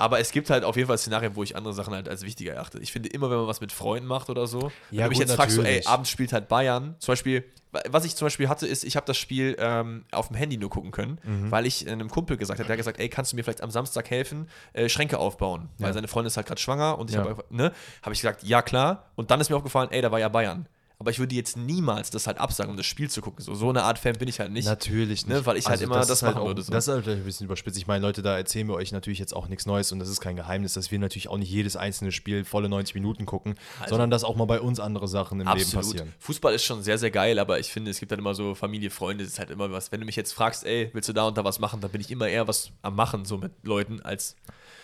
[0.00, 2.52] Aber es gibt halt auf jeden Fall Szenarien, wo ich andere Sachen halt als wichtiger
[2.54, 2.78] erachte.
[2.78, 5.26] Ich finde immer, wenn man was mit Freunden macht oder so, wenn Ja, mich gut,
[5.26, 7.42] jetzt fragst, so, ey, abends spielt halt Bayern, zum Beispiel,
[7.72, 10.56] wa- was ich zum Beispiel hatte, ist, ich habe das Spiel ähm, auf dem Handy
[10.56, 11.50] nur gucken können, Mhm.
[11.50, 13.72] weil ich einem Kumpel gesagt habe, der hat gesagt, ey, kannst du mir vielleicht am
[13.72, 15.94] Samstag helfen, äh, Schränke aufbauen, weil Ja.
[15.94, 17.24] seine Freundin ist halt gerade schwanger und ich Ja.
[17.24, 17.72] habe ne,
[18.02, 19.10] habe ich gesagt, ja klar.
[19.16, 20.68] Und dann ist mir aufgefallen, ey, da war ja Bayern.
[21.00, 23.44] Aber ich würde jetzt niemals das halt absagen, um das Spiel zu gucken.
[23.44, 24.64] So, so eine Art Fan bin ich halt nicht.
[24.64, 25.46] Natürlich Ne, nicht.
[25.46, 26.72] weil ich halt immer das ist halt machen auch, würde, so.
[26.72, 27.78] Das ist halt vielleicht ein bisschen überspitzt.
[27.78, 30.20] Ich meine, Leute, da erzählen wir euch natürlich jetzt auch nichts Neues und das ist
[30.20, 33.90] kein Geheimnis, dass wir natürlich auch nicht jedes einzelne Spiel volle 90 Minuten gucken, Also
[33.90, 35.84] sondern dass auch mal bei uns andere Sachen im Leben Absolut.
[35.86, 36.12] passieren.
[36.18, 38.90] Fußball ist schon sehr, sehr geil, aber ich finde, es gibt halt immer so Familie,
[38.90, 39.92] Freunde, es ist halt immer was.
[39.92, 42.00] Wenn du mich jetzt fragst, ey, willst du da und da was machen, dann bin
[42.00, 44.34] ich immer eher was am Machen, so mit Leuten, als.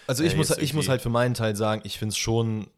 [0.06, 2.68] Also ich, Äh, muss, ich muss halt für meinen Teil sagen, ich finde es schon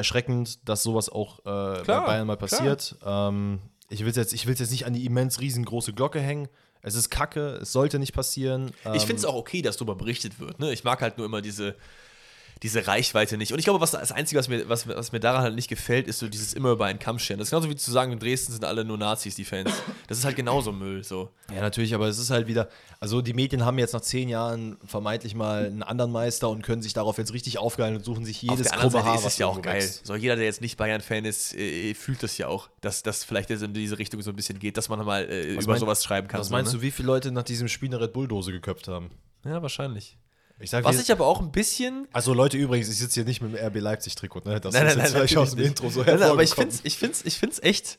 [0.00, 2.96] erschreckend, dass sowas auch äh, bei Bayern mal passiert.
[3.04, 6.48] Ähm, ich will es jetzt, ich jetzt nicht an die immens riesengroße Glocke hängen.
[6.82, 8.72] Es ist kacke, es sollte nicht passieren.
[8.80, 10.58] Ich Ähm, finde es auch okay, dass darüber berichtet wird.
[10.60, 10.72] Ne?
[10.72, 11.76] Ich mag halt nur immer diese,
[12.62, 13.52] diese Reichweite nicht.
[13.52, 16.06] Und ich glaube, was das Einzige, was mir, was, was mir daran halt nicht gefällt,
[16.06, 17.38] ist so dieses immer über einen Kamm scheren.
[17.38, 19.70] Das ist genauso wie zu sagen, in Dresden sind alle nur Nazis, die Fans.
[20.08, 21.02] Das ist halt genauso Müll.
[21.02, 21.30] So.
[21.54, 24.76] Ja, natürlich, aber es ist halt wieder, also die Medien haben jetzt nach zehn Jahren
[24.84, 28.38] vermeintlich mal einen anderen Meister und können sich darauf jetzt richtig aufgeilen und suchen sich
[28.38, 29.90] Auf jedes der krumme Seite Haar, ist es ja auch geil.
[30.02, 33.48] So, jeder, der jetzt nicht Bayern-Fan ist, äh, fühlt das ja auch, dass das vielleicht
[33.48, 36.04] jetzt in diese Richtung so ein bisschen geht, dass man mal äh, über mein- sowas
[36.04, 36.40] schreiben kann.
[36.40, 36.78] Was so, meinst ne?
[36.78, 39.10] du, wie viele Leute nach diesem Spiel eine Red Bull-Dose geköpft haben?
[39.44, 40.18] Ja, wahrscheinlich.
[40.60, 42.06] Ich sag Was ich aber auch ein bisschen.
[42.12, 44.60] also Leute, übrigens, ich sitze hier nicht mit dem RB Leipzig-Trikot, ne?
[44.60, 46.08] Das Nein, ist nein, jetzt nein, vielleicht aus dem natürlich Intro so nicht.
[46.08, 47.98] Nein, nein, aber ich finde es ich find's, ich find's echt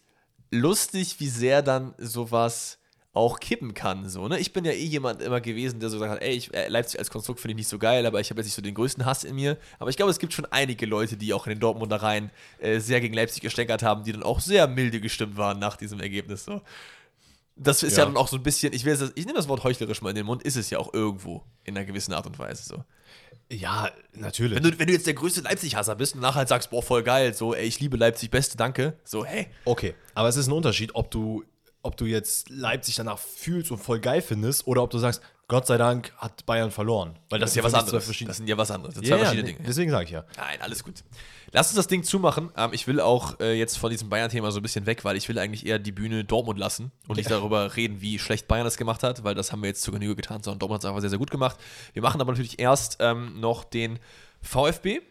[0.51, 2.77] lustig, wie sehr dann sowas
[3.13, 4.07] auch kippen kann.
[4.07, 4.39] So, ne?
[4.39, 6.99] Ich bin ja eh jemand immer gewesen, der so gesagt hat, ey, ich, äh, Leipzig
[6.99, 9.05] als Konstrukt finde ich nicht so geil, aber ich habe jetzt nicht so den größten
[9.05, 9.57] Hass in mir.
[9.79, 12.79] Aber ich glaube, es gibt schon einige Leute, die auch in den Dortmunder Reihen äh,
[12.79, 16.45] sehr gegen Leipzig gestänkert haben, die dann auch sehr milde gestimmt waren nach diesem Ergebnis.
[16.45, 16.61] So.
[17.63, 17.99] Das ist ja.
[17.99, 18.05] Ja.
[18.05, 20.15] dann auch so ein bisschen, ich, will jetzt- ich nehme das Wort heuchlerisch mal in
[20.15, 22.83] den Mund, ist es ja auch irgendwo in einer gewissen Art und Weise so.
[23.51, 24.55] Ja, natürlich.
[24.55, 27.03] Wenn du, wenn du jetzt der größte Leipzig-Hasser bist und nachher halt sagst, boah, voll
[27.03, 29.47] geil, so, ey, ich liebe Leipzig, beste, danke, so, hey.
[29.65, 31.43] Okay, aber es ist ein Unterschied, ob du,
[31.81, 35.67] ob du jetzt Leipzig danach fühlst und voll geil findest oder ob du sagst, Gott
[35.67, 37.19] sei Dank hat Bayern verloren.
[37.29, 38.07] Weil Das ist ja was anderes.
[38.25, 38.95] Das sind ja was anderes.
[38.95, 39.67] Das sind Ja, zwei verschiedene Dinge.
[39.67, 40.23] Deswegen sage ich ja.
[40.37, 41.03] Nein, alles gut.
[41.53, 42.49] Lass uns das Ding zumachen.
[42.55, 45.27] Ähm, ich will auch äh, jetzt von diesem Bayern-Thema so ein bisschen weg, weil ich
[45.27, 48.77] will eigentlich eher die Bühne Dortmund lassen und nicht darüber reden, wie schlecht Bayern das
[48.77, 51.01] gemacht hat, weil das haben wir jetzt zur Genüge getan, sondern Dortmund hat es einfach
[51.01, 51.57] sehr, sehr gut gemacht.
[51.93, 53.99] Wir machen aber natürlich erst ähm, noch den
[54.41, 55.01] VfB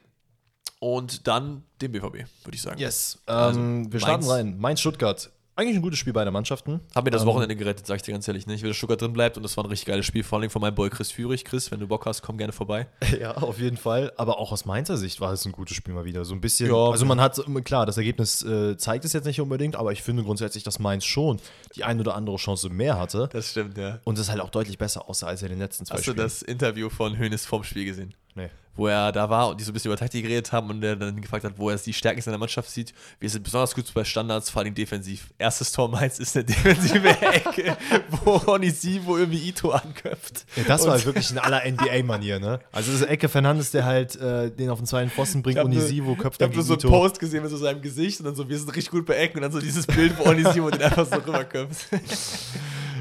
[0.78, 2.80] und dann den BVB, würde ich sagen.
[2.80, 3.18] Yes.
[3.26, 4.32] Also, Ähm, wir starten Mainz.
[4.32, 4.59] rein.
[4.59, 5.30] Mainz-Stuttgart.
[5.61, 6.80] Eigentlich ein gutes Spiel beider Mannschaften.
[6.94, 8.46] Hab mir das Ähm, Wochenende gerettet, sag ich dir ganz ehrlich.
[8.46, 8.54] Ne?
[8.54, 10.48] Ich will, dass Stuttgart drin bleibt und das war ein richtig geiles Spiel, vor allem
[10.48, 11.44] von meinem Boy Chris Führig.
[11.44, 12.86] Chris, wenn du Bock hast, komm gerne vorbei.
[13.20, 14.11] Ja, auf jeden Fall.
[14.16, 16.24] Aber auch aus Mainzer Sicht war es ein gutes Spiel mal wieder.
[16.24, 16.70] So ein bisschen.
[16.70, 16.90] Ja.
[16.90, 20.22] also man hat, klar, das Ergebnis äh, zeigt es jetzt nicht unbedingt, aber ich finde
[20.22, 21.38] grundsätzlich, dass Mainz schon
[21.76, 23.28] die ein oder andere Chance mehr hatte.
[23.30, 23.98] Das stimmt, ja.
[24.04, 26.24] Und es halt auch deutlich besser aussah als in den letzten zwei Hast du Spielen.
[26.24, 28.14] das Interview von Hönes vorm Spiel gesehen?
[28.34, 28.48] Nee.
[28.76, 30.94] wo er da war und die so ein bisschen über Taktik geredet haben und er
[30.96, 32.94] dann gefragt hat, wo er die Stärken seiner Mannschaft sieht.
[33.18, 35.30] Wir sind besonders gut bei Standards, vor allem defensiv.
[35.38, 37.76] Erstes Tor Mainz ist eine defensive Ecke,
[38.24, 40.46] wo Onisivo irgendwie Ito anköpft.
[40.56, 42.60] Ja, das war Und- halt wirklich in aller NBA-Manier, ne?
[42.72, 45.58] Also das ist Ecke Fernandes, der halt äh, den auf den zweiten Pfosten bringt, Ich
[45.58, 47.02] hab Unisivo köpft Ich dann habe nur gegen so einen Ito.
[47.02, 49.38] Post gesehen mit so seinem Gesicht und dann so, wir sind richtig gut bei Ecken
[49.38, 51.86] und dann so dieses Bild, wo Onisivo den einfach so rüberköpft.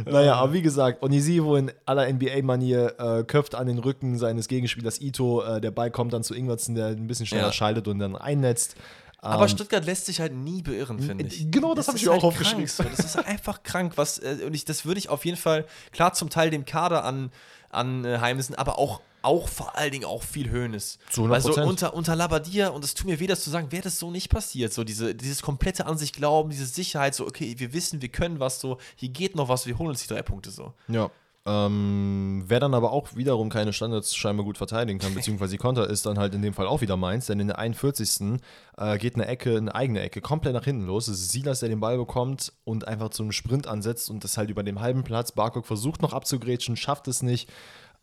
[0.05, 5.01] Naja, aber wie gesagt, Onisivo in aller NBA-Manier äh, köpft an den Rücken seines Gegenspielers
[5.01, 5.41] Ito.
[5.43, 7.51] Äh, der Ball kommt dann zu Ingwertsen, der ein bisschen schneller Ja.
[7.53, 8.75] schaltet und dann einnetzt.
[9.21, 11.51] Aber Ähm, Stuttgart lässt sich halt nie beirren, finde ich.
[11.51, 12.67] genau, das hab ist ich mir auch halt aufgeschrieben.
[12.67, 12.83] So.
[12.83, 13.93] Das ist einfach krank.
[13.97, 17.03] Was, äh, und ich, das würde ich auf jeden Fall, klar, zum Teil dem Kader
[17.03, 17.31] an,
[17.69, 18.17] an äh,
[18.55, 20.99] aber auch, auch vor allen Dingen auch viel Höhnes.
[21.09, 21.29] Zu 100%.
[21.29, 23.99] Weil so unter, unter Labadia, und es tut mir weh, das zu sagen, wäre das
[23.99, 24.73] so nicht passiert.
[24.73, 28.39] So diese, dieses komplette an sich glauben, diese Sicherheit, so, okay, wir wissen, wir können
[28.39, 30.73] was, so, hier geht noch was, wir holen uns die drei Punkte so.
[30.87, 31.09] Ja.
[31.45, 35.89] Ähm, wer dann aber auch wiederum keine Standards scheinbar gut verteidigen kann, beziehungsweise die Konter
[35.89, 38.39] ist dann halt in dem Fall auch wieder Mainz, denn in der 41.
[38.77, 41.07] Äh, geht eine Ecke, eine eigene Ecke, komplett nach hinten los.
[41.07, 44.37] Es ist Silas, der den Ball bekommt und einfach zu einem Sprint ansetzt und das
[44.37, 45.31] halt über dem halben Platz.
[45.31, 47.49] Barkok versucht noch abzugrätschen, schafft es nicht.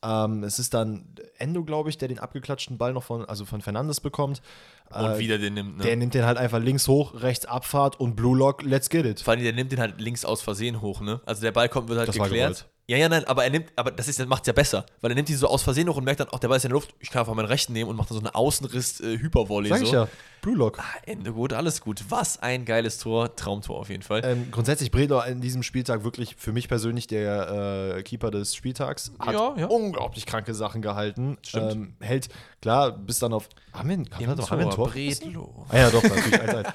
[0.02, 3.60] Ähm, es ist dann Endo, glaube ich, der den abgeklatschten Ball noch von, also von
[3.62, 4.42] Fernandes bekommt.
[4.90, 5.84] Und Äh, wieder den nimmt, ne?
[5.84, 9.20] Der nimmt den halt einfach links hoch, rechts Abfahrt und Blue Lock, let's get it.
[9.20, 11.20] Vor allem, der nimmt den halt links aus Versehen hoch, ne?
[11.26, 12.66] Also der Ball kommt, wird halt Das geklärt.
[12.88, 15.16] Ja, ja, nein, aber er nimmt, aber das ist, das macht's ja besser, weil er
[15.16, 16.74] nimmt ihn so aus Versehen hoch und merkt dann, auch der Ball ist in der
[16.74, 19.68] Luft, ich kann einfach meinen rechten nehmen und macht dann so eine Außenriss-Hypervolley.
[19.70, 19.84] Sag so.
[19.84, 20.08] ich ja,
[20.40, 20.78] Blue Lock.
[20.78, 22.04] Ah, Ende gut, alles gut.
[22.08, 24.22] Was ein geiles Tor, Traumtor auf jeden Fall.
[24.24, 29.10] Ähm, grundsätzlich Bredor in diesem Spieltag wirklich für mich persönlich der äh, Keeper des Spieltags.
[29.18, 29.66] Hat Ja, ja.
[29.66, 31.38] unglaublich kranke Sachen gehalten.
[31.42, 31.72] Stimmt.
[31.72, 32.28] Ähm, hält,
[32.66, 33.48] klar, bis dann auf.
[33.72, 34.88] Haben wir, haben wir, doch, haben wir ein Tor?
[34.88, 35.66] Bredlo.
[35.68, 36.34] Ah ja, doch, natürlich.
[36.34, 36.72] 1-1.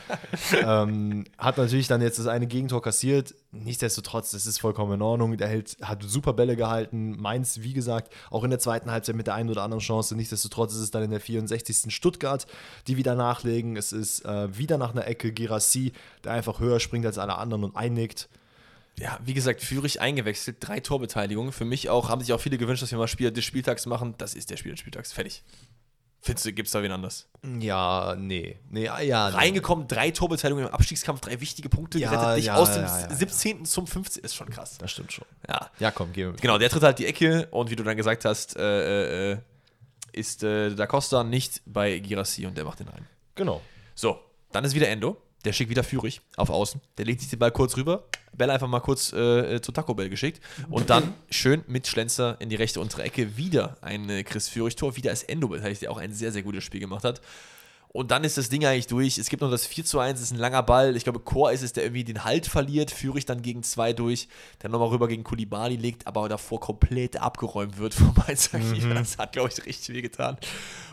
[0.83, 3.35] ähm, hat natürlich dann jetzt das eine Gegentor kassiert.
[3.51, 5.35] Nichtsdestotrotz, das ist vollkommen in Ordnung.
[5.35, 7.19] Der hält, hat super Bälle gehalten.
[7.19, 10.15] Mainz, wie gesagt, auch in der zweiten Halbzeit mit der einen oder anderen Chance.
[10.15, 11.93] Nichtsdestotrotz ist es dann in der 64.
[11.93, 12.47] Stuttgart,
[12.87, 13.75] die wieder nachlegen.
[13.75, 15.91] Es ist äh, wieder nach einer Ecke Girassi,
[16.23, 18.29] der einfach höher springt als alle anderen und einnickt.
[18.97, 21.51] Ja, wie gesagt, Führig eingewechselt, drei Torbeteiligungen.
[21.51, 24.15] Für mich auch, haben sich auch viele gewünscht, dass wir mal Spieler des Spieltags machen.
[24.17, 25.11] Das ist der Spieler des Spieltags.
[25.11, 25.43] Fertig.
[26.24, 27.28] Findest du, gibt's da wen anders?
[27.59, 28.59] Ja, nee.
[28.69, 29.30] Nee, ah, ja.
[29.30, 29.36] nee.
[29.36, 32.38] Reingekommen, drei Torbeteiligungen im Abstiegskampf, drei wichtige Punkte Ja, gerettet.
[32.38, 33.15] Dich ja, aus dem ja, ja, ja.
[33.15, 33.65] 17.
[33.65, 34.24] zum 15.
[34.24, 34.78] ist schon krass.
[34.78, 35.26] Das stimmt schon.
[35.49, 35.72] Ja.
[35.80, 36.39] Ja, komm, gehen wir.
[36.39, 39.38] Genau, der tritt halt die Ecke und wie du dann gesagt hast, äh, äh,
[40.13, 43.07] ist äh, Da Costa nicht bei Girassi und der macht den rein.
[43.34, 43.61] Genau.
[43.95, 44.19] So,
[44.51, 45.17] dann ist wieder Endo.
[45.45, 46.81] Der schickt wieder Führig auf Außen.
[46.97, 48.05] Der legt sich den Ball kurz rüber.
[48.33, 50.41] Bell einfach mal kurz äh, zu Taco Bell geschickt.
[50.69, 54.95] Und dann schön mit Schlenzer in die rechte untere Ecke wieder ein äh, Chris Führig-Tor.
[54.95, 57.21] Wieder als Endo, der auch ein sehr, sehr gutes Spiel gemacht hat.
[57.93, 59.17] Und dann ist das Ding eigentlich durch.
[59.17, 60.95] Es gibt noch das 4 zu 1, das ist ein langer Ball.
[60.95, 62.89] Ich glaube, Chor ist es, der irgendwie den Halt verliert.
[62.89, 64.29] Führig dann gegen zwei durch.
[64.61, 68.93] Der nochmal rüber gegen Kulibali legt, aber davor komplett abgeräumt wird vom Mainzer Keeper.
[68.93, 70.37] Das hat, glaube ich, richtig weh getan.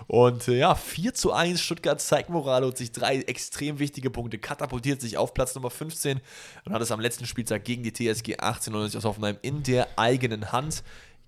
[0.09, 1.61] Und äh, ja, 4 zu 1.
[1.61, 4.39] Stuttgart zeigt Moral und sich drei extrem wichtige Punkte.
[4.39, 6.21] Katapultiert sich auf Platz Nummer 15
[6.65, 10.51] und hat es am letzten Spieltag gegen die TSG 1899 aus Hoffenheim in der eigenen
[10.51, 10.83] Hand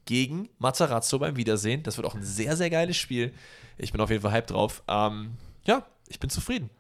[0.04, 1.84] gegen Matarazzo beim Wiedersehen.
[1.84, 3.32] Das wird auch ein sehr, sehr geiles Spiel.
[3.78, 4.82] Ich bin auf jeden Fall hyped drauf.
[4.88, 5.36] Ähm,
[5.70, 6.70] ja, ich bin zufrieden.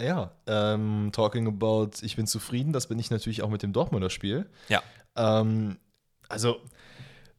[0.00, 4.10] Ja, ähm, talking about, ich bin zufrieden, das bin ich natürlich auch mit dem Dortmunder
[4.10, 4.48] Spiel.
[4.68, 4.82] Ja.
[5.16, 5.76] Ähm,
[6.28, 6.56] also,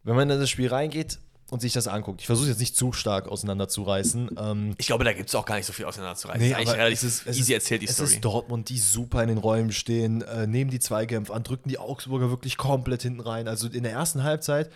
[0.04, 1.20] wenn man in das Spiel reingeht
[1.52, 4.32] und sich das anguckt, ich versuche jetzt nicht zu stark auseinanderzureißen.
[4.38, 6.42] Ähm, Ich glaube, da gibt es auch gar nicht so viel auseinanderzureißen.
[6.48, 8.14] Nee, eigentlich relativ es ist, es easy ist, erzählt, die es Story.
[8.14, 11.78] ist Dortmund, die super in den Räumen stehen, äh, nehmen die Zweikämpfe an, drücken die
[11.80, 13.48] Augsburger wirklich komplett hinten rein.
[13.48, 14.70] Also in der ersten Halbzeit,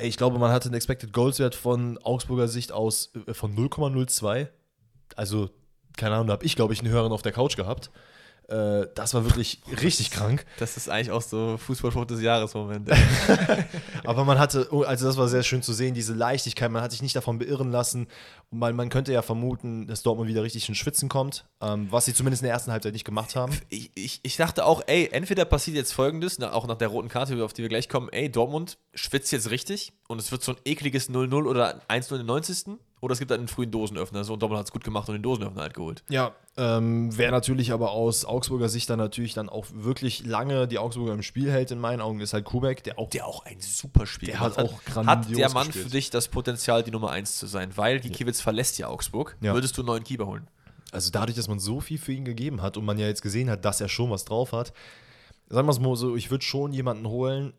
[0.00, 4.46] ich glaube, man hatte einen Expected Goals Wert von Augsburger Sicht aus äh, von 0,02.
[5.16, 5.50] Also,
[5.96, 7.90] keine Ahnung, da habe ich, glaube ich, einen höheren auf der Couch gehabt.
[8.48, 10.46] Äh, das war wirklich richtig krank.
[10.58, 12.88] Das ist eigentlich auch so Fußballspruch des Jahres Moment.
[14.04, 16.90] Aber man hatte, oh, also das war sehr schön zu sehen, diese Leichtigkeit, man hat
[16.90, 18.08] sich nicht davon beirren lassen.
[18.50, 22.06] Und man, man könnte ja vermuten, dass Dortmund wieder richtig in Schwitzen kommt, ähm, was
[22.06, 23.52] sie zumindest in der ersten Halbzeit nicht gemacht haben.
[23.68, 27.44] ich, ich, ich dachte auch, ey, entweder passiert jetzt folgendes, auch nach der roten Karte,
[27.44, 30.58] auf die wir gleich kommen, ey, Dortmund schwitzt jetzt richtig und es wird so ein
[30.64, 32.78] ekliges 0-0 oder 1-0 in den 90.
[33.00, 34.24] Oder es gibt halt einen frühen Dosenöffner.
[34.24, 36.02] So, und Dortmund hat es gut gemacht und den Dosenöffner halt geholt.
[36.08, 40.78] Ja, ähm, wer natürlich aber aus Augsburger Sicht dann natürlich dann auch wirklich lange die
[40.78, 43.60] Augsburger im Spiel hält, in meinen Augen, ist halt Kubek, der auch Der auch ein
[43.60, 45.84] super Spiel Der gemacht hat auch Hat grandios der Mann gespielt.
[45.86, 47.76] für dich das Potenzial, die Nummer 1 zu sein?
[47.76, 49.36] Weil die Kiewitz verlässt ja Augsburg.
[49.40, 49.54] Ja.
[49.54, 50.48] Würdest du einen neuen Keeper holen?
[50.90, 53.50] Also dadurch, dass man so viel für ihn gegeben hat und man ja jetzt gesehen
[53.50, 54.72] hat, dass er schon was drauf hat,
[55.48, 57.52] sagen wir es mal so, ich würde schon jemanden holen,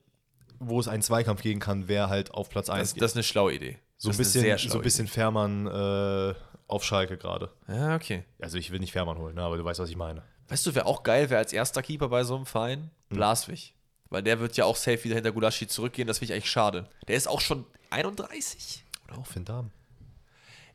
[0.60, 3.04] wo es einen Zweikampf gegen kann, wer halt auf Platz 1 Das, geht.
[3.04, 3.78] das ist eine schlaue Idee.
[4.02, 6.34] So, ein bisschen, so ein bisschen Fährmann äh,
[6.68, 7.52] auf Schalke gerade.
[7.68, 8.24] Ja, okay.
[8.42, 10.24] Also ich will nicht Fährmann holen, ne, aber du weißt, was ich meine.
[10.48, 12.90] Weißt du, wer auch geil wäre als erster Keeper bei so einem Verein?
[13.10, 13.76] Blaswig.
[14.10, 16.08] Weil der wird ja auch safe wieder hinter Gulaschi zurückgehen.
[16.08, 16.90] Das finde ich eigentlich schade.
[17.08, 18.84] Der ist auch schon 31.
[19.08, 19.70] Oder auch Finn Dahm.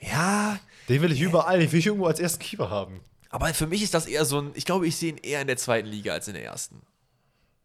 [0.00, 0.58] Ja,
[0.88, 3.00] Den will ich überall, den will ich irgendwo als ersten Keeper haben.
[3.30, 5.46] aber für mich ist das eher so ein, ich glaube, ich sehe ihn eher in
[5.46, 6.82] der zweiten Liga als in der ersten.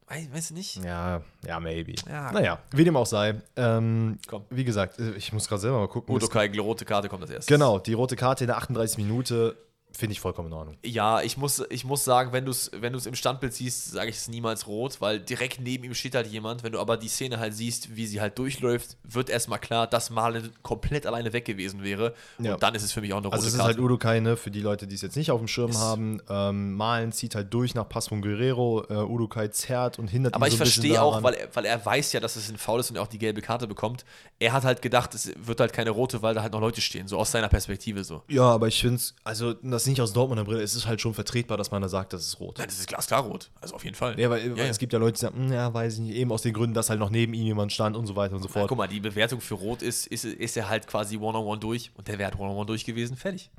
[0.09, 0.75] Wei- Weißt du nicht?
[0.83, 1.93] Ja, ja, maybe.
[2.09, 2.31] Ja.
[2.31, 3.35] Naja, wie dem auch sei.
[3.55, 4.43] Ähm, Komm.
[4.49, 6.13] Wie gesagt, äh, ich muss gerade selber mal gucken.
[6.15, 7.45] Udo Kai, rote Karte kommt als erstes.
[7.47, 9.55] Genau, die rote Karte in der 38 Minute
[9.91, 10.77] finde ich vollkommen in Ordnung.
[10.85, 14.09] Ja, ich muss, ich muss sagen, wenn du es wenn du's im Standbild siehst, sage
[14.09, 16.63] ich es niemals rot, weil direkt neben ihm steht halt jemand.
[16.63, 20.09] Wenn du aber die Szene halt siehst, wie sie halt durchläuft, wird erstmal klar, dass
[20.09, 22.13] Malen komplett alleine weg gewesen wäre.
[22.37, 22.53] Ja.
[22.53, 23.73] Und dann ist es für mich auch eine rote Also es ist Karte.
[23.75, 25.77] halt Udo Kai, ne, für die Leute, die es jetzt nicht auf dem Schirm Ist-
[25.79, 26.21] haben.
[26.29, 28.85] Ähm, Malen zieht halt durch nach Pass von Guerrero.
[28.89, 31.33] Äh, Udo Kai zerrt und hindert aber ihn ich so ein bisschen verstehe auch, weil
[31.33, 33.41] er, weil er weiß ja, dass es ein Foul ist und er auch die gelbe
[33.41, 34.05] Karte bekommt.
[34.39, 37.07] Er hat halt gedacht, es wird halt keine rote, weil da halt noch Leute stehen,
[37.07, 38.23] so aus seiner Perspektive so.
[38.29, 41.13] Ja, aber ich finde es, also das nicht aus Dortmunder Brille, es ist halt schon
[41.13, 42.57] vertretbar, dass man da sagt, das ist rot.
[42.57, 43.49] Nein, das ist glasklar rot.
[43.61, 44.19] Also auf jeden Fall.
[44.19, 44.69] Ja, weil Ja, weil ja.
[44.69, 46.73] es gibt ja Leute, die sagen, "Hm, ja, weiß ich nicht, eben aus den Gründen,
[46.73, 48.67] dass halt noch neben ihm jemand stand und so weiter und so Ja, fort.
[48.69, 52.07] guck mal, die Bewertung für Rot ist, ist, ist er halt quasi One-on-One durch und
[52.07, 53.17] der wäre halt One-on-One durch gewesen.
[53.17, 53.49] Fertig.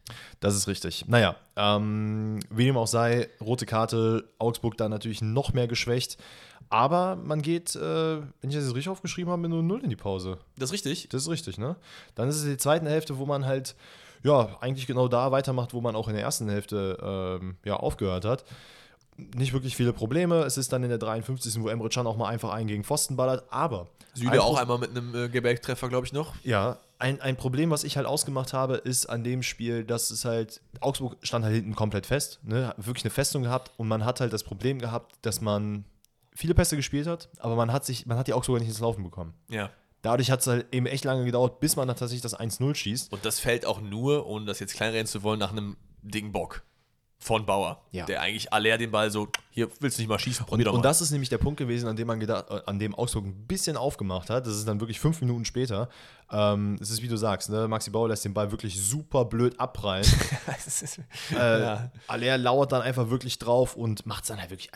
[0.41, 1.05] Das ist richtig.
[1.09, 6.17] Naja, ähm, wie dem auch sei, rote Karte, Augsburg da natürlich noch mehr geschwächt.
[6.73, 9.91] Aber man geht, äh, wenn ich das jetzt richtig aufgeschrieben habe, mit nur 0 in
[9.91, 10.39] die Pause.
[10.57, 11.09] Das ist richtig.
[11.09, 11.75] Das ist richtig, ne?
[12.15, 13.75] Dann ist es die zweite Hälfte, wo man halt,
[14.23, 16.99] ja, eigentlich genau da weitermacht, wo man auch in der ersten Hälfte
[17.41, 18.45] ähm, ja, aufgehört hat.
[19.17, 20.43] Nicht wirklich viele Probleme.
[20.45, 21.61] Es ist dann in der 53.
[21.61, 23.45] wo Emre Can auch mal einfach einen gegen Pfosten ballert.
[23.51, 26.35] Aber Süle ein auch einmal mit einem äh, Gebälktreffer, glaube ich, noch.
[26.43, 30.25] Ja, ein, ein Problem, was ich halt ausgemacht habe, ist an dem Spiel, dass es
[30.25, 32.69] halt, Augsburg stand halt hinten komplett fest, ne?
[32.69, 35.85] hat wirklich eine Festung gehabt und man hat halt das Problem gehabt, dass man
[36.35, 39.03] viele Pässe gespielt hat, aber man hat sich, man hat die Augsburger nicht ins Laufen
[39.03, 39.35] bekommen.
[39.49, 39.71] Ja.
[40.03, 43.13] Dadurch hat es halt eben echt lange gedauert, bis man tatsächlich das 1-0 schießt.
[43.13, 46.63] Und das fällt auch nur, ohne das jetzt kleinreden zu wollen, nach einem dicken Bock
[47.19, 47.83] von Bauer.
[47.91, 48.07] Ja.
[48.07, 50.73] Der eigentlich aller den Ball so, hier willst du nicht mal schießen, probier mal.
[50.73, 53.25] Und das ist nämlich der Punkt gewesen, an dem man gedacht, äh, an dem Augsburg
[53.27, 54.47] ein bisschen aufgemacht hat.
[54.47, 55.89] Das ist dann wirklich fünf Minuten später.
[56.33, 57.67] Ähm, es ist wie du sagst, ne?
[57.67, 60.07] Maxi Bauer lässt den Ball wirklich super blöd abprallen.
[61.33, 61.91] Äh, Ja.
[62.07, 64.71] Aller lauert dann einfach wirklich drauf und macht es dann halt wirklich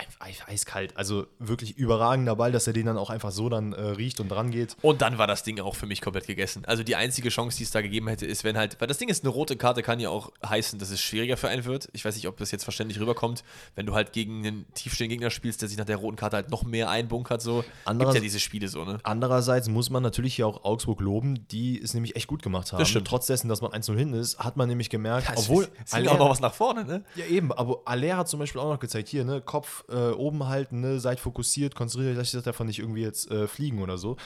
[0.47, 0.97] eiskalt.
[0.97, 4.29] Also wirklich überragender Ball, dass er den dann auch einfach so dann äh, riecht und
[4.29, 4.77] dran geht.
[4.83, 6.64] Und dann war das Ding auch für mich komplett gegessen.
[6.64, 9.09] Also die einzige Chance, die es da gegeben hätte, ist, wenn halt, weil das Ding
[9.09, 11.89] ist, eine rote Karte kann ja auch heißen, dass es schwieriger für einen wird.
[11.93, 13.45] Ich weiß nicht, ob das jetzt verständlich rüberkommt,
[13.77, 16.51] wenn du halt gegen einen tiefstehenden Gegner spielst, der sich nach der roten Karte halt
[16.51, 17.57] noch mehr einbunkert, so.
[17.62, 18.99] Gibt Andererseits- ja diese Spiele so, ne?
[19.03, 22.79] Andererseits muss man natürlich hier auch Augsburg loben, die es nämlich echt gut gemacht haben.
[22.79, 23.07] Das stimmt.
[23.07, 26.19] Trotz dessen, dass man 1-0 hin ist, hat man nämlich gemerkt, obwohl es ging auch
[26.19, 27.05] noch was nach vorne, ne?
[27.17, 30.47] Ja, eben, aber Aller hat zum Beispiel auch noch gezeigt, hier, ne, Kopf äh, oben
[30.47, 34.17] halten, ne, seid fokussiert, konzentriert euch davon nicht irgendwie jetzt äh, fliegen oder so.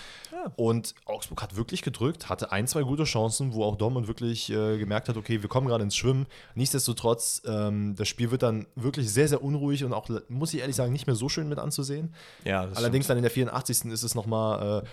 [0.56, 4.78] Und Augsburg hat wirklich gedrückt, hatte ein, zwei gute Chancen, wo auch Dortmund wirklich äh,
[4.78, 6.26] gemerkt hat, okay, wir kommen gerade ins Schwimmen.
[6.54, 10.76] Nichtsdestotrotz, ähm, das Spiel wird dann wirklich sehr, sehr unruhig und auch, muss ich ehrlich
[10.76, 12.14] sagen, nicht mehr so schön mit anzusehen.
[12.44, 13.86] Ja, das Allerdings dann in der 84.
[13.86, 14.86] ist es nochmal, äh,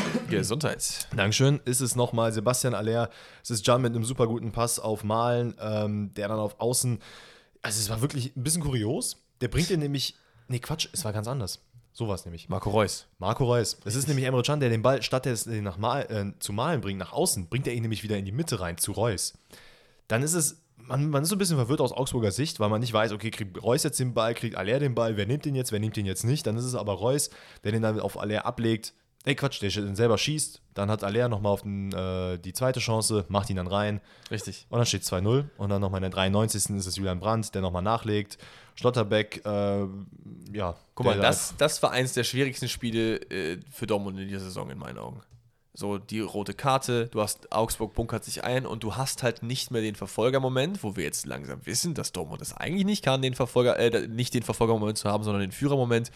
[0.00, 0.30] stimmt.
[0.30, 1.08] Gesundheit.
[1.16, 3.10] Dankeschön, ist es nochmal Sebastian Aller,
[3.42, 6.98] es ist Jan mit einem super guten Pass auf Malen, ähm, der dann auf Außen,
[7.62, 10.16] also es war wirklich ein bisschen kurios, der bringt den nämlich,
[10.48, 11.60] nee Quatsch, es war ganz anders.
[11.92, 12.50] So war es nämlich.
[12.50, 13.06] Marco Reus.
[13.18, 13.78] Marco Reus.
[13.86, 16.38] Es ist nämlich Emre Can, der den Ball, statt er es den nach Mal, äh,
[16.40, 18.92] zu Malen bringt, nach außen, bringt er ihn nämlich wieder in die Mitte rein, zu
[18.92, 19.32] Reus.
[20.06, 22.80] Dann ist es, man, man ist so ein bisschen verwirrt aus Augsburger Sicht, weil man
[22.80, 25.54] nicht weiß, okay, kriegt Reus jetzt den Ball, kriegt Aller den Ball, wer nimmt den
[25.54, 26.46] jetzt, wer nimmt den jetzt nicht.
[26.46, 27.30] Dann ist es aber Reus,
[27.64, 28.94] der den dann auf Aller ablegt.
[29.24, 30.62] Ey, Quatsch, der den selber schießt.
[30.74, 34.00] Dann hat Aller nochmal auf den, äh, die zweite Chance, macht ihn dann rein.
[34.30, 34.66] Richtig.
[34.68, 35.46] Und dann steht 2-0.
[35.56, 36.76] Und dann nochmal in der 93.
[36.76, 38.38] ist es Julian Brandt, der nochmal nachlegt.
[38.76, 39.86] Schlotterbeck, äh,
[40.52, 40.76] ja.
[40.94, 44.70] Guck mal, das, das war eins der schwierigsten Spiele äh, für Dortmund in dieser Saison
[44.70, 45.22] in meinen Augen.
[45.76, 49.70] So die rote Karte, du hast Augsburg bunkert sich ein und du hast halt nicht
[49.70, 53.34] mehr den Verfolgermoment, wo wir jetzt langsam wissen, dass Dortmund das eigentlich nicht kann, den
[53.34, 56.10] Verfolger, äh, nicht den Verfolgermoment zu haben, sondern den Führermoment.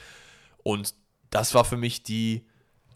[0.62, 0.94] Und
[1.28, 2.46] das war für mich die,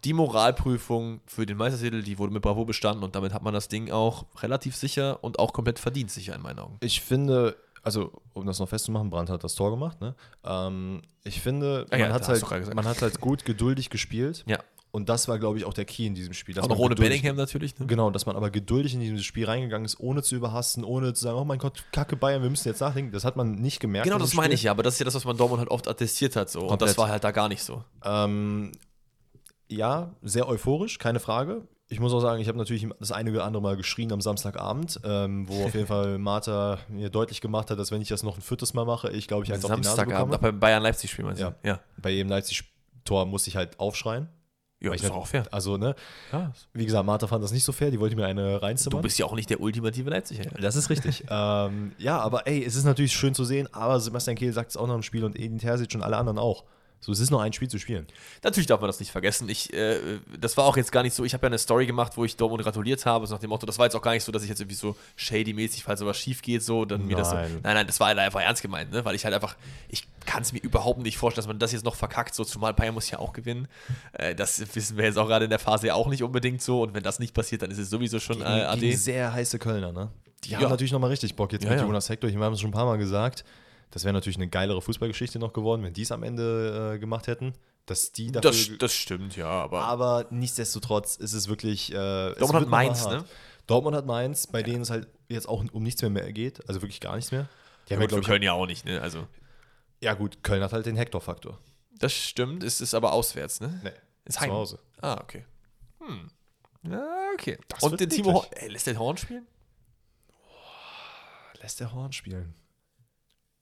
[0.03, 3.67] die Moralprüfung für den Meistertitel, die wurde mit Bravo bestanden und damit hat man das
[3.67, 6.77] Ding auch relativ sicher und auch komplett verdient sicher in meinen Augen.
[6.79, 10.15] Ich finde, also um das noch festzumachen, Brandt hat das Tor gemacht, ne?
[10.43, 14.43] Ähm, ich finde, Ah ja, man, da hat halt, man hat halt gut geduldig gespielt.
[14.47, 14.59] Ja.
[14.95, 16.57] Und das war, glaube ich, auch der Key in diesem Spiel.
[16.57, 17.77] Auch noch ohne Bellingham natürlich.
[17.77, 17.85] Ne?
[17.85, 21.21] Genau, dass man aber geduldig in dieses Spiel reingegangen ist, ohne zu überhasten, ohne zu
[21.21, 23.11] sagen, oh mein Gott, kacke Bayern, wir müssen jetzt nachdenken.
[23.11, 24.05] Das hat man nicht gemerkt.
[24.05, 24.53] Genau, das meine Spiel.
[24.53, 26.49] ich ja, aber das ist ja das, was man Dortmund halt oft attestiert hat.
[26.49, 26.61] So.
[26.61, 27.83] Und das war halt da gar nicht so.
[28.05, 28.71] Ähm,
[29.67, 31.67] ja, sehr euphorisch, keine Frage.
[31.89, 35.01] Ich muss auch sagen, ich habe natürlich das eine oder andere Mal geschrien am Samstagabend,
[35.03, 38.37] ähm, wo auf jeden Fall Martha mir deutlich gemacht hat, dass wenn ich das noch
[38.37, 40.35] ein viertes Mal mache, ich glaube, ich eins auf die Nase Samstagabend, bekomme.
[40.35, 41.47] auch beim Bayern-Leipzig-Spiel meinst du?
[41.47, 41.55] Ja.
[41.65, 41.79] Ja.
[41.97, 44.29] Bei jedem Leipzig-Tor musste ich halt aufschreien.
[44.81, 45.45] Ja, ist nicht- auch fair.
[45.51, 45.95] Also, ne,
[46.31, 46.51] Ja.
[46.73, 49.01] wie gesagt, Martha fand das nicht so fair, die wollte mir eine Du reinzimmern.
[49.01, 50.43] bist ja auch nicht der ultimative Leipziger.
[50.59, 51.23] Das ist richtig.
[51.29, 54.77] ähm, ja, aber ey, es ist natürlich schön zu sehen, aber Sebastian Kehl sagt es
[54.77, 56.65] auch nach dem Spiel und Edin Terzic und alle anderen auch.
[57.05, 58.07] So, es ist noch ein Spiel zu spielen.
[58.43, 59.47] Natürlich darf man das nicht vergessen.
[59.47, 59.99] Ich, äh,
[60.39, 61.23] das war auch jetzt gar nicht so.
[61.23, 63.67] Ich habe ja eine Story gemacht, wo ich Dortmund gratuliert habe, so nach dem Motto,
[63.67, 66.17] das war jetzt auch gar nicht so, dass ich jetzt irgendwie so shady-mäßig, falls sowas
[66.17, 67.35] schief geht, so, dann mir das so.
[67.35, 67.59] Nein.
[67.61, 69.05] Nein, nein, das war halt einfach ernst gemeint, ne?
[69.05, 69.55] Weil ich halt einfach,
[69.87, 72.73] ich kann es mir überhaupt nicht vorstellen, dass man das jetzt noch verkackt, so zumal
[72.73, 73.67] Bayern muss ja auch gewinnen.
[74.13, 76.81] Äh, das wissen wir jetzt auch gerade in der Phase ja auch nicht unbedingt so.
[76.81, 78.79] Und wenn das nicht passiert, dann ist es sowieso schon äh, Gegen, AD.
[78.79, 80.09] gegen sehr heiße Kölner, ne?
[80.43, 80.59] Die Ja.
[80.59, 81.85] haben natürlich nochmal richtig Bock jetzt Ja, mit ja.
[81.85, 82.27] Jonas Hector.
[82.29, 83.45] Ich habe es schon ein paar Mal gesagt.
[83.91, 87.27] Das wäre natürlich eine geilere Fußballgeschichte noch geworden, wenn die es am Ende äh, gemacht
[87.27, 87.53] hätten.
[87.85, 88.51] Dass die dafür.
[88.51, 89.83] Das, das stimmt, ja, aber.
[89.83, 91.93] aber nichtsdestotrotz ist es wirklich.
[91.93, 93.23] Äh, es Dortmund hat noch mal Mainz, ne?
[93.67, 96.67] Dortmund hat Mainz, bei denen es halt jetzt auch um nichts mehr, mehr geht.
[96.67, 97.47] Also wirklich gar nichts mehr.
[97.87, 99.01] Die ja, haben ja, gut, wir glaub ich, können ja auch nicht, ne?
[99.01, 99.27] Also,
[100.01, 101.59] ja, gut, Köln hat halt den Hector-Faktor.
[101.99, 103.79] das stimmt, es ist aber auswärts, ne?
[103.83, 103.91] Nee,
[104.25, 104.51] Ist zu Heim.
[104.51, 104.79] Hause.
[105.01, 105.45] Ah, okay.
[105.99, 106.31] Hm.
[106.83, 107.57] Ja, okay.
[107.67, 108.33] Das Und den Timo.
[108.33, 109.47] Horn, ey, lässt der Horn spielen?
[111.61, 112.53] Lässt der Horn spielen.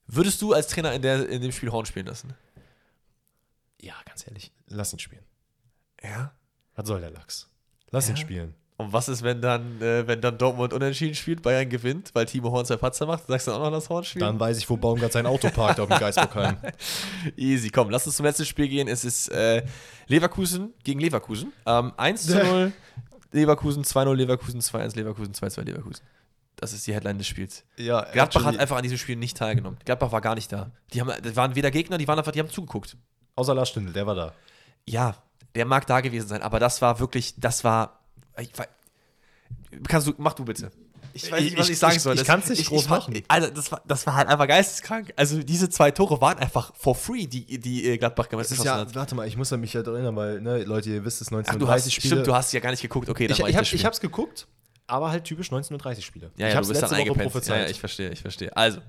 [0.08, 2.34] Würdest du als Trainer in, der, in dem Spiel Horn spielen lassen?
[3.82, 4.52] Ja, ganz ehrlich.
[4.68, 5.24] Lass ihn spielen.
[6.04, 6.34] Ja.
[6.76, 7.50] Was soll der Lachs?
[7.92, 8.22] Lass ihn Ja.
[8.22, 8.54] spielen.
[8.78, 12.52] Und was ist, wenn dann, äh, wenn dann Dortmund unentschieden spielt, Bayern gewinnt, weil Timo
[12.52, 13.28] Horn zwei Patzer macht?
[13.28, 14.26] Sagst du dann auch noch das Horn spielen?
[14.26, 16.58] Dann weiß ich, wo Baumgart sein Auto parkt auf dem Geisbockheim.
[17.38, 18.88] Easy, komm, lass uns zum letzten Spiel gehen.
[18.88, 19.64] Es ist äh,
[20.08, 21.54] Leverkusen gegen Leverkusen.
[21.68, 22.74] Ähm, 1 zu 0
[23.32, 26.04] Leverkusen, 2-0 Leverkusen, 2-1 Leverkusen, 2-2 Leverkusen.
[26.56, 27.64] Das ist die Headline des Spiels.
[27.78, 29.78] Ja, Gladbach actually, hat einfach an diesem Spiel nicht teilgenommen.
[29.86, 30.72] Gladbach war gar nicht da.
[30.94, 32.96] Die haben, das waren weder Gegner, die waren einfach, die haben zugeguckt.
[33.36, 34.34] Außer Lars Stindl, der war da.
[34.86, 35.16] Ja,
[35.56, 38.00] der mag da gewesen sein, aber das war wirklich, das war.
[38.40, 38.52] Ich,
[39.88, 40.72] kannst du, mach du bitte.
[41.16, 42.14] Ich weiß nicht, was ich, Ich- sagen ich- soll.
[42.16, 43.22] ich Das- kann's nicht groß machen.
[43.28, 45.14] Alter, das war, das war halt einfach geisteskrank.
[45.16, 48.86] Also diese zwei Tore waren einfach for free, die, die äh, Gladbach gemacht ist ja,
[48.96, 51.38] warte mal, ich muss mich halt erinnern, weil, ne, Leute, ihr wisst es, Ach, du
[51.38, 52.14] 1930 hast, Spiele.
[52.16, 53.10] stimmt, du hast ja gar nicht geguckt.
[53.10, 54.48] Okay, dann ich, war ich, ich hab, ich hab's geguckt,
[54.94, 56.32] aber halt typisch 1930 Spiele.
[56.38, 57.32] Ja, ich ja, hab's du bist dann letzte Woche eingepennt.
[57.32, 57.58] prophezeit.
[57.58, 58.56] Ja, ja, ich verstehe, ich verstehe.
[58.56, 58.80] Also,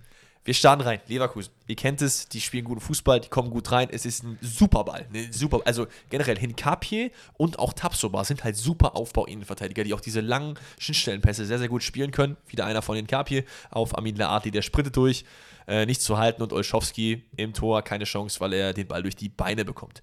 [0.44, 1.00] wir starten rein.
[1.06, 1.50] Leverkusen.
[1.66, 3.88] Ihr kennt es, die spielen guten Fußball, die kommen gut rein.
[3.90, 5.06] Es ist ein super Ball.
[5.10, 10.20] Ne, super, also generell Hinkapie und auch Tapsoba sind halt super Aufbau-Innenverteidiger, die auch diese
[10.20, 12.36] langen Schnittstellenpässe sehr, sehr gut spielen können.
[12.48, 15.24] Wieder einer von Hinkapie auf Amin Laatli, der sprintet durch,
[15.66, 19.16] äh, nicht zu halten und Olschowski im Tor keine Chance, weil er den Ball durch
[19.16, 20.02] die Beine bekommt.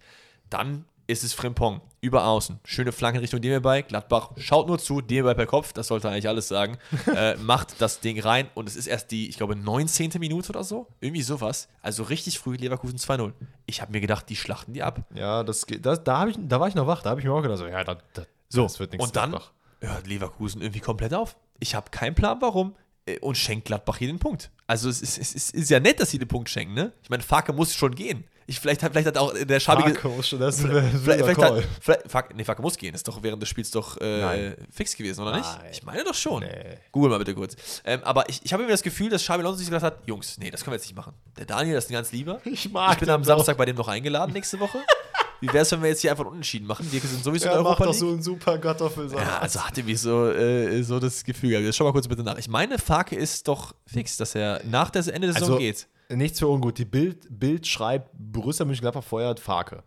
[0.50, 2.60] Dann ist es Frimpong über außen.
[2.66, 3.84] Schöne Flanke Richtung Demirbay.
[3.84, 6.78] Gladbach schaut nur zu, Demirbay per Kopf, das sollte eigentlich alles sagen.
[7.16, 10.12] äh, macht das Ding rein und es ist erst die, ich glaube, 19.
[10.20, 10.88] Minute oder so.
[11.00, 11.68] Irgendwie sowas.
[11.82, 13.34] Also richtig früh Leverkusen 2-0.
[13.66, 15.02] Ich habe mir gedacht, die schlachten die ab.
[15.14, 17.34] Ja, das, geht- das, da, ich, da war ich noch wach, da habe ich mir
[17.34, 19.06] auch gedacht, so, ja, da, da, So, das wird nichts.
[19.06, 19.52] und dann Gladbach.
[19.82, 21.36] hört Leverkusen irgendwie komplett auf.
[21.60, 22.76] Ich habe keinen Plan, warum.
[23.06, 24.50] äh, Und schenkt Gladbach hier den Punkt.
[24.68, 26.94] Also es ist, es ist, es ist ja nett, dass sie den Punkt schenken, ne?
[27.04, 28.24] Ich meine, Farke muss schon gehen.
[28.52, 29.98] Ich, vielleicht, hat, vielleicht hat auch der schabige...
[30.22, 32.94] Schon, das ist Vielleicht, vielleicht hat, vielleicht, Fak, nee, Facke muss gehen.
[32.94, 35.46] Ist doch während des Spiels doch äh, fix gewesen, oder nicht?
[35.46, 35.70] Nein.
[35.72, 36.44] Ich meine doch schon.
[36.44, 36.78] Nee.
[36.92, 37.56] Google mal bitte kurz.
[37.86, 40.38] Ähm, aber ich, ich habe immer das Gefühl, dass Xabi Alonso sich gedacht hat, Jungs,
[40.38, 41.14] nee, das können wir jetzt nicht machen.
[41.38, 42.42] Der Daniel, das ist ein ganz lieber.
[42.44, 43.28] Ich mag Ich bin am doch.
[43.28, 44.80] Samstag bei dem noch eingeladen nächste Woche.
[45.42, 46.88] Wie wäre es, wenn wir jetzt hier einfach Unentschieden machen?
[46.92, 48.00] Wir sind sowieso in der macht Europa doch League.
[48.00, 49.26] so einen super Kartoffelsalat.
[49.28, 51.66] Ja, also hatte mich so, äh, so das Gefühl gehabt.
[51.66, 52.38] Jetzt Schau mal kurz bitte nach.
[52.38, 55.88] Ich meine, Farke ist doch fix, dass er nach der Ende der Saison Also, geht.
[56.10, 56.78] Nichts für ungut.
[56.78, 59.84] Die Bild, Bild schreibt, Borussia Mönchengladbach feuert Farke.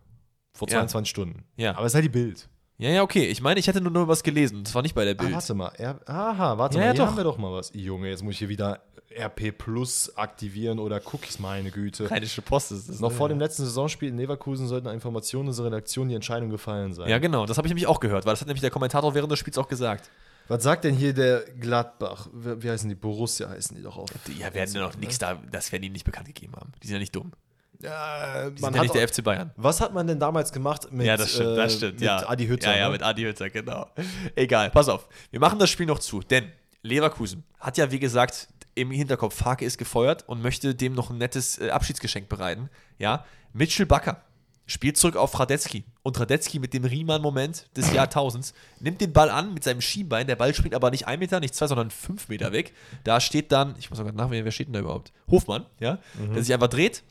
[0.52, 0.78] Vor Ja.
[0.78, 1.44] 22 Stunden.
[1.56, 1.72] Ja.
[1.76, 2.48] Aber es ist halt die Bild.
[2.78, 3.26] Ja, ja, okay.
[3.26, 4.64] Ich meine, ich hätte nur, nur was gelesen.
[4.64, 5.32] Das war nicht bei der Ah, Bild.
[5.34, 5.72] warte mal.
[5.76, 6.86] Er, aha, warte Ja, mal.
[6.86, 7.06] ja, Hier doch.
[7.08, 7.70] haben wir doch mal was.
[7.74, 8.80] Junge, jetzt muss ich hier wieder
[9.16, 12.10] RP Plus aktivieren oder Cookies, meine Güte.
[12.10, 13.00] Rheinische Post ist das.
[13.00, 13.16] Noch ne?
[13.16, 17.08] vor dem letzten Saisonspiel in Leverkusen sollten Informationen unserer Redaktion die Entscheidung gefallen sein.
[17.08, 17.46] Ja, genau.
[17.46, 19.58] Das habe ich nämlich auch gehört, weil das hat nämlich der Kommentator während des Spiels
[19.58, 20.10] auch gesagt.
[20.48, 22.28] Was sagt denn hier der Gladbach?
[22.32, 22.94] Wie, heißen die?
[22.94, 24.08] Borussia heißen die doch auch.
[24.38, 26.72] Ja, werden ja noch nichts da, das werden die nicht bekannt gegeben haben.
[26.82, 27.32] Die sind ja nicht dumm.
[27.80, 29.52] Ja, Die sind ja nicht der FC Bayern.
[29.56, 31.94] was hat man denn damals gemacht mit, ja, das stimmt, das äh, stimmt.
[31.94, 32.28] mit ja.
[32.28, 32.70] Adi Hütter?
[32.70, 32.92] Ja, ja, ne?
[32.92, 33.88] mit Adi Hütter, genau.
[34.34, 35.08] Egal, pass auf.
[35.30, 36.52] Wir machen das Spiel noch zu, denn
[36.82, 41.18] Leverkusen hat ja, wie gesagt, im Hinterkopf, Farke ist gefeuert und möchte dem noch ein
[41.18, 42.70] nettes äh, Abschiedsgeschenk bereiten.
[42.98, 44.22] Ja, Mitchell Bakker
[44.66, 45.84] spielt zurück auf Radetzky.
[46.02, 50.26] Und Radetzky mit dem Riemann-Moment des Jahrtausends nimmt den Ball an mit seinem Schienbein.
[50.26, 52.72] Der Ball springt aber nicht ein Meter, nicht zwei, sondern fünf Meter weg.
[53.04, 55.12] Da steht dann, ich muss sogar nachdenken, wer steht denn da überhaupt?
[55.30, 55.98] Hofmann, ja,
[56.34, 57.02] der sich einfach dreht,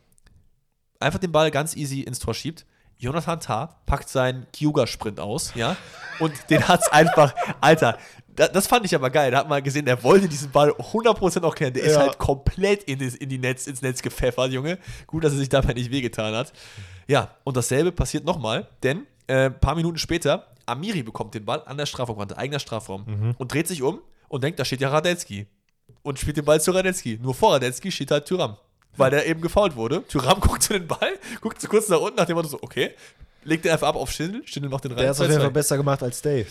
[0.99, 2.65] einfach den Ball ganz easy ins Tor schiebt.
[2.97, 5.75] Jonathan Tah packt seinen Kyuga-Sprint aus, ja,
[6.19, 7.97] und den hat's einfach, Alter,
[8.35, 9.31] das fand ich aber geil.
[9.31, 11.73] Da hat man gesehen, der wollte diesen Ball 100% auch klären.
[11.73, 12.01] Der ist Ja.
[12.01, 14.77] halt komplett in, in die Netz, ins Netz gepfeffert, Junge.
[15.07, 16.51] Gut, dass er sich dabei nicht wehgetan hat.
[17.07, 21.61] Ja, und dasselbe passiert nochmal, denn äh, ein paar Minuten später, Amiri bekommt den Ball
[21.65, 25.47] an der Strafraumkante, eigener Strafraum, und dreht sich um und denkt, da steht ja Radetzky.
[26.01, 27.19] Und spielt den Ball zu Radetzky.
[27.21, 28.57] Nur vor Radetzky steht halt Tyram.
[28.95, 30.03] Weil der eben gefault wurde.
[30.07, 32.91] Tyram guckt zu den Ball, guckt so kurz nach unten, nach dem Motto so, okay,
[33.43, 35.01] legt den einfach ab auf Schindel, Schindel macht den rein.
[35.01, 35.29] Der ist auf 2-2.
[35.29, 36.45] jeden Fall besser gemacht als Dave.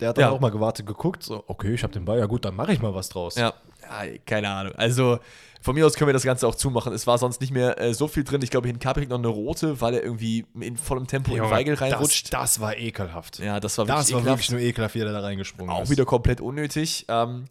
[0.00, 0.30] Der hat dann Ja.
[0.30, 2.80] auch mal gewartet, geguckt, so, okay, ich habe den Ball, ja gut, dann mache ich
[2.82, 3.36] mal was draus.
[3.36, 3.52] Ja,
[3.82, 4.72] Ja, keine Ahnung.
[4.76, 5.18] Also
[5.60, 6.92] von mir aus können wir das Ganze auch zumachen.
[6.92, 8.42] Es war sonst nicht mehr äh, so viel drin.
[8.42, 11.50] Ich glaube, Hinkapri kriegt noch eine rote, weil er irgendwie in vollem Tempo in Junge,
[11.50, 12.32] Weigel reinrutscht.
[12.32, 13.38] Das, das war ekelhaft.
[13.38, 14.38] ja, das war wirklich das war ekelhaft.
[14.38, 15.90] wirklich nur ekelhaft, wie er da reingesprungen Auch ist.
[15.90, 17.06] wieder komplett unnötig.
[17.08, 17.44] Ähm,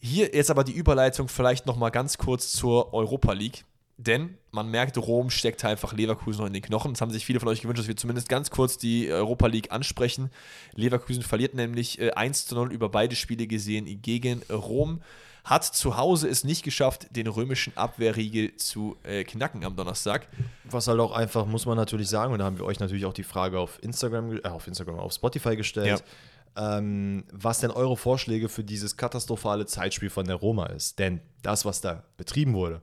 [0.00, 3.64] hier jetzt aber die Überleitung vielleicht nochmal ganz kurz zur Europa League.
[4.06, 6.94] Denn man merkt, Rom steckt einfach Leverkusen noch in den Knochen.
[6.94, 9.72] Das haben sich viele von euch gewünscht, dass wir zumindest ganz kurz die Europa League
[9.72, 10.30] ansprechen.
[10.74, 15.02] Leverkusen verliert nämlich äh, 1 zu 0 über beide Spiele gesehen gegen Rom.
[15.44, 20.28] Hat zu Hause es nicht geschafft, den römischen Abwehrriegel zu äh, knacken am Donnerstag.
[20.64, 23.12] Was halt auch einfach, muss man natürlich sagen, und da haben wir euch natürlich auch
[23.12, 26.02] die Frage auf Instagram, äh, auf Instagram, auf Spotify gestellt,
[26.56, 30.98] ähm, was denn eure Vorschläge für dieses katastrophale Zeitspiel von der Roma ist.
[30.98, 32.80] Denn das, was da betrieben wurde,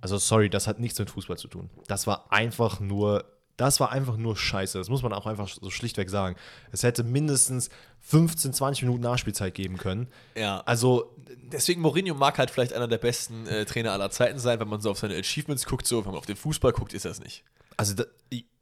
[0.00, 1.70] also sorry, das hat nichts mit Fußball zu tun.
[1.86, 3.24] Das war einfach nur,
[3.56, 4.78] das war einfach nur Scheiße.
[4.78, 6.36] Das muss man auch einfach so schlichtweg sagen.
[6.72, 7.70] Es hätte mindestens
[8.00, 10.08] 15, 20 Minuten Nachspielzeit geben können.
[10.36, 10.60] Ja.
[10.60, 11.14] Also
[11.52, 14.80] Deswegen Mourinho mag halt vielleicht einer der besten äh, Trainer aller Zeiten sein, wenn man
[14.80, 17.42] so auf seine Achievements guckt, so, wenn man auf den Fußball guckt, ist das nicht.
[17.76, 18.04] Also, da,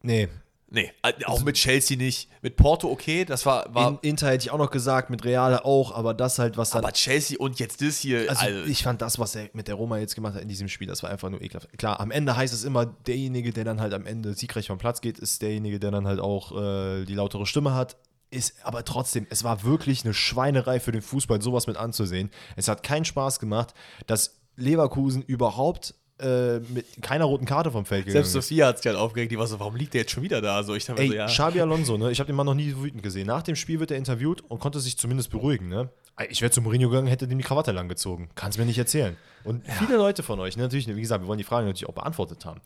[0.03, 0.29] nee.
[0.69, 2.29] Nee, äh, auch mit Chelsea nicht.
[2.43, 5.65] Mit Porto okay, das war, war In, Inter hätte ich auch noch gesagt, mit Reale
[5.65, 6.83] auch, aber das halt, was dann.
[6.83, 9.77] aber Chelsea und jetzt das hier, also, also, ich fand das, was er mit der
[9.77, 11.69] Roma jetzt gemacht hat in diesem Spiel, das war einfach nur ekelhaft.
[11.79, 15.01] Klar, am Ende heißt es immer, derjenige, der dann halt am Ende siegreich vom Platz
[15.01, 17.97] geht, ist derjenige, der dann halt auch äh, die lautere Stimme hat.
[18.31, 22.31] Ist aber trotzdem, es war wirklich eine Schweinerei für den Fußball, sowas mit anzusehen.
[22.57, 23.73] Es hat keinen Spaß gemacht,
[24.09, 28.33] dass Leverkusen überhaupt äh, mit keiner roten Karte vom Feld gegangen selbst.
[28.33, 30.63] Sophia hat sich halt aufgeregt, die war so, warum liegt der jetzt schon wieder da?
[30.63, 31.27] So, ich dachte Ey, so, ja.
[31.27, 32.11] Xabi Alonso, ne?
[32.11, 33.27] Ich habe den Mann noch nie so wütend gesehen.
[33.27, 35.91] Nach dem Spiel wird er interviewt und konnte sich zumindest beruhigen, ne?
[36.31, 38.31] Ich wäre zu Mourinho gegangen, hätte dem die Krawatte lang gezogen.
[38.35, 39.17] Kannst mir nicht erzählen.
[39.45, 41.95] Und viele Leute von euch, ne, natürlich, wie gesagt, wir wollen die Frage natürlich auch
[41.95, 42.61] beantwortet haben,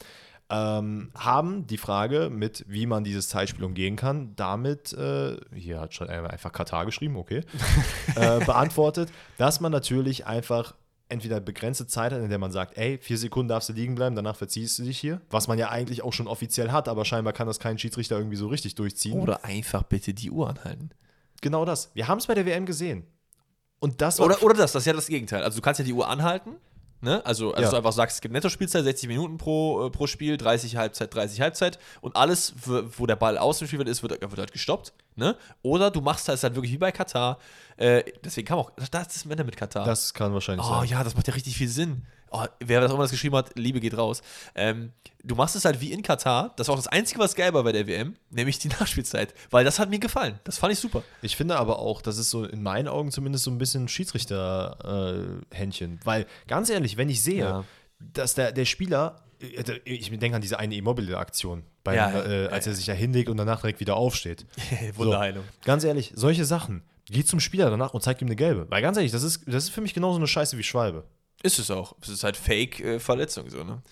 [0.50, 5.94] ähm, haben die Frage mit, wie man dieses Zeitspiel umgehen kann, damit, äh, hier hat
[5.94, 7.42] schon einfach Katar geschrieben, okay,
[8.16, 10.74] äh, beantwortet, dass man natürlich einfach
[11.10, 14.16] entweder begrenzte Zeit hat, in der man sagt, ey, vier Sekunden darfst du liegen bleiben,
[14.16, 15.20] danach verziehst du dich hier.
[15.30, 18.36] Was man ja eigentlich auch schon offiziell hat, aber scheinbar kann das kein Schiedsrichter irgendwie
[18.36, 19.18] so richtig durchziehen.
[19.20, 20.90] Oder einfach bitte die Uhr anhalten.
[21.40, 21.90] Genau das.
[21.94, 23.06] Wir haben es bei der WM gesehen.
[23.78, 25.42] Und das Oder, oder das, das ist ja das Gegenteil.
[25.42, 26.56] Also du kannst ja die Uhr anhalten,
[27.00, 27.24] ne?
[27.24, 27.70] Also, also Ja.
[27.70, 31.40] du einfach sagst, es gibt Netto-Spielzeit, 60 Minuten pro, äh, pro Spiel, 30 Halbzeit, 30
[31.40, 32.54] Halbzeit und alles,
[32.96, 35.36] wo der Ball aus dem Spiel ist, wird, wird halt gestoppt, ne?
[35.62, 37.38] Oder du machst das halt wirklich wie bei Katar.
[37.76, 39.84] Äh, deswegen kam auch, das ist Männer mit Katar.
[39.84, 40.88] das kann wahrscheinlich Oh sein.
[40.88, 42.06] ja, das macht ja richtig viel Sinn.
[42.32, 44.22] Oh, wer das auch immer das geschrieben hat, Liebe geht raus.
[44.54, 44.92] Ähm,
[45.24, 46.52] du machst es halt wie in Katar.
[46.56, 49.34] Das war auch das Einzige, was geil war bei der WM, nämlich die Nachspielzeit.
[49.50, 50.38] Weil das hat mir gefallen.
[50.44, 51.02] Das fand ich super.
[51.22, 53.88] Ich finde aber auch, das ist so in meinen Augen zumindest so ein bisschen
[54.70, 56.00] Schiedsrichter-Händchen.
[56.04, 57.64] Weil, ganz ehrlich, wenn ich sehe, Ja.
[57.98, 62.74] dass der, der Spieler, äh, ich denke an diese eine Immobile-Aktion, Ja, äh, als er
[62.74, 64.46] sich da hinlegt und danach direkt wieder aufsteht.
[64.94, 65.44] Wunderheilung.
[65.44, 66.82] So, ganz ehrlich, solche Sachen.
[67.06, 68.66] Geh zum Spieler danach und zeig ihm eine gelbe.
[68.70, 71.04] Weil ganz ehrlich, das ist, das ist für mich genauso eine Scheiße wie Schwalbe.
[71.42, 71.94] Ist es auch.
[72.02, 73.82] Es ist halt Fake-Verletzung so, ne?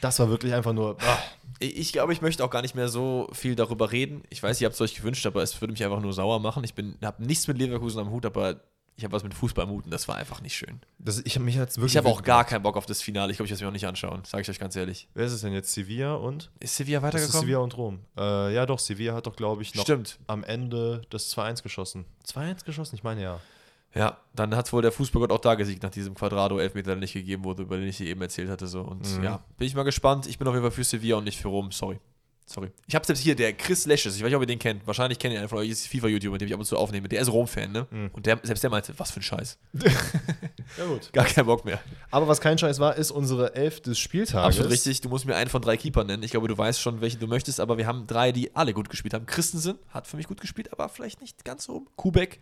[0.00, 0.96] Das war wirklich einfach nur.
[1.00, 1.18] ah,
[1.58, 4.22] Ich ich glaube, ich möchte auch gar nicht mehr so viel darüber reden.
[4.30, 6.64] Ich weiß, ihr habt es euch gewünscht, aber es würde mich einfach nur sauer machen.
[6.64, 8.60] Ich habe nichts mit Leverkusen am Hut, aber
[8.98, 10.80] ich habe was mit Fußball am Hut und das war einfach nicht schön.
[10.98, 11.92] das, ich habe mich jetzt wirklich.
[11.92, 13.30] Ich habe auch gar keinen Bock auf das Finale.
[13.30, 15.08] Ich glaube, ich werde es mir auch nicht anschauen, sage ich euch ganz ehrlich.
[15.14, 15.72] Wer ist es denn jetzt?
[15.72, 16.50] Sevilla und?
[16.60, 17.40] Ist Sevilla Das ist weitergekommen?
[17.42, 17.98] Sevilla und Rom.
[18.18, 20.18] Äh, ja, doch, Sevilla hat doch, glaube ich, noch Stimmt.
[20.28, 22.06] am Ende das 2-1 geschossen.
[22.26, 22.94] 2-1 geschossen?
[22.96, 23.40] Ich meine ja.
[23.96, 27.44] Ja, dann hat wohl der Fußballgott auch da gesiegt nach diesem Quadrado-Elfmeter, der nicht gegeben
[27.44, 28.66] wurde, über den ich dir eben erzählt hatte.
[28.66, 28.82] So.
[28.82, 29.24] Und Mhm.
[29.24, 30.26] ja, bin ich mal gespannt.
[30.26, 31.72] Ich bin auf jeden Fall für Sevilla und nicht für Rom.
[31.72, 31.98] Sorry.
[32.48, 32.70] Sorry.
[32.86, 34.86] Ich habe selbst hier, der Chris Lesches, ich weiß nicht, ob ihr den kennt.
[34.86, 37.08] Wahrscheinlich kennt ihr einen von euch, ist FIFA-YouTuber, mit dem ich ab und zu aufnehme.
[37.08, 37.86] Der ist Rom-Fan, ne?
[37.90, 38.10] Mhm.
[38.12, 39.58] Und der, selbst der meinte, was für ein Scheiß.
[40.78, 41.10] Ja, gut.
[41.12, 41.78] Gar keinen Bock mehr.
[42.10, 44.56] Aber was kein Scheiß war, ist unsere Elf des Spieltages.
[44.56, 45.00] Absolut richtig.
[45.00, 46.22] Du musst mir einen von drei Keepern nennen.
[46.24, 48.88] Ich glaube, du weißt schon, welche du möchtest, aber wir haben drei, die alle gut
[48.90, 49.26] gespielt haben.
[49.26, 51.86] Christensen hat für mich gut gespielt, aber vielleicht nicht ganz so.
[51.96, 52.40] Kubek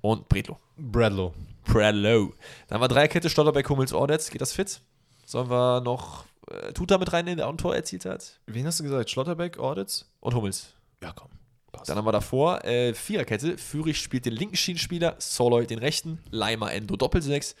[0.00, 0.58] und Bredlo.
[0.76, 1.34] Bradlow.
[1.64, 2.34] Prello.
[2.66, 4.30] Dann haben wir Dreierkette, Stollerbeck, Hummels, Ordetz.
[4.30, 4.80] Geht das fit?
[5.26, 8.40] Sollen wir noch äh, Tuta mit reinnehmen, der auch ein Tor erzielt hat?
[8.46, 9.10] Wen hast du gesagt?
[9.10, 10.10] Schlotterbeck, Audits?
[10.20, 10.72] Und Hummels.
[11.02, 11.28] Ja, komm.
[11.70, 11.90] Passt.
[11.90, 13.58] Dann haben wir davor äh, Viererkette.
[13.58, 17.54] Fürich spielt den linken Schienenspieler, Soloy den rechten, Leimer Endo Doppelsechs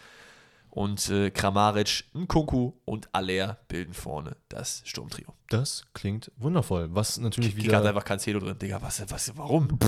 [0.70, 5.34] und äh, Kramaric, Nkunku und Aller bilden vorne das Sturmtrio.
[5.50, 6.88] Das klingt wundervoll.
[6.92, 7.84] Was natürlich hat wieder.
[7.84, 8.58] einfach Cancelo drin.
[8.58, 9.78] Digga, was, was, warum?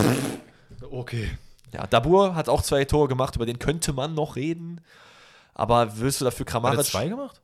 [0.91, 1.31] Okay.
[1.75, 4.81] Ja, Dabur hat auch zwei Tore gemacht, über den könnte man noch reden.
[5.55, 6.87] Aber willst du dafür Hat er Kramaric...
[6.87, 7.41] zwei gemacht?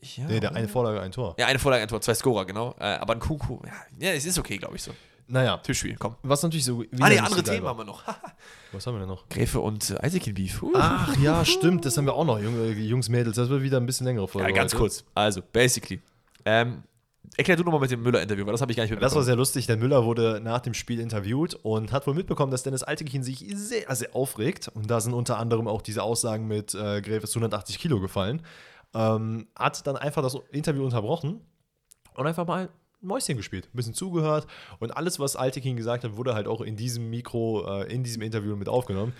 [0.00, 1.34] Ja, Nee, der eine Vorlage, ein Tor.
[1.38, 2.74] Ja, eine Vorlage, ein Tor, zwei Scorer, genau.
[2.78, 3.58] Äh, aber ein Kuku,
[3.98, 4.92] ja, es ist okay, glaube ich so.
[5.30, 6.16] Naja, Tischspiel, komm.
[6.22, 6.82] was natürlich so.
[7.00, 7.70] Ah, nee, andere so Themen war.
[7.70, 8.02] haben wir noch.
[8.72, 9.28] Was haben wir denn noch?
[9.28, 10.62] Gräfe und äh, Eiseken Beef.
[10.62, 10.72] Uh.
[10.74, 13.36] Ach ja, stimmt, das haben wir auch noch, Jungs, Mädels.
[13.36, 14.48] Das wird wieder ein bisschen längere Folge.
[14.48, 14.80] ja, ganz heute.
[14.80, 15.04] kurz.
[15.14, 16.00] Also, basically.
[16.46, 16.82] Ähm,
[17.36, 19.16] Erklär du nochmal mit dem Müller-Interview, weil das habe ich gar nicht Das mitbekommen.
[19.16, 19.66] war sehr lustig.
[19.66, 23.44] Der Müller wurde nach dem Spiel interviewt und hat wohl mitbekommen, dass Dennis Altekin sich
[23.54, 24.68] sehr, sehr aufregt.
[24.68, 28.42] Und da sind unter anderem auch diese Aussagen mit äh, Gräfes 180 Kilo gefallen.
[28.94, 31.40] Ähm, hat dann einfach das Interview unterbrochen
[32.14, 32.64] und einfach mal
[33.02, 34.46] ein Mäuschen gespielt, ein bisschen zugehört.
[34.80, 38.22] Und alles, was Altekin gesagt hat, wurde halt auch in diesem Mikro, äh, in diesem
[38.22, 39.12] Interview mit aufgenommen.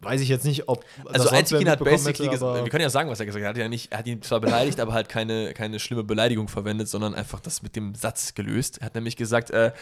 [0.00, 0.84] Weiß ich jetzt nicht, ob.
[1.06, 3.48] Also Einzigen hat basically gesagt, wir können ja sagen, was er gesagt hat.
[3.48, 6.46] Er hat, ja nicht, er hat ihn zwar beleidigt, aber halt keine, keine schlimme Beleidigung
[6.46, 8.78] verwendet, sondern einfach das mit dem Satz gelöst.
[8.78, 9.72] Er hat nämlich gesagt, äh,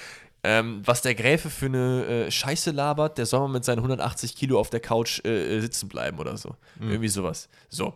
[0.43, 4.37] ähm, was der Gräfe für eine äh, Scheiße labert, der soll mal mit seinen 180
[4.37, 6.55] Kilo auf der Couch äh, äh, sitzen bleiben oder so.
[6.81, 7.49] Irgendwie sowas.
[7.69, 7.95] So.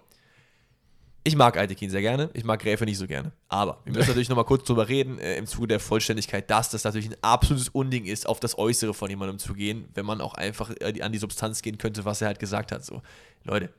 [1.23, 3.33] Ich mag Altekin sehr gerne, ich mag Gräfe nicht so gerne.
[3.49, 6.85] Aber wir müssen natürlich nochmal kurz drüber reden, äh, im Zuge der Vollständigkeit, dass das
[6.85, 10.35] natürlich ein absolutes Unding ist, auf das Äußere von jemandem zu gehen, wenn man auch
[10.35, 12.85] einfach äh, an die Substanz gehen könnte, was er halt gesagt hat.
[12.85, 13.03] So,
[13.45, 13.71] Leute,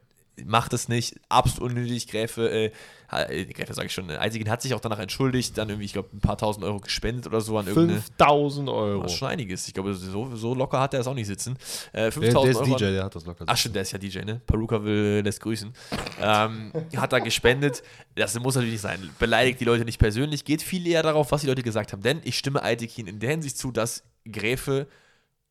[0.45, 2.07] macht es nicht, absolut unnötig.
[2.07, 2.71] Gräfe, äh,
[3.11, 5.93] äh, Gräfe sage ich schon, äh, Altekin hat sich auch danach entschuldigt, dann irgendwie, ich
[5.93, 8.01] glaube, ein paar tausend Euro gespendet oder so an irgendeine.
[8.01, 9.03] 5000 Euro.
[9.03, 9.67] Das ist schon einiges.
[9.67, 11.57] Ich glaube, so, so locker hat er es auch nicht sitzen.
[11.93, 12.77] Äh, Der, 5000 der ist Euro.
[12.77, 13.43] DJ, der hat das locker.
[13.47, 14.41] Ach stimmt, der ist ja DJ, ne?
[14.45, 15.73] Peruka will lässt grüßen.
[16.21, 17.83] Ähm, hat da gespendet.
[18.15, 19.09] Das muss natürlich nicht sein.
[19.19, 20.45] Beleidigt die Leute nicht persönlich.
[20.45, 22.01] Geht viel eher darauf, was die Leute gesagt haben.
[22.01, 24.87] Denn ich stimme Altekin in der Hinsicht zu, dass Gräfe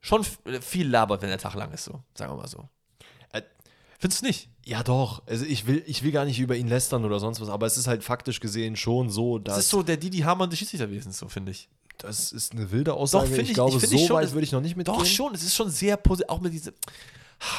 [0.00, 0.24] schon
[0.62, 1.84] viel labert, wenn der Tag lang ist.
[1.84, 2.68] So, sagen wir mal so.
[4.00, 4.48] Findest du nicht?
[4.64, 5.22] Ja, doch.
[5.26, 7.76] Also ich will, ich will gar nicht über ihn lästern oder sonst was, aber es
[7.76, 11.18] ist halt faktisch gesehen schon so, dass Das ist so der Didi Hamann des Schiedsrichterwesens,
[11.18, 11.68] so finde ich.
[11.98, 13.26] das ist eine wilde Aussage.
[13.28, 14.98] find ich- glaube, ich so ich schon, weit würde ich noch nicht mitgehen.
[14.98, 16.72] Doch schon, es ist schon sehr positiv, auch mit, diese,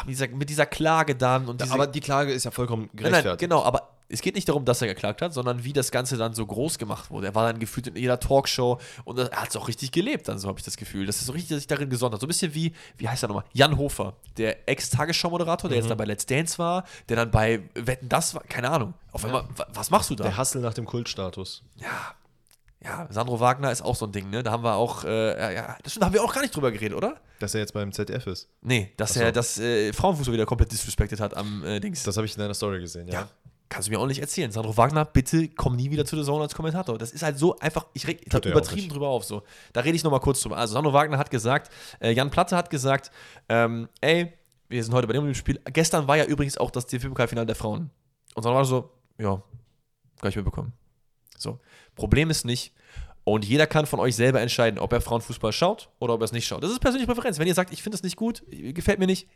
[0.06, 3.26] mit, dieser, mit dieser Klage dann und diese, aber die Klage ist ja vollkommen gerechtfertigt.
[3.26, 6.18] nein, genau, aber es geht nicht darum, dass er geklagt hat, sondern wie das Ganze
[6.18, 7.28] dann so groß gemacht wurde.
[7.28, 10.38] Er war dann gefühlt in jeder Talkshow und er hat es auch richtig gelebt, dann
[10.38, 11.06] so habe ich das Gefühl.
[11.06, 12.20] Das ist so richtig, dass sich darin gesondert.
[12.20, 13.46] So ein bisschen wie, wie heißt er nochmal?
[13.54, 18.10] Jan Hofer, der Ex-Tagesschau-Moderator, der jetzt dann bei Let's Dance war, der dann bei Wetten,
[18.10, 18.94] das war, keine Ahnung.
[19.14, 20.26] Auf einmal, wa- was machst du da?
[20.26, 21.64] Der Hassel nach dem Kultstatus.
[21.78, 21.88] ja.
[22.84, 24.42] Ja, Sandro Wagner ist auch so ein Ding, ne?
[24.42, 26.56] Da haben wir auch, äh, ja, ja, das stimmt, da haben wir auch gar nicht
[26.56, 27.18] drüber geredet, oder?
[27.40, 28.50] Dass er jetzt beim ZDF ist.
[28.62, 29.22] Nee, dass Ach so.
[29.22, 32.02] er das äh, Frauenfußball wieder komplett disrespected hat am äh, Dings.
[32.04, 33.14] Das habe ich in deiner Story gesehen, ja.
[33.14, 33.28] Ja,
[33.70, 34.52] kannst du mir auch nicht erzählen.
[34.52, 36.98] Sandro Wagner, bitte komm nie wieder zu der Zone als Kommentator.
[36.98, 39.26] Das ist halt so einfach, ich reg ich er übertrieben drüber auf.
[39.26, 39.44] So.
[39.74, 40.58] Da rede ich nochmal kurz drüber.
[40.58, 43.12] Also Sandro Wagner hat gesagt, äh, Jan Platte hat gesagt,
[43.48, 44.34] ähm, ey,
[44.70, 45.60] wir sind heute bei dem Spiel.
[45.66, 47.92] Gestern war ja übrigens auch das DFB-Pokalfinale der Frauen.
[48.34, 48.90] Und dann war so,
[49.20, 49.42] ja,
[50.20, 50.74] gar nicht mitbekommen.
[51.42, 51.60] So.
[51.96, 52.74] Problem ist nicht,
[53.24, 56.32] und jeder kann von euch selber entscheiden, ob er Frauenfußball schaut oder ob er es
[56.32, 56.64] nicht schaut.
[56.64, 57.38] Das ist persönliche Präferenz.
[57.38, 59.28] Wenn ihr sagt, ich finde es nicht gut, gefällt mir nicht,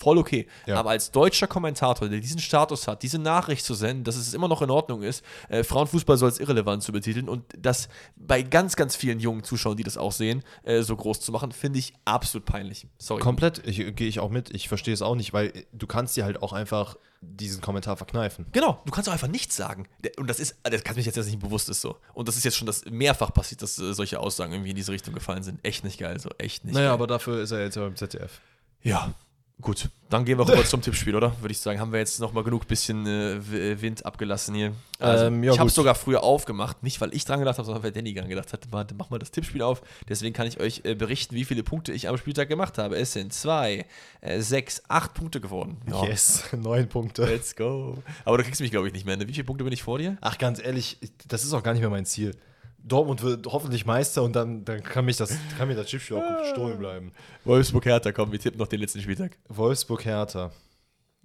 [0.00, 0.46] voll okay.
[0.66, 0.76] Ja.
[0.76, 4.48] Aber als deutscher Kommentator, der diesen Status hat, diese Nachricht zu senden, dass es immer
[4.48, 8.76] noch in Ordnung ist, äh, Frauenfußball so als irrelevant zu betiteln und das bei ganz,
[8.76, 11.92] ganz vielen jungen Zuschauern, die das auch sehen, äh, so groß zu machen, finde ich
[12.04, 12.86] absolut peinlich.
[12.98, 13.20] Sorry.
[13.20, 14.54] Komplett, ich, gehe ich auch mit.
[14.54, 18.46] Ich verstehe es auch nicht, weil du kannst dir halt auch einfach diesen Kommentar verkneifen.
[18.52, 19.86] Genau, du kannst auch einfach nichts sagen.
[20.16, 21.96] Und das ist, das kann mich jetzt nicht bewusst ist so.
[22.14, 24.92] Und das ist jetzt schon das mehrfach passiert, dass äh, solche Aussagen irgendwie in diese
[24.92, 25.62] Richtung gefallen sind.
[25.62, 26.94] Echt nicht geil, so echt nicht Naja, geil.
[26.94, 28.40] aber dafür ist er jetzt ja beim ZDF.
[28.82, 29.12] Ja,
[29.60, 29.88] gut.
[30.08, 31.32] Dann gehen wir rüber zum Tippspiel, oder?
[31.40, 31.78] Würde ich sagen.
[31.78, 34.72] Haben wir jetzt noch mal genug bisschen äh, Wind abgelassen hier.
[34.98, 36.82] Also, Ähm, ja, ich habe es sogar früher aufgemacht.
[36.82, 38.66] Nicht, weil ich dran gedacht habe, sondern weil Danny dran gedacht hat.
[38.70, 39.82] Warte, mach mal das Tippspiel auf.
[40.08, 42.96] Deswegen kann ich euch äh, berichten, wie viele Punkte ich am Spieltag gemacht habe.
[42.96, 43.86] Es sind zwei,
[44.20, 45.76] äh, sechs, acht Punkte geworden.
[45.88, 46.04] Ja.
[46.04, 47.24] Yes, neun Punkte.
[47.26, 47.98] Let's go.
[48.24, 49.16] Aber du kriegst mich, glaube ich, nicht mehr.
[49.16, 49.28] Ne?
[49.28, 50.18] Wie viele Punkte bin ich vor dir?
[50.20, 52.34] Ach, ganz ehrlich, das ist auch gar nicht mehr mein Ziel.
[52.82, 56.38] Dortmund wird hoffentlich Meister und dann, dann kann, mich das, kann mir das Chipspiel auch
[56.38, 57.12] gestohlen bleiben.
[57.44, 59.38] Wolfsburg Hertha, komm, wir tippen noch den letzten Spieltag.
[59.48, 60.50] Wolfsburg Hertha.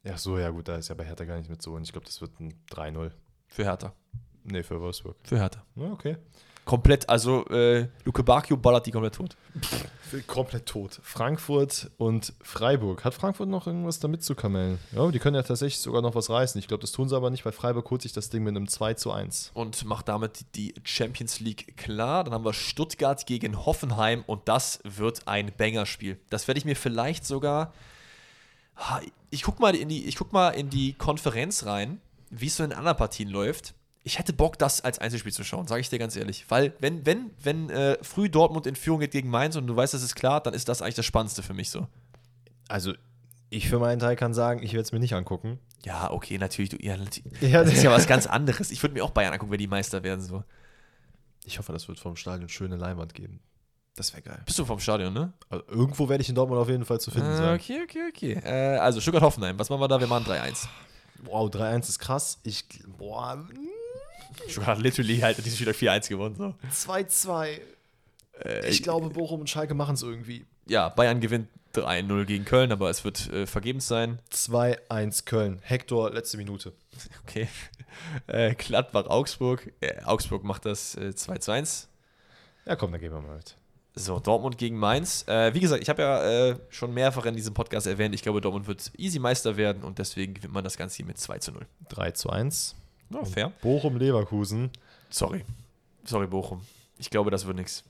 [0.04, 1.74] Ja, so, ja gut, da ist ja bei Hertha gar nicht mit so.
[1.74, 3.12] Und ich glaube, das wird ein 3-0.
[3.48, 3.94] Für Hertha.
[4.44, 5.18] Nee, für Wolfsburg.
[5.24, 5.66] Für Hertha.
[5.76, 6.18] Ja, okay.
[6.66, 9.38] Komplett, also äh, Luke Bacchio ballert die komplett tot.
[10.26, 11.00] Komplett tot.
[11.04, 13.04] Frankfurt und Freiburg.
[13.04, 14.80] Hat Frankfurt noch irgendwas damit zu kamellen?
[14.92, 16.58] Ja, die können ja tatsächlich sogar noch was reißen.
[16.58, 18.68] Ich glaube, das tun sie aber nicht, weil Freiburg holt sich das Ding mit einem
[18.68, 19.52] 2 zu 1.
[19.54, 22.24] und macht damit die Champions League klar.
[22.24, 26.20] Dann haben wir Stuttgart gegen Hoffenheim und das wird ein Banger-Spiel.
[26.32, 27.74] Das werde ich mir vielleicht sogar.
[29.30, 32.02] Ich guck mal in die, ich guck mal in die Konferenz rein,
[32.32, 33.75] wie es so in anderen Partien läuft.
[34.08, 36.46] Ich hätte Bock, das als Einzelspiel zu schauen, sage ich dir ganz ehrlich.
[36.50, 39.96] Weil, wenn, wenn, wenn äh, früh Dortmund in Führung geht gegen Mainz und du weißt,
[39.96, 41.88] das ist klar, dann ist das eigentlich das Spannendste für mich so.
[42.68, 42.94] Also,
[43.50, 45.58] ich für meinen Teil kann sagen, ich werde es mir nicht angucken.
[45.86, 46.70] Ja, okay, natürlich.
[46.70, 46.96] Du, ja.
[47.42, 48.70] Ja, das ist ja was ganz anderes.
[48.70, 50.22] Ich würde mir auch Bayern angucken, wenn die Meister werden.
[50.22, 50.44] So.
[51.44, 53.40] Ich hoffe, das wird vom Stadion schöne Leinwand geben.
[53.96, 54.42] Das wäre geil.
[54.46, 55.34] Bist du vom Stadion, ne?
[55.50, 57.56] Also, irgendwo werde ich in Dortmund auf jeden Fall zu finden Äh, sein.
[57.56, 58.32] Okay, okay, okay.
[58.44, 60.00] Äh, also Stuttgart-Hoffenheim, was machen wir da?
[60.00, 60.68] Wir machen 3-1.
[61.24, 62.40] Wow, 3-1 ist krass.
[62.44, 62.66] Ich,
[63.00, 63.44] boah,
[64.66, 66.36] Hat literally halt dieses Spiel 4-1 gewonnen.
[66.36, 66.56] So.
[66.92, 67.60] 2-2.
[68.68, 70.46] ich glaube, Bochum und Schalke machen es irgendwie.
[70.68, 74.20] Ja, Bayern gewinnt 3-0 gegen Köln, aber es wird äh, vergebens sein.
[74.32, 75.60] 2-1 Köln.
[75.62, 76.74] Hector, letzte Minute.
[77.28, 77.48] Okay.
[78.28, 79.72] Äh, Gladbach, Augsburg.
[79.82, 81.90] Äh, Augsburg macht das äh, 2 zu 1.
[82.66, 83.56] Ja, komm, dann gehen wir mal mit.
[83.96, 85.26] So, Dortmund gegen Mainz.
[85.28, 88.42] Äh, wie gesagt, ich habe ja äh, schon mehrfach in diesem Podcast erwähnt, ich glaube,
[88.42, 91.52] Dortmund wird easy Meister werden und deswegen gewinnt man das Ganze hier mit 2 zu
[91.52, 91.66] 0.
[91.90, 92.76] 3 zu 1.
[93.10, 93.52] Ja, fair.
[93.62, 94.72] Bochum-Leverkusen.
[95.10, 95.44] Sorry.
[96.04, 96.62] Sorry, Bochum.
[96.98, 97.84] Ich glaube, das wird nichts.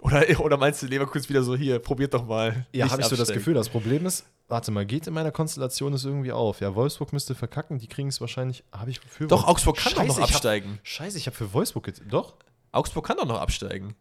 [0.00, 2.66] Oder, oder meinst du, Leverkusen wieder so, hier, probiert doch mal.
[2.72, 3.38] Ja, habe ich so das absteigen.
[3.40, 3.54] Gefühl.
[3.54, 6.60] Das Problem ist, warte mal, geht in meiner Konstellation es irgendwie auf.
[6.60, 8.64] Ja, Wolfsburg müsste verkacken, die kriegen es wahrscheinlich.
[8.70, 10.78] Habe ich für Doch, Augsburg kann doch noch Scheiße, ich hab- absteigen.
[10.82, 12.02] Scheiße, ich habe für Wolfsburg jetzt.
[12.08, 12.34] Doch?
[12.72, 13.94] Augsburg kann doch noch absteigen.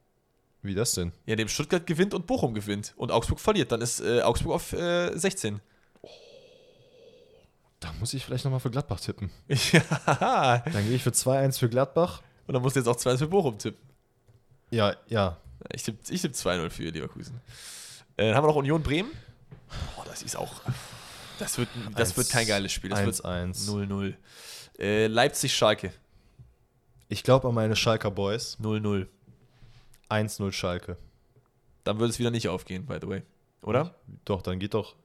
[0.62, 1.14] Wie das denn?
[1.26, 2.94] Ja, dem Stuttgart gewinnt und Bochum gewinnt.
[2.98, 3.72] Und Augsburg verliert.
[3.72, 5.62] Dann ist äh, Augsburg auf äh, 16.
[7.84, 9.30] Da muss ich vielleicht nochmal für Gladbach tippen.
[9.50, 10.58] ja.
[10.60, 12.22] Dann gehe ich für 2-1 für Gladbach.
[12.48, 13.82] Und dann musst du jetzt auch 2 für Bochum tippen.
[14.72, 15.36] Ja, ja.
[15.74, 17.42] Ich tippe ich tipp 2-0 für Leverkusen.
[18.16, 19.12] Äh, dann haben wir noch Union Bremen.
[19.98, 20.62] Boah, das ist auch.
[21.40, 22.90] Das wird, das Eins- wird kein geiles Spiel.
[22.92, 23.68] Das wird 1-1.
[23.68, 24.14] 0-0.
[24.80, 25.92] Äh, Leipzig-Schalke.
[27.10, 28.58] Ich glaube an meine Schalker Boys.
[28.62, 29.08] 0-0.
[30.10, 30.96] 1-0 Schalke.
[31.84, 33.24] Dann würde es wieder nicht aufgehen, by the way.
[33.62, 33.96] Oder?
[34.24, 34.96] Doch, dann geht doch.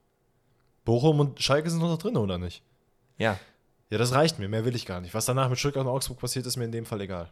[0.85, 2.63] Bochum und Schalke sind doch noch drin, oder nicht?
[3.19, 3.39] Ja.
[3.91, 4.49] Ja, das reicht mir.
[4.49, 5.15] Mehr will ich gar nicht.
[5.15, 7.31] Was danach mit Stuttgart und Augsburg passiert, ist mir in dem Fall egal.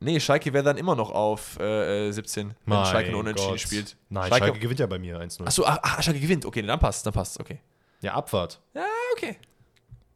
[0.00, 3.60] Nee, Schalke wäre dann immer noch auf äh, äh, 17, wenn Schalke nur unentschieden Gott.
[3.60, 3.96] spielt.
[4.08, 5.44] Nein, Schalke, Schalke, gewinnt ja bei mir 1-0.
[5.44, 6.46] Achso, ah, ah, Schalke gewinnt.
[6.46, 7.40] Okay, dann passt, dann passt.
[7.40, 7.58] Okay.
[8.00, 8.60] Ja, Abfahrt.
[8.74, 9.36] Ja, okay.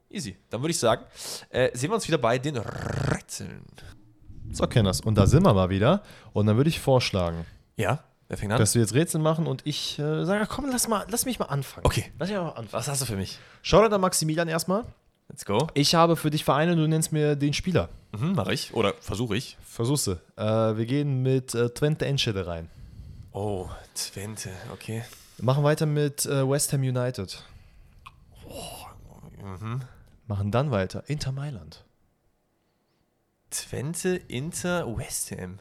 [0.08, 0.36] Easy.
[0.50, 1.04] Dann würde ich sagen,
[1.50, 3.64] äh, sehen wir uns wieder bei den Rätseln.
[4.52, 5.00] So, Kenners.
[5.00, 6.02] Und da sind wir mal wieder.
[6.32, 7.44] Und dann würde ich vorschlagen,
[7.76, 8.58] Ja, wer fängt an?
[8.58, 11.46] dass wir jetzt Rätsel machen und ich äh, sage, komm, lass, mal, lass mich mal
[11.46, 11.84] anfangen.
[11.86, 12.10] Okay.
[12.18, 12.68] Lass mich mal anfangen.
[12.70, 13.38] Was hast du für mich?
[13.60, 14.84] Schau dir Maximilian erstmal.
[15.28, 15.68] Let's go.
[15.74, 17.90] Ich habe für dich Vereine, du nennst mir den Spieler.
[18.12, 18.72] Mhm, mach ich.
[18.72, 19.58] Oder versuche ich.
[19.66, 20.12] Versuchst du.
[20.36, 22.70] Äh, wir gehen mit äh, Twente Enschede rein.
[23.32, 25.04] Oh, Twente, okay.
[25.38, 27.42] Machen weiter mit äh, West Ham United.
[29.42, 29.82] Mhm.
[30.26, 31.84] Machen dann weiter Inter Mailand.
[33.50, 35.58] Twente, Inter, West Ham.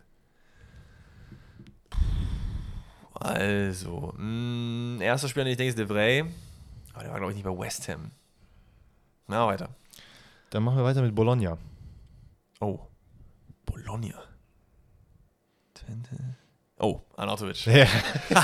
[3.21, 6.25] Also, mh, erster Spieler, den ich denke, ist De Vrij.
[6.93, 8.11] Aber der war, glaube ich, nicht bei West Ham.
[9.27, 9.69] Na, weiter.
[10.49, 11.57] Dann machen wir weiter mit Bologna.
[12.59, 12.79] Oh,
[13.65, 14.15] Bologna.
[15.73, 16.35] Twente.
[16.79, 17.65] Oh, Anatovic.
[17.67, 17.83] Ja.
[18.29, 18.35] ich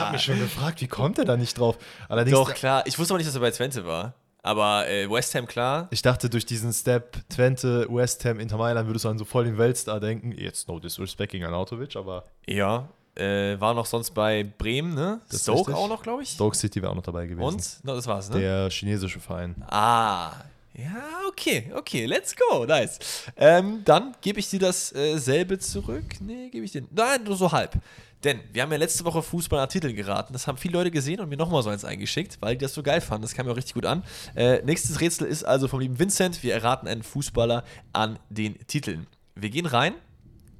[0.00, 1.76] habe mich schon gefragt, wie kommt er da nicht drauf?
[2.08, 2.82] Allerdings, Doch, klar.
[2.86, 4.14] Ich wusste aber nicht, dass er bei Twente war.
[4.42, 5.88] Aber äh, West Ham, klar.
[5.90, 9.44] ich dachte, durch diesen Step Twente, West Ham, Inter Mailand würdest du an so voll
[9.44, 10.32] den Weltstar denken.
[10.32, 12.88] Jetzt no disrespect gegen Anatovic, aber Ja.
[13.16, 15.20] Äh, war noch sonst bei Bremen, ne?
[15.30, 16.30] Das Stoke auch noch, glaube ich.
[16.30, 17.42] Stoke City wäre auch noch dabei gewesen.
[17.42, 17.78] Und?
[17.82, 18.40] No, das war's, ne?
[18.40, 19.54] Der chinesische Verein.
[19.68, 20.32] Ah,
[20.74, 22.98] ja, okay, okay, let's go, nice.
[23.36, 26.04] Ähm, dann gebe ich dir dasselbe zurück.
[26.20, 26.84] Nee, gebe ich dir.
[26.90, 27.78] Nein, nur so halb.
[28.24, 30.32] Denn wir haben ja letzte Woche Fußball nach Titel geraten.
[30.32, 32.82] Das haben viele Leute gesehen und mir nochmal so eins eingeschickt, weil die das so
[32.82, 33.22] geil fanden.
[33.22, 34.02] Das kam mir auch richtig gut an.
[34.34, 36.42] Äh, nächstes Rätsel ist also vom lieben Vincent.
[36.42, 39.06] Wir erraten einen Fußballer an den Titeln.
[39.34, 39.94] Wir gehen rein.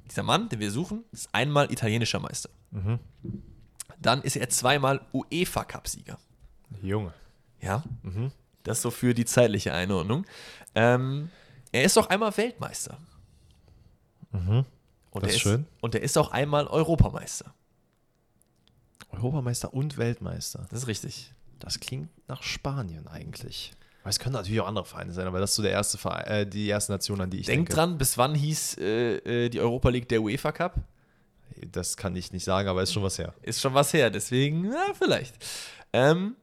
[0.09, 2.49] Dieser Mann, den wir suchen, ist einmal italienischer Meister.
[3.99, 6.17] Dann ist er zweimal UEFA-Cup-Sieger.
[6.81, 7.13] Junge.
[7.61, 7.83] Ja.
[8.63, 10.25] Das so für die zeitliche Einordnung.
[10.75, 11.29] Ähm,
[11.71, 12.97] er ist auch einmal Weltmeister.
[14.31, 14.65] Und
[15.23, 15.65] Das ist schön.
[15.81, 17.53] Und er ist auch einmal Europameister.
[19.09, 20.67] Europameister und Weltmeister.
[20.69, 21.33] Das ist richtig.
[21.59, 23.73] Das klingt nach Spanien eigentlich.
[24.07, 26.25] Aber es können natürlich auch andere Vereine sein, aber das ist so der erste Verein,
[26.27, 27.73] äh, die erste Nation, an die ich Denk denke.
[27.73, 30.75] dran, bis wann hieß äh, äh, die Europa League der UEFA Cup?
[31.73, 33.33] Das kann ich nicht sagen, aber ist schon was her.
[33.41, 35.35] Ist schon was her, deswegen, na, vielleicht.
[35.91, 36.37] Ähm,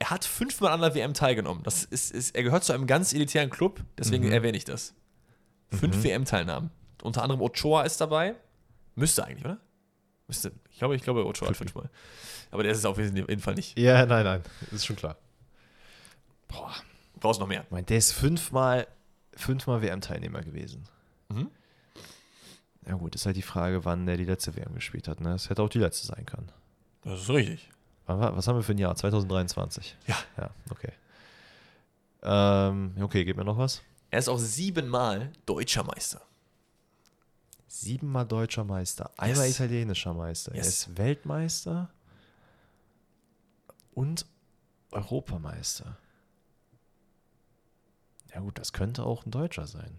[0.00, 1.62] er hat fünfmal an der WM teilgenommen.
[1.62, 4.92] Das ist, ist, er gehört zu einem ganz elitären Club, deswegen erwähne ich das.
[5.70, 6.70] Fünf WM-Teilnahmen.
[7.04, 8.34] Unter anderem Ochoa ist dabei.
[8.96, 9.58] Müsste eigentlich, oder?
[10.26, 10.50] Müsste.
[10.72, 11.90] Ich glaube, ich glaube, Ochoa hat fünfmal.
[12.50, 13.78] Aber der ist es auf jeden Fall nicht.
[13.78, 14.42] Ja, nein, nein,
[14.72, 15.16] ist schon klar.
[16.48, 16.74] Boah,
[17.20, 17.64] brauchst noch mehr.
[17.70, 18.86] mein, der ist fünfmal,
[19.34, 20.88] fünfmal WM-Teilnehmer gewesen.
[21.28, 21.50] Mhm.
[22.86, 25.20] Ja gut, ist halt die Frage, wann der die letzte WM gespielt hat.
[25.20, 25.30] Ne?
[25.30, 26.50] Das hätte auch die letzte sein können.
[27.02, 27.70] Das ist richtig.
[28.06, 28.94] Was haben wir für ein Jahr?
[28.96, 29.96] 2023?
[30.06, 30.16] Ja.
[30.38, 30.92] Ja, okay.
[32.22, 33.82] Ähm, okay, gib mir noch was.
[34.10, 36.22] Er ist auch siebenmal deutscher Meister.
[37.66, 39.56] Siebenmal deutscher Meister, einmal Yes.
[39.60, 40.52] italienischer Meister.
[40.52, 40.68] Er Yes.
[40.68, 41.90] ist Weltmeister
[43.94, 44.24] und
[44.90, 45.98] Europameister.
[48.38, 49.98] Ja gut, das könnte auch ein Deutscher sein.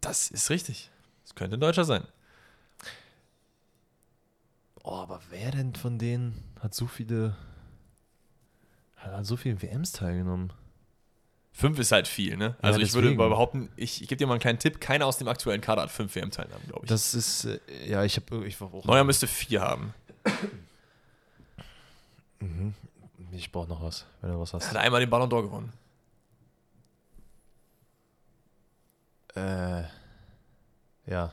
[0.00, 0.92] Das ist richtig.
[1.24, 2.04] Das könnte ein Deutscher sein.
[4.84, 7.36] Oh, aber wer denn von denen hat so viele
[8.94, 10.52] hat an so vielen WMs teilgenommen?
[11.50, 12.54] Fünf ist halt viel, ne?
[12.62, 15.26] Also ich würde behaupten, ich, ich gebe dir mal einen kleinen Tipp, keiner aus dem
[15.26, 16.88] aktuellen Kader hat fünf WM-Teilnahmen, glaube ich.
[16.88, 17.58] Das ist äh,
[17.88, 19.94] ja, ich habe ich war auch Neuer müsste vier haben.
[23.32, 24.70] ich brauche noch was, wenn du was Er hast.
[24.70, 25.72] hat einmal den Ballon d'Or gewonnen.
[29.36, 29.82] Äh,
[31.06, 31.32] ja.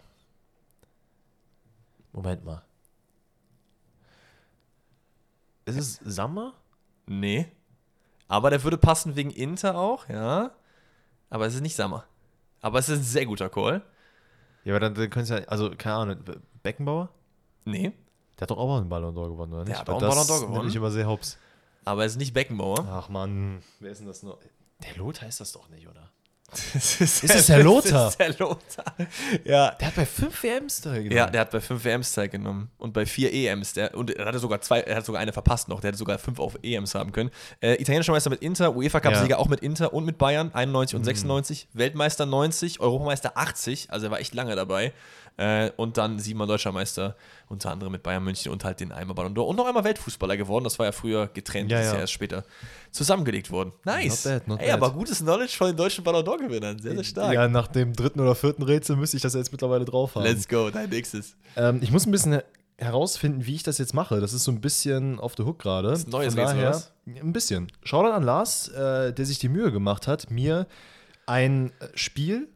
[2.12, 2.64] Moment mal.
[5.66, 6.54] Ist es Sammer?
[7.06, 7.52] Nee.
[8.28, 10.52] Aber der würde passen wegen Inter auch, ja.
[11.30, 12.06] Aber es ist nicht Sammer.
[12.62, 13.84] Aber es ist ein sehr guter Call.
[14.64, 17.10] Ja, aber dann, dann könntest du ja, also keine Ahnung, Be- Beckenbauer?
[17.66, 17.94] Nee.
[18.38, 19.78] Der hat doch auch mal einen Ballon d'Or gewonnen, oder nicht?
[19.80, 20.58] hat auch einen das Ballon d'Or gewonnen.
[20.60, 21.38] nehme Ich immer sehr hops.
[21.86, 22.86] Aber es ist nicht Beckenbauer.
[22.90, 24.38] Ach man, wer ist denn das noch?
[24.84, 26.12] Der Lothar heißt das doch nicht, oder?
[26.50, 28.06] Das ist, es der Lothar?
[28.06, 28.86] Das ist der Lothar.
[29.44, 29.72] Ja.
[29.72, 31.18] Der hat bei fünf WMs teilgenommen.
[31.18, 33.74] Ja, der hat bei fünf WMs teilgenommen und bei vier EMs.
[33.74, 35.82] Der, und er hatte sogar zwei, er hat sogar eine verpasst noch.
[35.82, 37.32] Der hätte sogar fünf auf EMs haben können.
[37.60, 39.36] Äh, italienischer Meister mit Inter, UEFA Cup-Sieger Ja.
[39.38, 39.42] Mhm.
[39.44, 41.68] auch mit Inter und mit Bayern, 91 und 96.
[41.74, 44.94] Weltmeister 90, Europameister 80, also er war echt lange dabei.
[45.38, 47.16] Äh, und dann siebenmal deutscher Meister,
[47.48, 49.44] unter anderem mit Bayern München und halt den einmal Ballon d'Or.
[49.44, 50.64] Und noch einmal Weltfußballer geworden.
[50.64, 51.96] Das war ja früher getrennt, Ja, das ist ja.
[51.98, 52.44] ja erst später
[52.92, 53.72] zusammengelegt worden.
[53.86, 54.26] Nice.
[54.26, 54.74] Not bad, not Ey, bad.
[54.76, 56.80] aber gutes Knowledge von den deutschen Ballon d'Or-Gewinnern.
[56.80, 57.34] Sehr, sehr stark.
[57.34, 60.24] Ja, nach dem dritten oder vierten Rätsel müsste ich das jetzt mittlerweile drauf haben.
[60.24, 61.36] Let's go, dein nächstes.
[61.56, 62.42] Ähm, ich muss ein bisschen
[62.80, 64.20] herausfinden, wie ich das jetzt mache.
[64.20, 65.92] Das ist so ein bisschen auf der Hook gerade.
[65.92, 66.92] Ist ein neues Von Rätsel, daher, was?
[67.06, 67.72] Ein bisschen.
[67.84, 70.66] Shoutout an Lars, äh, der sich die Mühe gemacht hat, mir
[71.28, 72.48] ein Spiel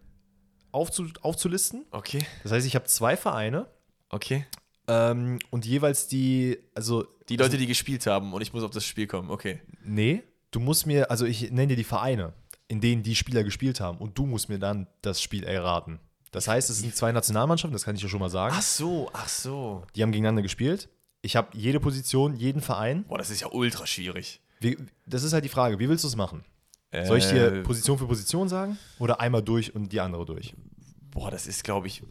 [0.72, 1.86] aufzu aufzulisten.
[1.92, 3.68] Okay, Das heißt, ich habe zwei Vereine
[4.10, 4.46] okay.
[4.88, 8.86] ähm, und jeweils die, also Die Leute, die gespielt haben und ich muss auf das
[8.86, 9.62] Spiel kommen, okay.
[9.84, 12.34] Nee, du musst mir, also ich nenne dir die Vereine,
[12.68, 16.00] in denen die Spieler gespielt haben und du musst mir dann das Spiel erraten.
[16.32, 18.56] Das heißt, es sind zwei Nationalmannschaften, das kann ich ja schon mal sagen.
[18.58, 19.84] Ach so, ach so.
[19.96, 20.88] Die haben gegeneinander gespielt.
[21.22, 23.04] Ich habe jede Position, jeden Verein.
[23.04, 24.40] Boah, das ist ja ultra schwierig.
[24.62, 26.46] Wie, das ist halt die Frage, wie willst du es machen?
[27.06, 30.54] Soll ich dir Äh, Position für Position sagen oder einmal durch und die andere durch?
[31.12, 32.04] Boah, das ist, glaube ich.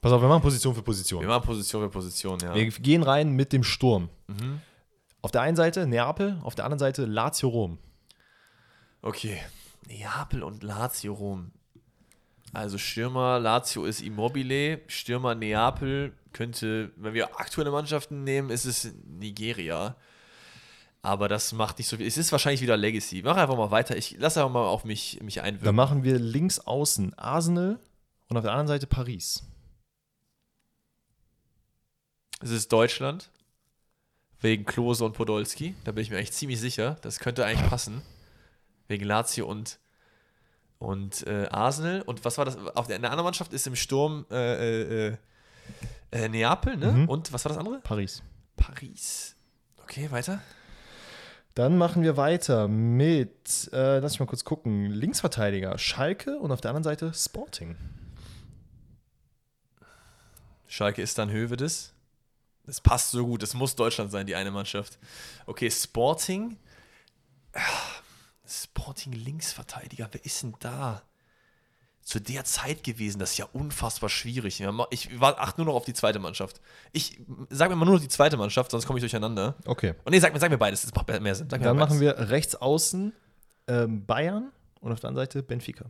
[0.00, 1.24] Pass auf, wir machen Position für Wir Position.
[1.26, 2.54] machen Position für Position, ja.
[2.54, 4.10] Wir gehen rein mit dem Sturm.
[4.26, 4.60] Mhm.
[5.22, 7.78] Auf der einen Seite Neapel, auf der anderen Seite Lazio Rom.
[9.02, 9.40] Okay.
[9.86, 11.52] Neapel und Lazio Rom.
[12.52, 18.92] Also Stürmer, Lazio ist Immobile, Stürmer Neapel könnte, wenn wir aktuelle Mannschaften nehmen, ist es
[19.06, 19.96] Nigeria.
[21.02, 22.06] Aber das macht nicht so viel.
[22.06, 23.22] Es ist wahrscheinlich wieder Legacy.
[23.24, 23.96] Mach einfach mal weiter.
[23.96, 25.76] Ich lasse einfach mal auf mich, mich Dann einwirken.
[25.76, 27.78] machen wir links außen Arsenal
[28.28, 29.44] und auf der anderen Seite Paris.
[32.40, 33.30] Es ist Deutschland.
[34.40, 35.74] Wegen Klose und Podolski.
[35.84, 36.96] Da bin ich mir eigentlich ziemlich sicher.
[37.02, 38.02] Das könnte eigentlich passen.
[38.86, 39.80] Wegen Lazio und,
[40.78, 42.02] und äh, Arsenal.
[42.02, 42.56] Und was war das?
[42.56, 45.16] Auf der, in der anderen Mannschaft ist im Sturm äh, äh,
[46.12, 46.92] äh, Neapel, ne?
[46.92, 47.08] Mhm.
[47.08, 47.80] Und was war das andere?
[47.80, 48.22] Paris.
[48.56, 49.34] Paris.
[49.82, 50.40] Okay, weiter.
[51.58, 56.60] Dann machen wir weiter mit, äh, lass ich mal kurz gucken, Linksverteidiger Schalke und auf
[56.60, 57.76] der anderen Seite Sporting.
[60.68, 61.94] Schalke ist dann Hövedes.
[62.64, 63.42] Das passt so gut.
[63.42, 65.00] Das muss Deutschland sein, die eine Mannschaft.
[65.46, 66.58] Okay, Sporting.
[67.54, 67.60] Ah,
[68.46, 70.06] Sporting Linksverteidiger.
[70.12, 71.02] Wer ist denn da?
[72.08, 74.62] Zu der Zeit gewesen, das ist ja unfassbar schwierig.
[74.90, 76.58] Ich war- achte nur noch auf die zweite Mannschaft.
[76.90, 77.20] Ich
[77.50, 79.56] sag mir mal nur noch die zweite Mannschaft, sonst komme ich durcheinander.
[79.66, 79.92] Okay.
[80.04, 81.50] Und nee, sag mir, sag mir beides, das macht mehr Sinn.
[81.50, 83.12] Sag Dann machen wir rechts außen
[83.66, 85.84] ähm, Bayern und auf der anderen Seite Benfica.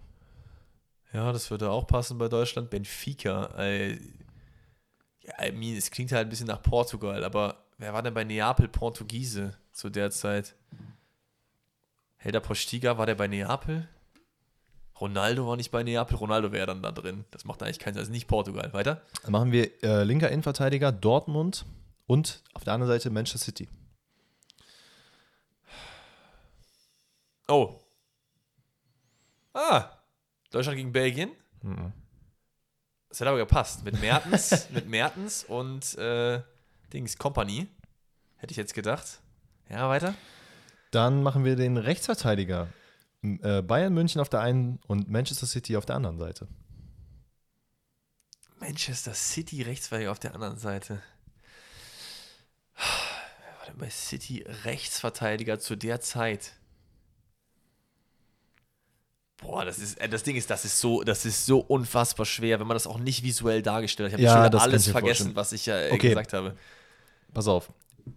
[1.12, 2.68] Ja, das würde auch passen bei Deutschland.
[2.68, 3.54] Benfica.
[3.56, 3.92] Äh,
[5.20, 8.24] ja, I mean, es klingt halt ein bisschen nach Portugal, aber wer war denn bei
[8.24, 10.56] Neapel Portugiese zu der Zeit?
[12.16, 13.88] Helder Postiga, war der bei Neapel?
[15.00, 16.16] Ronaldo war nicht bei Neapel.
[16.16, 17.24] Ronaldo wäre dann da drin.
[17.30, 18.02] Das macht eigentlich keinen Sinn.
[18.02, 18.72] Ist nicht Portugal.
[18.72, 19.02] Weiter?
[19.22, 21.64] Dann machen wir äh, linker Innenverteidiger Dortmund
[22.06, 23.68] und auf der anderen Seite Manchester City.
[27.46, 27.78] Oh.
[29.54, 29.90] Ah.
[30.50, 31.30] Deutschland gegen Belgien.
[33.08, 33.84] Das hätte aber gepasst.
[33.84, 36.42] Mit Mertens, mit Mertens und äh,
[36.92, 37.68] Dings Company.
[38.36, 39.20] Hätte ich jetzt gedacht.
[39.68, 40.14] Ja, weiter.
[40.90, 42.68] Dann machen wir den Rechtsverteidiger
[43.22, 46.48] Bayern München auf der einen und Manchester City auf der anderen Seite.
[48.60, 51.02] Manchester City Rechtsverteidiger auf der anderen Seite.
[53.78, 56.54] Bei City Rechtsverteidiger zu der Zeit?
[59.36, 62.58] Boah, das ist, äh, das Ding ist, das ist so, das ist so unfassbar schwer,
[62.58, 64.20] wenn man das auch nicht visuell dargestellt hat.
[64.20, 65.36] Ich habe Ja, alles vergessen, vorstellen.
[65.36, 66.08] was ich ja äh, Okay.
[66.08, 66.56] gesagt habe.
[67.32, 67.72] Pass auf.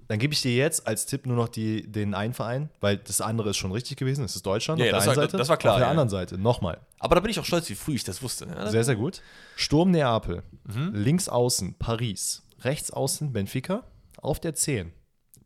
[0.08, 3.22] Dann gebe ich dir jetzt als Tipp nur noch die, den einen Verein, weil das
[3.22, 4.22] andere ist schon richtig gewesen.
[4.22, 5.38] Das ist Deutschland Ja, auf ja, der einen war- Seite.
[5.38, 5.92] das war klar, Auf der ja.
[5.92, 6.80] anderen Seite nochmal.
[7.00, 8.46] Aber da bin ich auch stolz, wie früh ich das wusste.
[8.48, 9.22] Ja, Sehr, sehr gut.
[9.56, 10.44] Sturm Neapel.
[10.66, 10.92] Mhm.
[10.94, 12.44] Links außen Paris.
[12.62, 13.84] Rechts außen Benfica.
[14.18, 14.92] Auf der 10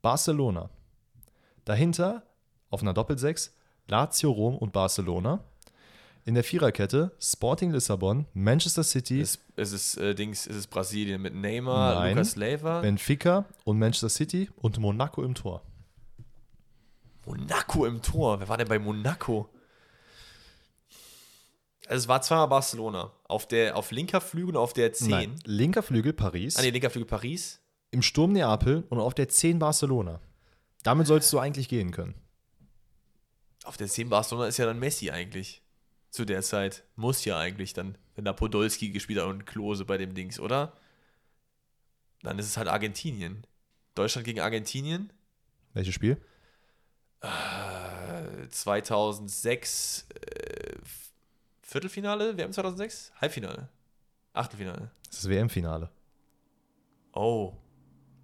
[0.01, 0.69] Barcelona.
[1.63, 2.23] Dahinter
[2.69, 3.53] auf einer Doppelsechs
[3.87, 5.43] Lazio Rom und Barcelona.
[6.27, 11.21] In der Viererkette Sporting Lissabon, Manchester City, Es, es ist äh, Dings, es ist Brasilien
[11.21, 12.15] mit Neymar, Nein.
[12.15, 15.61] Lucas Leiva, Benfica und Manchester City und Monaco im Tor.
[17.27, 18.39] Monaco im Tor.
[18.39, 19.49] Wer war denn bei Monaco?
[21.87, 23.11] Also es war zweimal Barcelona.
[23.25, 25.09] Auf, der, auf linker Flügel und auf der 10.
[25.09, 27.59] Nein, linker Flügel Paris, Ah, nee, linker Flügel Paris.
[27.91, 30.19] im Sturm Neapel und auf der 10 Barcelona.
[30.81, 32.15] Damit solltest du eigentlich gehen können.
[33.63, 35.61] Auf der 10 Barcelona ist ja dann Messi eigentlich.
[36.15, 36.85] Zu der Zeit.
[36.95, 40.71] Muss ja eigentlich dann, wenn da Podolski gespielt hat und Klose bei dem Dings, oder?
[42.21, 43.45] Dann ist es halt Argentinien.
[43.95, 45.11] Deutschland gegen Argentinien.
[45.73, 46.15] Welches Spiel?
[47.19, 50.77] Äh, 2006 äh,
[51.63, 53.11] Viertelfinale, WM 2006?
[53.19, 53.67] Halbfinale.
[54.31, 54.91] Achtelfinale.
[55.07, 55.89] Das ist das WM-Finale.
[57.11, 57.57] Oh.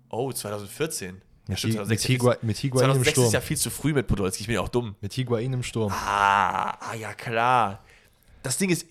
[0.07, 1.21] Oh, 2014.
[1.51, 3.33] Mit, stimmt, Hi- mit, 2006 Higua, mit Higuain im 2006 ist Sturm.
[3.33, 4.41] ja viel zu früh mit Podolski.
[4.41, 4.95] Ich bin ja auch dumm.
[5.01, 5.91] Mit Higuain im Sturm.
[5.91, 7.83] Ah, ah ja, klar.
[8.43, 8.85] Das Ding ist,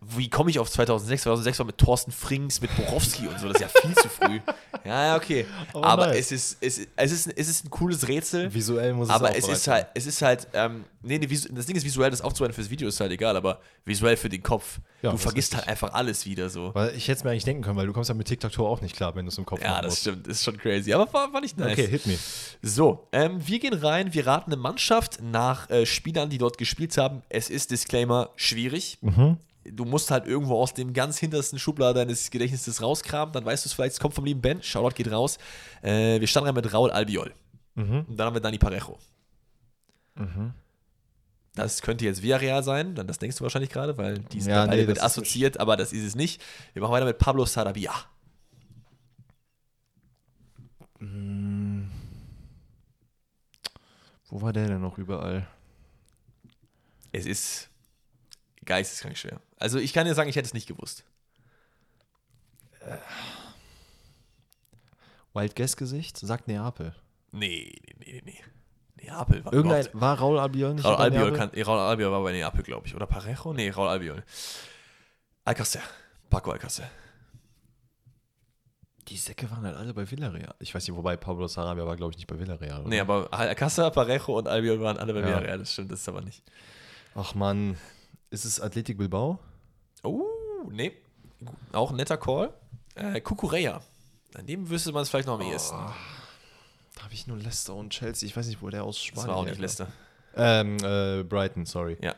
[0.00, 1.22] wie komme ich auf 2006?
[1.22, 3.48] 2006 war mit Thorsten Frings, mit Borowski und so.
[3.48, 4.40] Das ist ja viel zu früh.
[4.84, 5.44] Ja, ja, okay.
[5.74, 6.30] Aber Aber nice.
[6.30, 8.54] es, ist, es, ist, es, ist, es ist ein cooles Rätsel.
[8.54, 11.76] Visuell muss es Aber es ist halt, es ist halt, ähm, nee, nee, das Ding
[11.76, 14.78] ist visuell, das aufzubereiten fürs Video ist halt egal, aber visuell für den Kopf.
[15.02, 16.74] Ja, du vergisst halt einfach alles wieder so.
[16.74, 18.80] Weil ich hätte es mir eigentlich denken können, weil du kommst ja mit Tic-Tac-Toe auch
[18.80, 20.00] nicht klar, wenn du es im Kopf Ja, machen das musst.
[20.02, 20.92] stimmt, ist schon crazy.
[20.94, 21.72] Aber war, war nicht nice.
[21.72, 22.16] Okay, hit me.
[22.62, 26.96] So, ähm, wir gehen rein, wir raten eine Mannschaft nach äh, Spielern, die dort gespielt
[26.96, 27.22] haben.
[27.28, 28.98] Es ist, Disclaimer, schwierig.
[29.72, 33.68] Du musst halt irgendwo aus dem ganz hintersten Schublade deines Gedächtnisses rauskramen, dann weißt du
[33.68, 35.38] es vielleicht, es kommt vom lieben Ben, Shoutout geht raus.
[35.82, 37.32] Äh, wir starten rein mit Raul Albiol.
[38.08, 38.98] Und dann haben wir Dani Parejo.
[41.54, 44.66] Das könnte jetzt Villarreal sein, dann das denkst du wahrscheinlich gerade, weil die sind Ja,
[44.66, 46.40] nee, mit assoziiert, aber das ist es nicht.
[46.72, 47.92] Wir machen weiter mit Pablo Sarabia.
[54.28, 55.46] Wo war der denn noch überall?
[57.12, 57.70] Es ist
[58.64, 59.40] geisteskrank schwer.
[59.58, 61.04] Also ich kann dir sagen, ich hätte es nicht gewusst.
[65.34, 66.16] Wild Guess Gesicht?
[66.18, 66.94] Sagt Neapel.
[67.32, 69.04] Nee, nee, nee, nee.
[69.04, 71.50] Neapel war Irgendein, war Raul Albiol nicht Raul bei Albiol, Neapel?
[71.50, 72.94] kann, Raul Albiol war bei Neapel, glaube ich.
[72.94, 73.52] Oder Parejo?
[73.52, 74.24] Nee, Raul Albiol.
[75.44, 75.80] Alcacer.
[76.30, 76.90] Paco Alcacer.
[79.08, 80.54] Die Säcke waren halt alle bei Villarreal.
[80.58, 82.80] Ich weiß nicht, wobei Pablo Sarabia war, glaube ich, nicht bei Villarreal.
[82.80, 82.88] Oder?
[82.90, 85.26] Nee, aber Alcacer, Parejo und Albiol waren alle bei Ja.
[85.26, 85.58] Villarreal.
[85.58, 86.42] Das stimmt, das ist aber nicht.
[87.14, 87.78] Ach man,
[88.30, 89.38] ist es Athletic Bilbao?
[90.02, 90.24] Oh,
[90.70, 90.92] nee.
[91.72, 92.52] Auch ein netter Call.
[92.94, 93.80] Äh, Kukureya.
[94.34, 95.76] An dem wüsste man es vielleicht noch am ehesten.
[96.94, 98.26] Da habe ich nur Leicester und Chelsea.
[98.26, 99.58] Ich weiß nicht, wo der aus Spanien das war auch nicht.
[99.58, 99.88] Leicester.
[100.34, 101.96] Ähm, äh, Brighton, sorry.
[102.02, 102.14] Ja.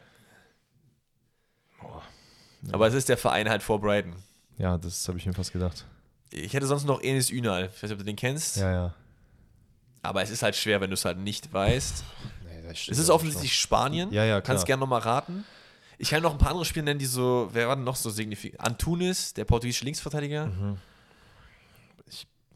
[2.72, 4.14] Aber es ist der Verein halt vor Brighton.
[4.58, 5.86] Ja, das habe ich mir fast gedacht.
[6.30, 7.70] Ich hätte sonst noch Enis Ünal.
[7.74, 8.56] Ich weiß nicht, ob du den kennst.
[8.56, 8.94] Ja, ja.
[10.02, 12.04] Aber es ist halt schwer, wenn du es halt nicht weißt.
[12.44, 14.12] Nee, das Es ist ja offensichtlich Spanien.
[14.12, 14.78] Ja, ja, Kannst klar.
[14.78, 15.44] gerne nochmal raten.
[16.02, 18.08] Ich kann noch ein paar andere Spiele nennen, die so, wer war denn noch so
[18.08, 18.60] signifikant?
[18.66, 20.46] Antunes, der portugiesische Linksverteidiger.
[20.46, 20.78] Mhm.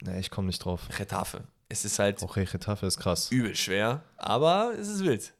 [0.03, 0.81] Nee, ich komme nicht drauf.
[0.99, 1.45] Retafe.
[1.69, 3.31] Es ist halt Okay, Getafe ist krass.
[3.31, 5.33] übel schwer, aber es ist wild.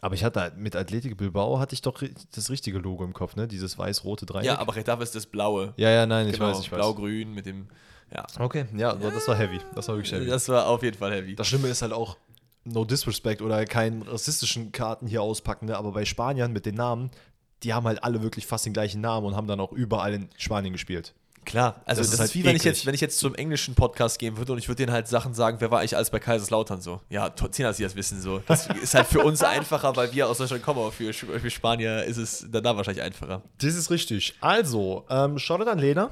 [0.00, 2.02] Aber ich hatte halt- mit Athletic Bilbao hatte ich doch
[2.34, 3.48] das richtige Logo im Kopf, ne?
[3.48, 4.44] Dieses weiß-rote Dreieck.
[4.44, 5.72] Ja, aber Retafe ist das blaue.
[5.76, 6.78] Ja, ja, nein, ich genau, weiß, ich weiß.
[6.78, 7.68] Blau-grün mit dem,
[8.14, 8.26] ja.
[8.38, 9.60] Okay, ja, aber das war heavy.
[9.74, 10.26] Das war wirklich heavy.
[10.26, 11.34] Das war auf jeden Fall heavy.
[11.36, 12.18] Das Schlimme ist halt auch,
[12.64, 15.76] no disrespect oder keinen rassistischen Karten hier auspacken, ne?
[15.76, 17.10] aber bei Spaniern mit den Namen,
[17.62, 20.28] die haben halt alle wirklich fast den gleichen Namen und haben dann auch überall in
[20.36, 21.14] Spanien gespielt.
[21.46, 23.34] Klar, also Das das, ist ist, halt wie wenn ich, jetzt, wenn ich jetzt zum
[23.34, 26.08] englischen Podcast gehen würde und ich würde denen halt Sachen sagen, wer war ich als
[26.10, 27.02] bei Kaiserslautern so.
[27.10, 28.38] Ja, zehn, dass sie das wissen so.
[28.46, 32.04] Das ist halt für uns einfacher, weil wir aus Deutschland kommen, aber für, für Spanier
[32.04, 33.42] ist es dann da wahrscheinlich einfacher.
[33.58, 34.34] Das ist richtig.
[34.40, 36.10] Also, ähm, Shoutout an Lena.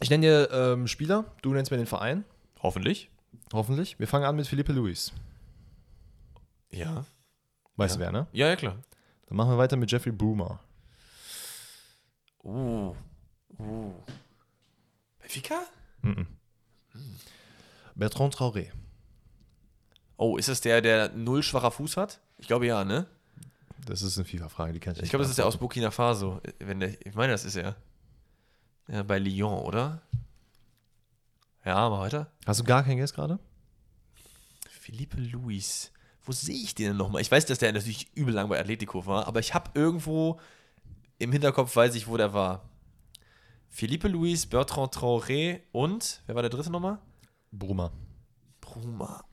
[0.00, 2.24] Ich nenne dir ähm, Spieler, du nennst mir den Verein,
[2.62, 3.10] Hoffentlich.
[3.52, 3.98] hoffentlich.
[3.98, 5.12] Wir fangen an mit Felipe Luis.
[6.70, 7.04] Ja.
[7.76, 8.26] Weißt du wer, ne?
[8.32, 8.76] Ja, ja, klar.
[9.34, 10.60] Dann machen wir weiter mit Jeffrey Brumer.
[12.44, 12.94] Uh.
[13.58, 13.92] Uh.
[15.18, 15.60] Benfica?
[17.96, 18.70] Bertrand Traoré.
[20.16, 22.20] Oh, ist das der, der null schwacher Fuß hat?
[22.38, 23.08] Ich glaube ja, ne?
[23.86, 25.90] Das ist eine FIFA-Frage, die kann ich nicht Ich glaube, das ist der aus Burkina
[25.90, 26.40] Faso.
[26.60, 27.74] Wenn der, ich meine, das ist er.
[28.86, 30.00] Ja, bei Lyon, oder?
[31.64, 32.30] Ja, mal weiter.
[32.46, 33.40] Hast du gar kein Guess gerade?
[34.70, 35.90] Philippe Luis.
[36.24, 37.22] Wo sehe ich den denn nochmal?
[37.22, 40.40] Ich weiß, dass der natürlich übel lang bei Atletico war, aber ich habe irgendwo
[41.18, 42.68] im Hinterkopf, weiß ich, wo der war.
[43.68, 46.98] Philippe Luis, Bertrand Traoré und, wer war der dritte nochmal?
[47.50, 47.92] Bruma.
[48.60, 49.24] Bruma.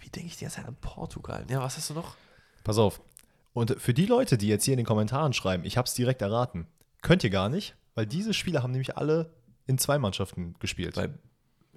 [0.00, 1.44] Wie denke ich die ganze Zeit an Portugal?
[1.50, 2.14] Ja, was hast du noch?
[2.62, 3.00] Pass auf.
[3.52, 6.22] Und für die Leute, die jetzt hier in den Kommentaren schreiben, ich habe es direkt
[6.22, 6.68] erraten,
[7.02, 9.32] könnt ihr gar nicht, weil diese Spieler haben nämlich alle
[9.66, 10.94] in zwei Mannschaften gespielt.
[10.94, 11.10] Bei,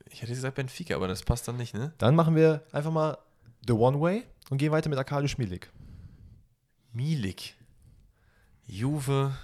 [0.10, 1.94] ich hätte gesagt Benfica, aber das passt dann nicht, ne?
[1.98, 3.18] Dann machen wir einfach mal
[3.68, 5.72] The One Way und gehen weiter mit Arkadiusz Milik.
[6.94, 7.56] Milik.
[8.65, 9.38] Juve.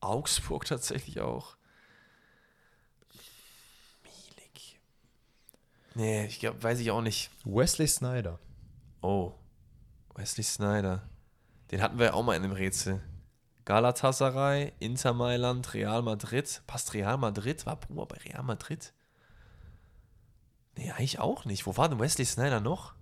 [0.00, 1.56] Augsburg tatsächlich auch.
[4.02, 4.80] Milik.
[5.94, 7.30] Nee, ich glaube, weiß ich auch nicht.
[7.44, 8.38] Wesley Snyder.
[9.00, 9.32] Oh.
[10.14, 11.08] Wesley Snyder.
[11.70, 13.02] Den hatten wir ja auch mal in einem Rätsel.
[13.64, 16.62] Galatasaray, Inter Mailand, Real Madrid.
[16.66, 17.64] Passt Real Madrid?
[17.64, 18.92] War Bruma bei Real Madrid?
[20.76, 21.66] Nee, eigentlich auch nicht.
[21.66, 22.94] Wo war denn Wesley Snyder noch?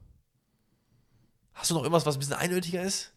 [1.52, 3.12] Hast du noch irgendwas, was ein bisschen eindeutiger ist?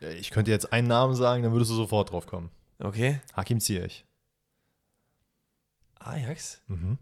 [0.00, 2.50] Ja, Ich könnte jetzt einen Namen sagen, dann würdest du sofort drauf kommen.
[2.78, 3.20] Okay.
[3.34, 4.04] Hakim Ziyech.
[6.00, 6.60] Ajax?
[6.66, 6.98] Mhm.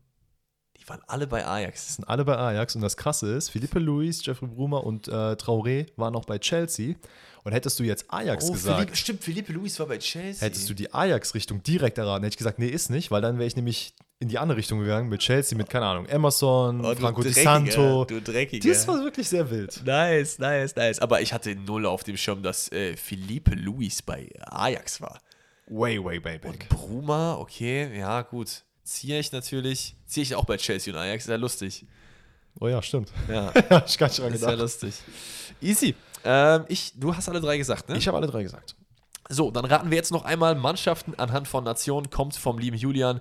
[0.77, 1.97] Die waren alle bei Ajax.
[1.97, 5.87] sind alle bei Ajax und das Krasse ist, Philippe Luis, Jeffrey Brumer und äh, Traoré
[5.97, 6.97] waren auch bei Chelsea.
[7.45, 10.45] Und hättest du jetzt Ajax gesagt, Philippe, stimmt, Philippe Luis war bei Chelsea.
[10.47, 13.47] hättest du die Ajax-Richtung direkt erraten, hätte ich gesagt, nee, ist nicht, weil dann wäre
[13.47, 17.23] ich nämlich in die andere Richtung gegangen mit Chelsea, mit, keine Ahnung, Emerson, Oh, Franco
[17.23, 18.05] Di Santo.
[18.05, 18.69] Du Dreckiger.
[18.69, 19.83] Das war wirklich sehr wild.
[19.85, 21.01] nice, nice, nice.
[21.01, 25.21] Aber ich hatte null auf dem Schirm, dass äh, Philippe Luis bei Ajax war.
[25.67, 26.69] Way, way, way back.
[26.69, 28.63] Bruma, okay, ja, gut.
[28.85, 29.97] Ziyech natürlich.
[30.07, 31.85] Ziyech auch bei Chelsea und Ajax, ist ja lustig.
[32.61, 33.11] Oh ja, stimmt.
[33.29, 33.49] Ja,
[33.87, 34.59] ich gar nicht dran ist ja gedacht.
[34.59, 34.95] lustig.
[35.61, 35.95] Easy.
[36.25, 37.97] Ähm, ich, du hast alle drei gesagt, ne?
[37.97, 38.77] Ich habe alle drei gesagt.
[39.29, 43.21] So, dann raten wir jetzt noch einmal Mannschaften anhand von Nationen, kommt vom lieben Julian,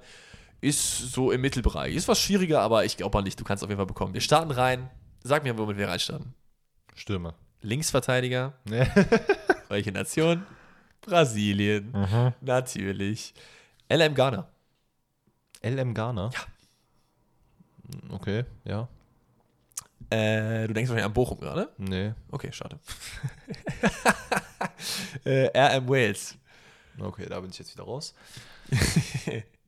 [0.62, 1.96] ist so im Mittelbereich.
[1.96, 4.14] Ist was schwieriger, aber ich glaube mal nicht, du kannst auf jeden Fall bekommen.
[4.14, 4.90] Wir starten rein.
[5.24, 6.34] Sag mir, womit wir reinstarten.
[6.96, 7.36] Stürmer.
[7.62, 8.54] Linksverteidiger,
[9.70, 10.46] welche Nation?
[11.02, 11.94] Brasilien,
[12.42, 13.34] natürlich.
[13.90, 14.48] LM Ghana.
[15.64, 16.30] LM Ghana?
[16.34, 16.40] Ja.
[18.10, 18.88] Okay, ja.
[20.10, 21.72] Äh, du denkst wahrscheinlich an Bochum gerade?
[21.78, 22.14] Nee.
[22.32, 22.80] Okay, schade.
[25.26, 26.38] äh, RM Wales.
[27.00, 28.14] Okay, da bin ich jetzt wieder raus.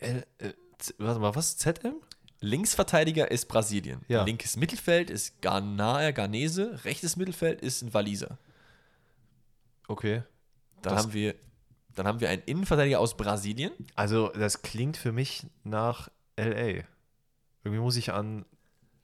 [0.00, 1.56] L, äh, Z- warte mal, was?
[1.58, 1.94] ZM?
[2.40, 4.00] Linksverteidiger ist Brasilien.
[4.08, 4.24] Ja.
[4.24, 6.80] Linkes Mittelfeld ist Ghanaer, Ghanese.
[6.84, 8.38] Rechtes Mittelfeld ist ein Waliser.
[9.88, 10.22] Okay.
[10.82, 11.34] Dann Das- haben wir
[11.96, 13.72] dann haben wir einen Innenverteidiger aus Brasilien.
[13.96, 16.84] Also, das klingt für mich nach LA.
[17.64, 18.46] Irgendwie muss ich an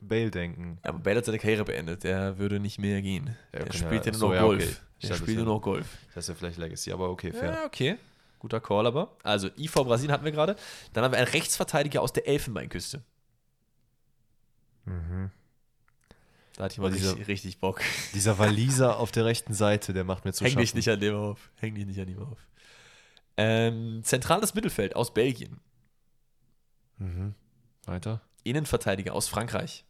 [0.01, 0.79] Bale denken.
[0.85, 2.05] Ja, aber Bale hat seine Karriere beendet.
[2.05, 3.37] Der würde nicht mehr gehen.
[3.53, 4.63] Ja, okay, spielt ja ja, nur so, noch ja, Golf.
[4.63, 4.77] okay.
[4.99, 5.87] Ich Der dachte, spielt nur noch Golf.
[6.15, 7.53] Das ist ja vielleicht Legacy, aber okay, fair.
[7.53, 7.97] Ja, okay.
[8.47, 9.17] Guter Call aber.
[9.25, 10.55] Also IV Brasilien hatten wir gerade.
[10.93, 13.03] Dann haben wir einen Rechtsverteidiger aus der Elfenbeinküste.
[14.85, 15.33] Mhm.
[16.55, 17.81] Da hatte ich mal Oh, dieser- richtig, richtig Bock.
[18.15, 20.79] Dieser Waliser auf der rechten Seite, der macht mir zu Häng dich schaffen.
[20.79, 21.51] nicht an dem auf.
[21.57, 22.39] Häng dich nicht an ihm auf.
[23.37, 25.61] Ähm, zentrales Mittelfeld aus Belgien.
[26.99, 27.35] Mhm.
[27.85, 28.23] Weiter.
[28.45, 29.85] Innenverteidiger aus Frankreich.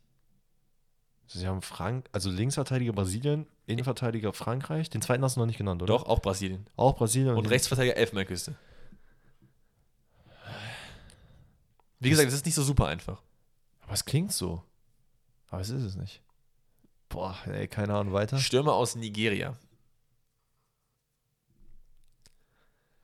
[1.26, 4.90] Sie haben Frank, also Linksverteidiger Brasilien, Innenverteidiger Frankreich.
[4.90, 5.94] Den zweiten hast du noch nicht genannt, oder?
[5.94, 6.66] Doch, auch Brasilien.
[6.76, 7.36] Auch Brasilien.
[7.36, 8.54] Und Rechtsverteidiger Elfenbeinküste.
[11.98, 13.22] Wie gesagt, es ist nicht so super einfach.
[13.82, 14.62] Aber es klingt so.
[15.48, 16.22] Aber es ist es nicht.
[17.08, 18.38] Boah, ey, keine Ahnung, weiter.
[18.38, 19.56] Stürmer aus Nigeria.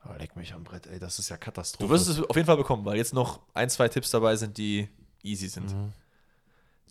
[0.05, 1.87] Oh, leck mich am Brett, ey, das ist ja Katastrophe.
[1.87, 4.57] Du wirst es auf jeden Fall bekommen, weil jetzt noch ein, zwei Tipps dabei sind,
[4.57, 4.89] die
[5.23, 5.73] easy sind.
[5.73, 5.93] Mhm.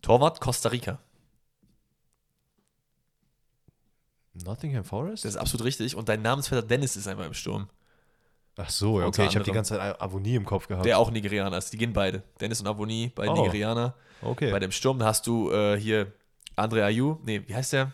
[0.01, 0.99] Torwart Costa Rica.
[4.35, 5.25] Nottingham Forest?
[5.25, 5.95] Das ist absolut richtig.
[5.97, 7.69] Und dein Namensvetter Dennis ist einfach im Sturm.
[8.57, 10.85] Ach so, ja, okay, ich habe die ganze Zeit Avonie im Kopf gehabt.
[10.85, 11.73] Der auch Nigerianer ist.
[11.73, 12.23] Die gehen beide.
[12.41, 13.35] Dennis und Avoni, beide Oh.
[13.43, 13.95] Nigerianer.
[14.21, 14.51] okay.
[14.51, 16.13] Bei dem Sturm hast du äh, hier
[16.57, 17.17] Andre Ayew.
[17.25, 17.93] Nee, wie heißt der?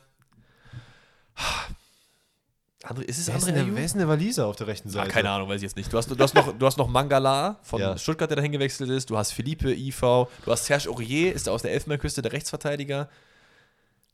[2.85, 4.67] Andre, ist es wer, ist Andre denn der, wer ist denn der Waliser auf der
[4.67, 5.11] rechten Ah, Seite?
[5.11, 5.93] keine Ahnung, weiß ich jetzt nicht.
[5.93, 7.99] Du hast, du hast, noch, du hast noch Mangala von Ja.
[7.99, 9.11] Stuttgart, der dahin gewechselt ist.
[9.11, 10.01] Du hast Philippe IV.
[10.01, 13.09] Du hast Serge Aurier, ist aus der Elfenbeinküste, der Rechtsverteidiger.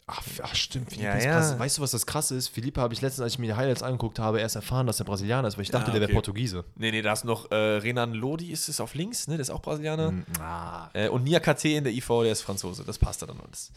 [0.07, 1.59] Ach, ach stimmt, Philippe Ja, ist ja.
[1.59, 2.49] Weißt du, was das krasse ist?
[2.49, 5.07] Philippe habe ich letztens, als ich mir die Highlights angeguckt habe, erst erfahren, dass er
[5.07, 6.15] Brasilianer ist, weil ich dachte, Ah, der wäre okay.
[6.15, 6.65] Portugiese.
[6.77, 9.37] Nee, nee, da hast noch äh, Renan Lodi, ist es auf links, ne?
[9.37, 10.13] Der ist auch Brasilianer.
[10.41, 10.91] Ah.
[10.93, 12.85] Äh, und Nia KT in der IV, der ist Franzose.
[12.85, 13.73] Das passt da dann alles.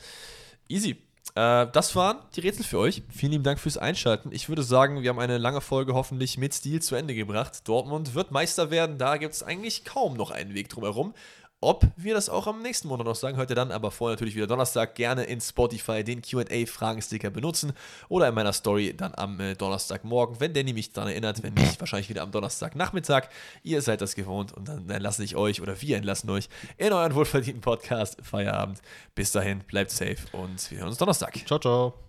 [0.68, 0.98] Easy.
[1.36, 3.04] Äh, das waren die Rätsel für euch.
[3.10, 4.32] Vielen lieben Dank fürs Einschalten.
[4.34, 7.66] Ich würde sagen, wir haben eine lange Folge hoffentlich mit Stil zu Ende gebracht.
[7.70, 8.98] Dortmund wird Meister werden.
[8.98, 11.14] Da gibt es eigentlich kaum noch einen Weg drumherum.
[11.60, 14.46] Ob wir das auch am nächsten Monat noch sagen, ihr dann, aber vorher natürlich wieder
[14.46, 17.74] Donnerstag gerne in Spotify den QA-Fragensticker benutzen
[18.10, 21.80] oder in meiner Story dann am äh, Donnerstagmorgen, wenn Danny mich daran erinnert, wenn nicht,
[21.80, 23.30] wahrscheinlich wieder am Donnerstagnachmittag.
[23.64, 26.48] Ihr seid das gewohnt und dann entlasse ich euch oder wir entlassen euch
[26.78, 28.80] in euren wohlverdienten Podcast Feierabend.
[29.16, 31.36] Bis dahin, bleibt safe und wir hören uns Donnerstag.
[31.48, 32.07] Ciao, ciao.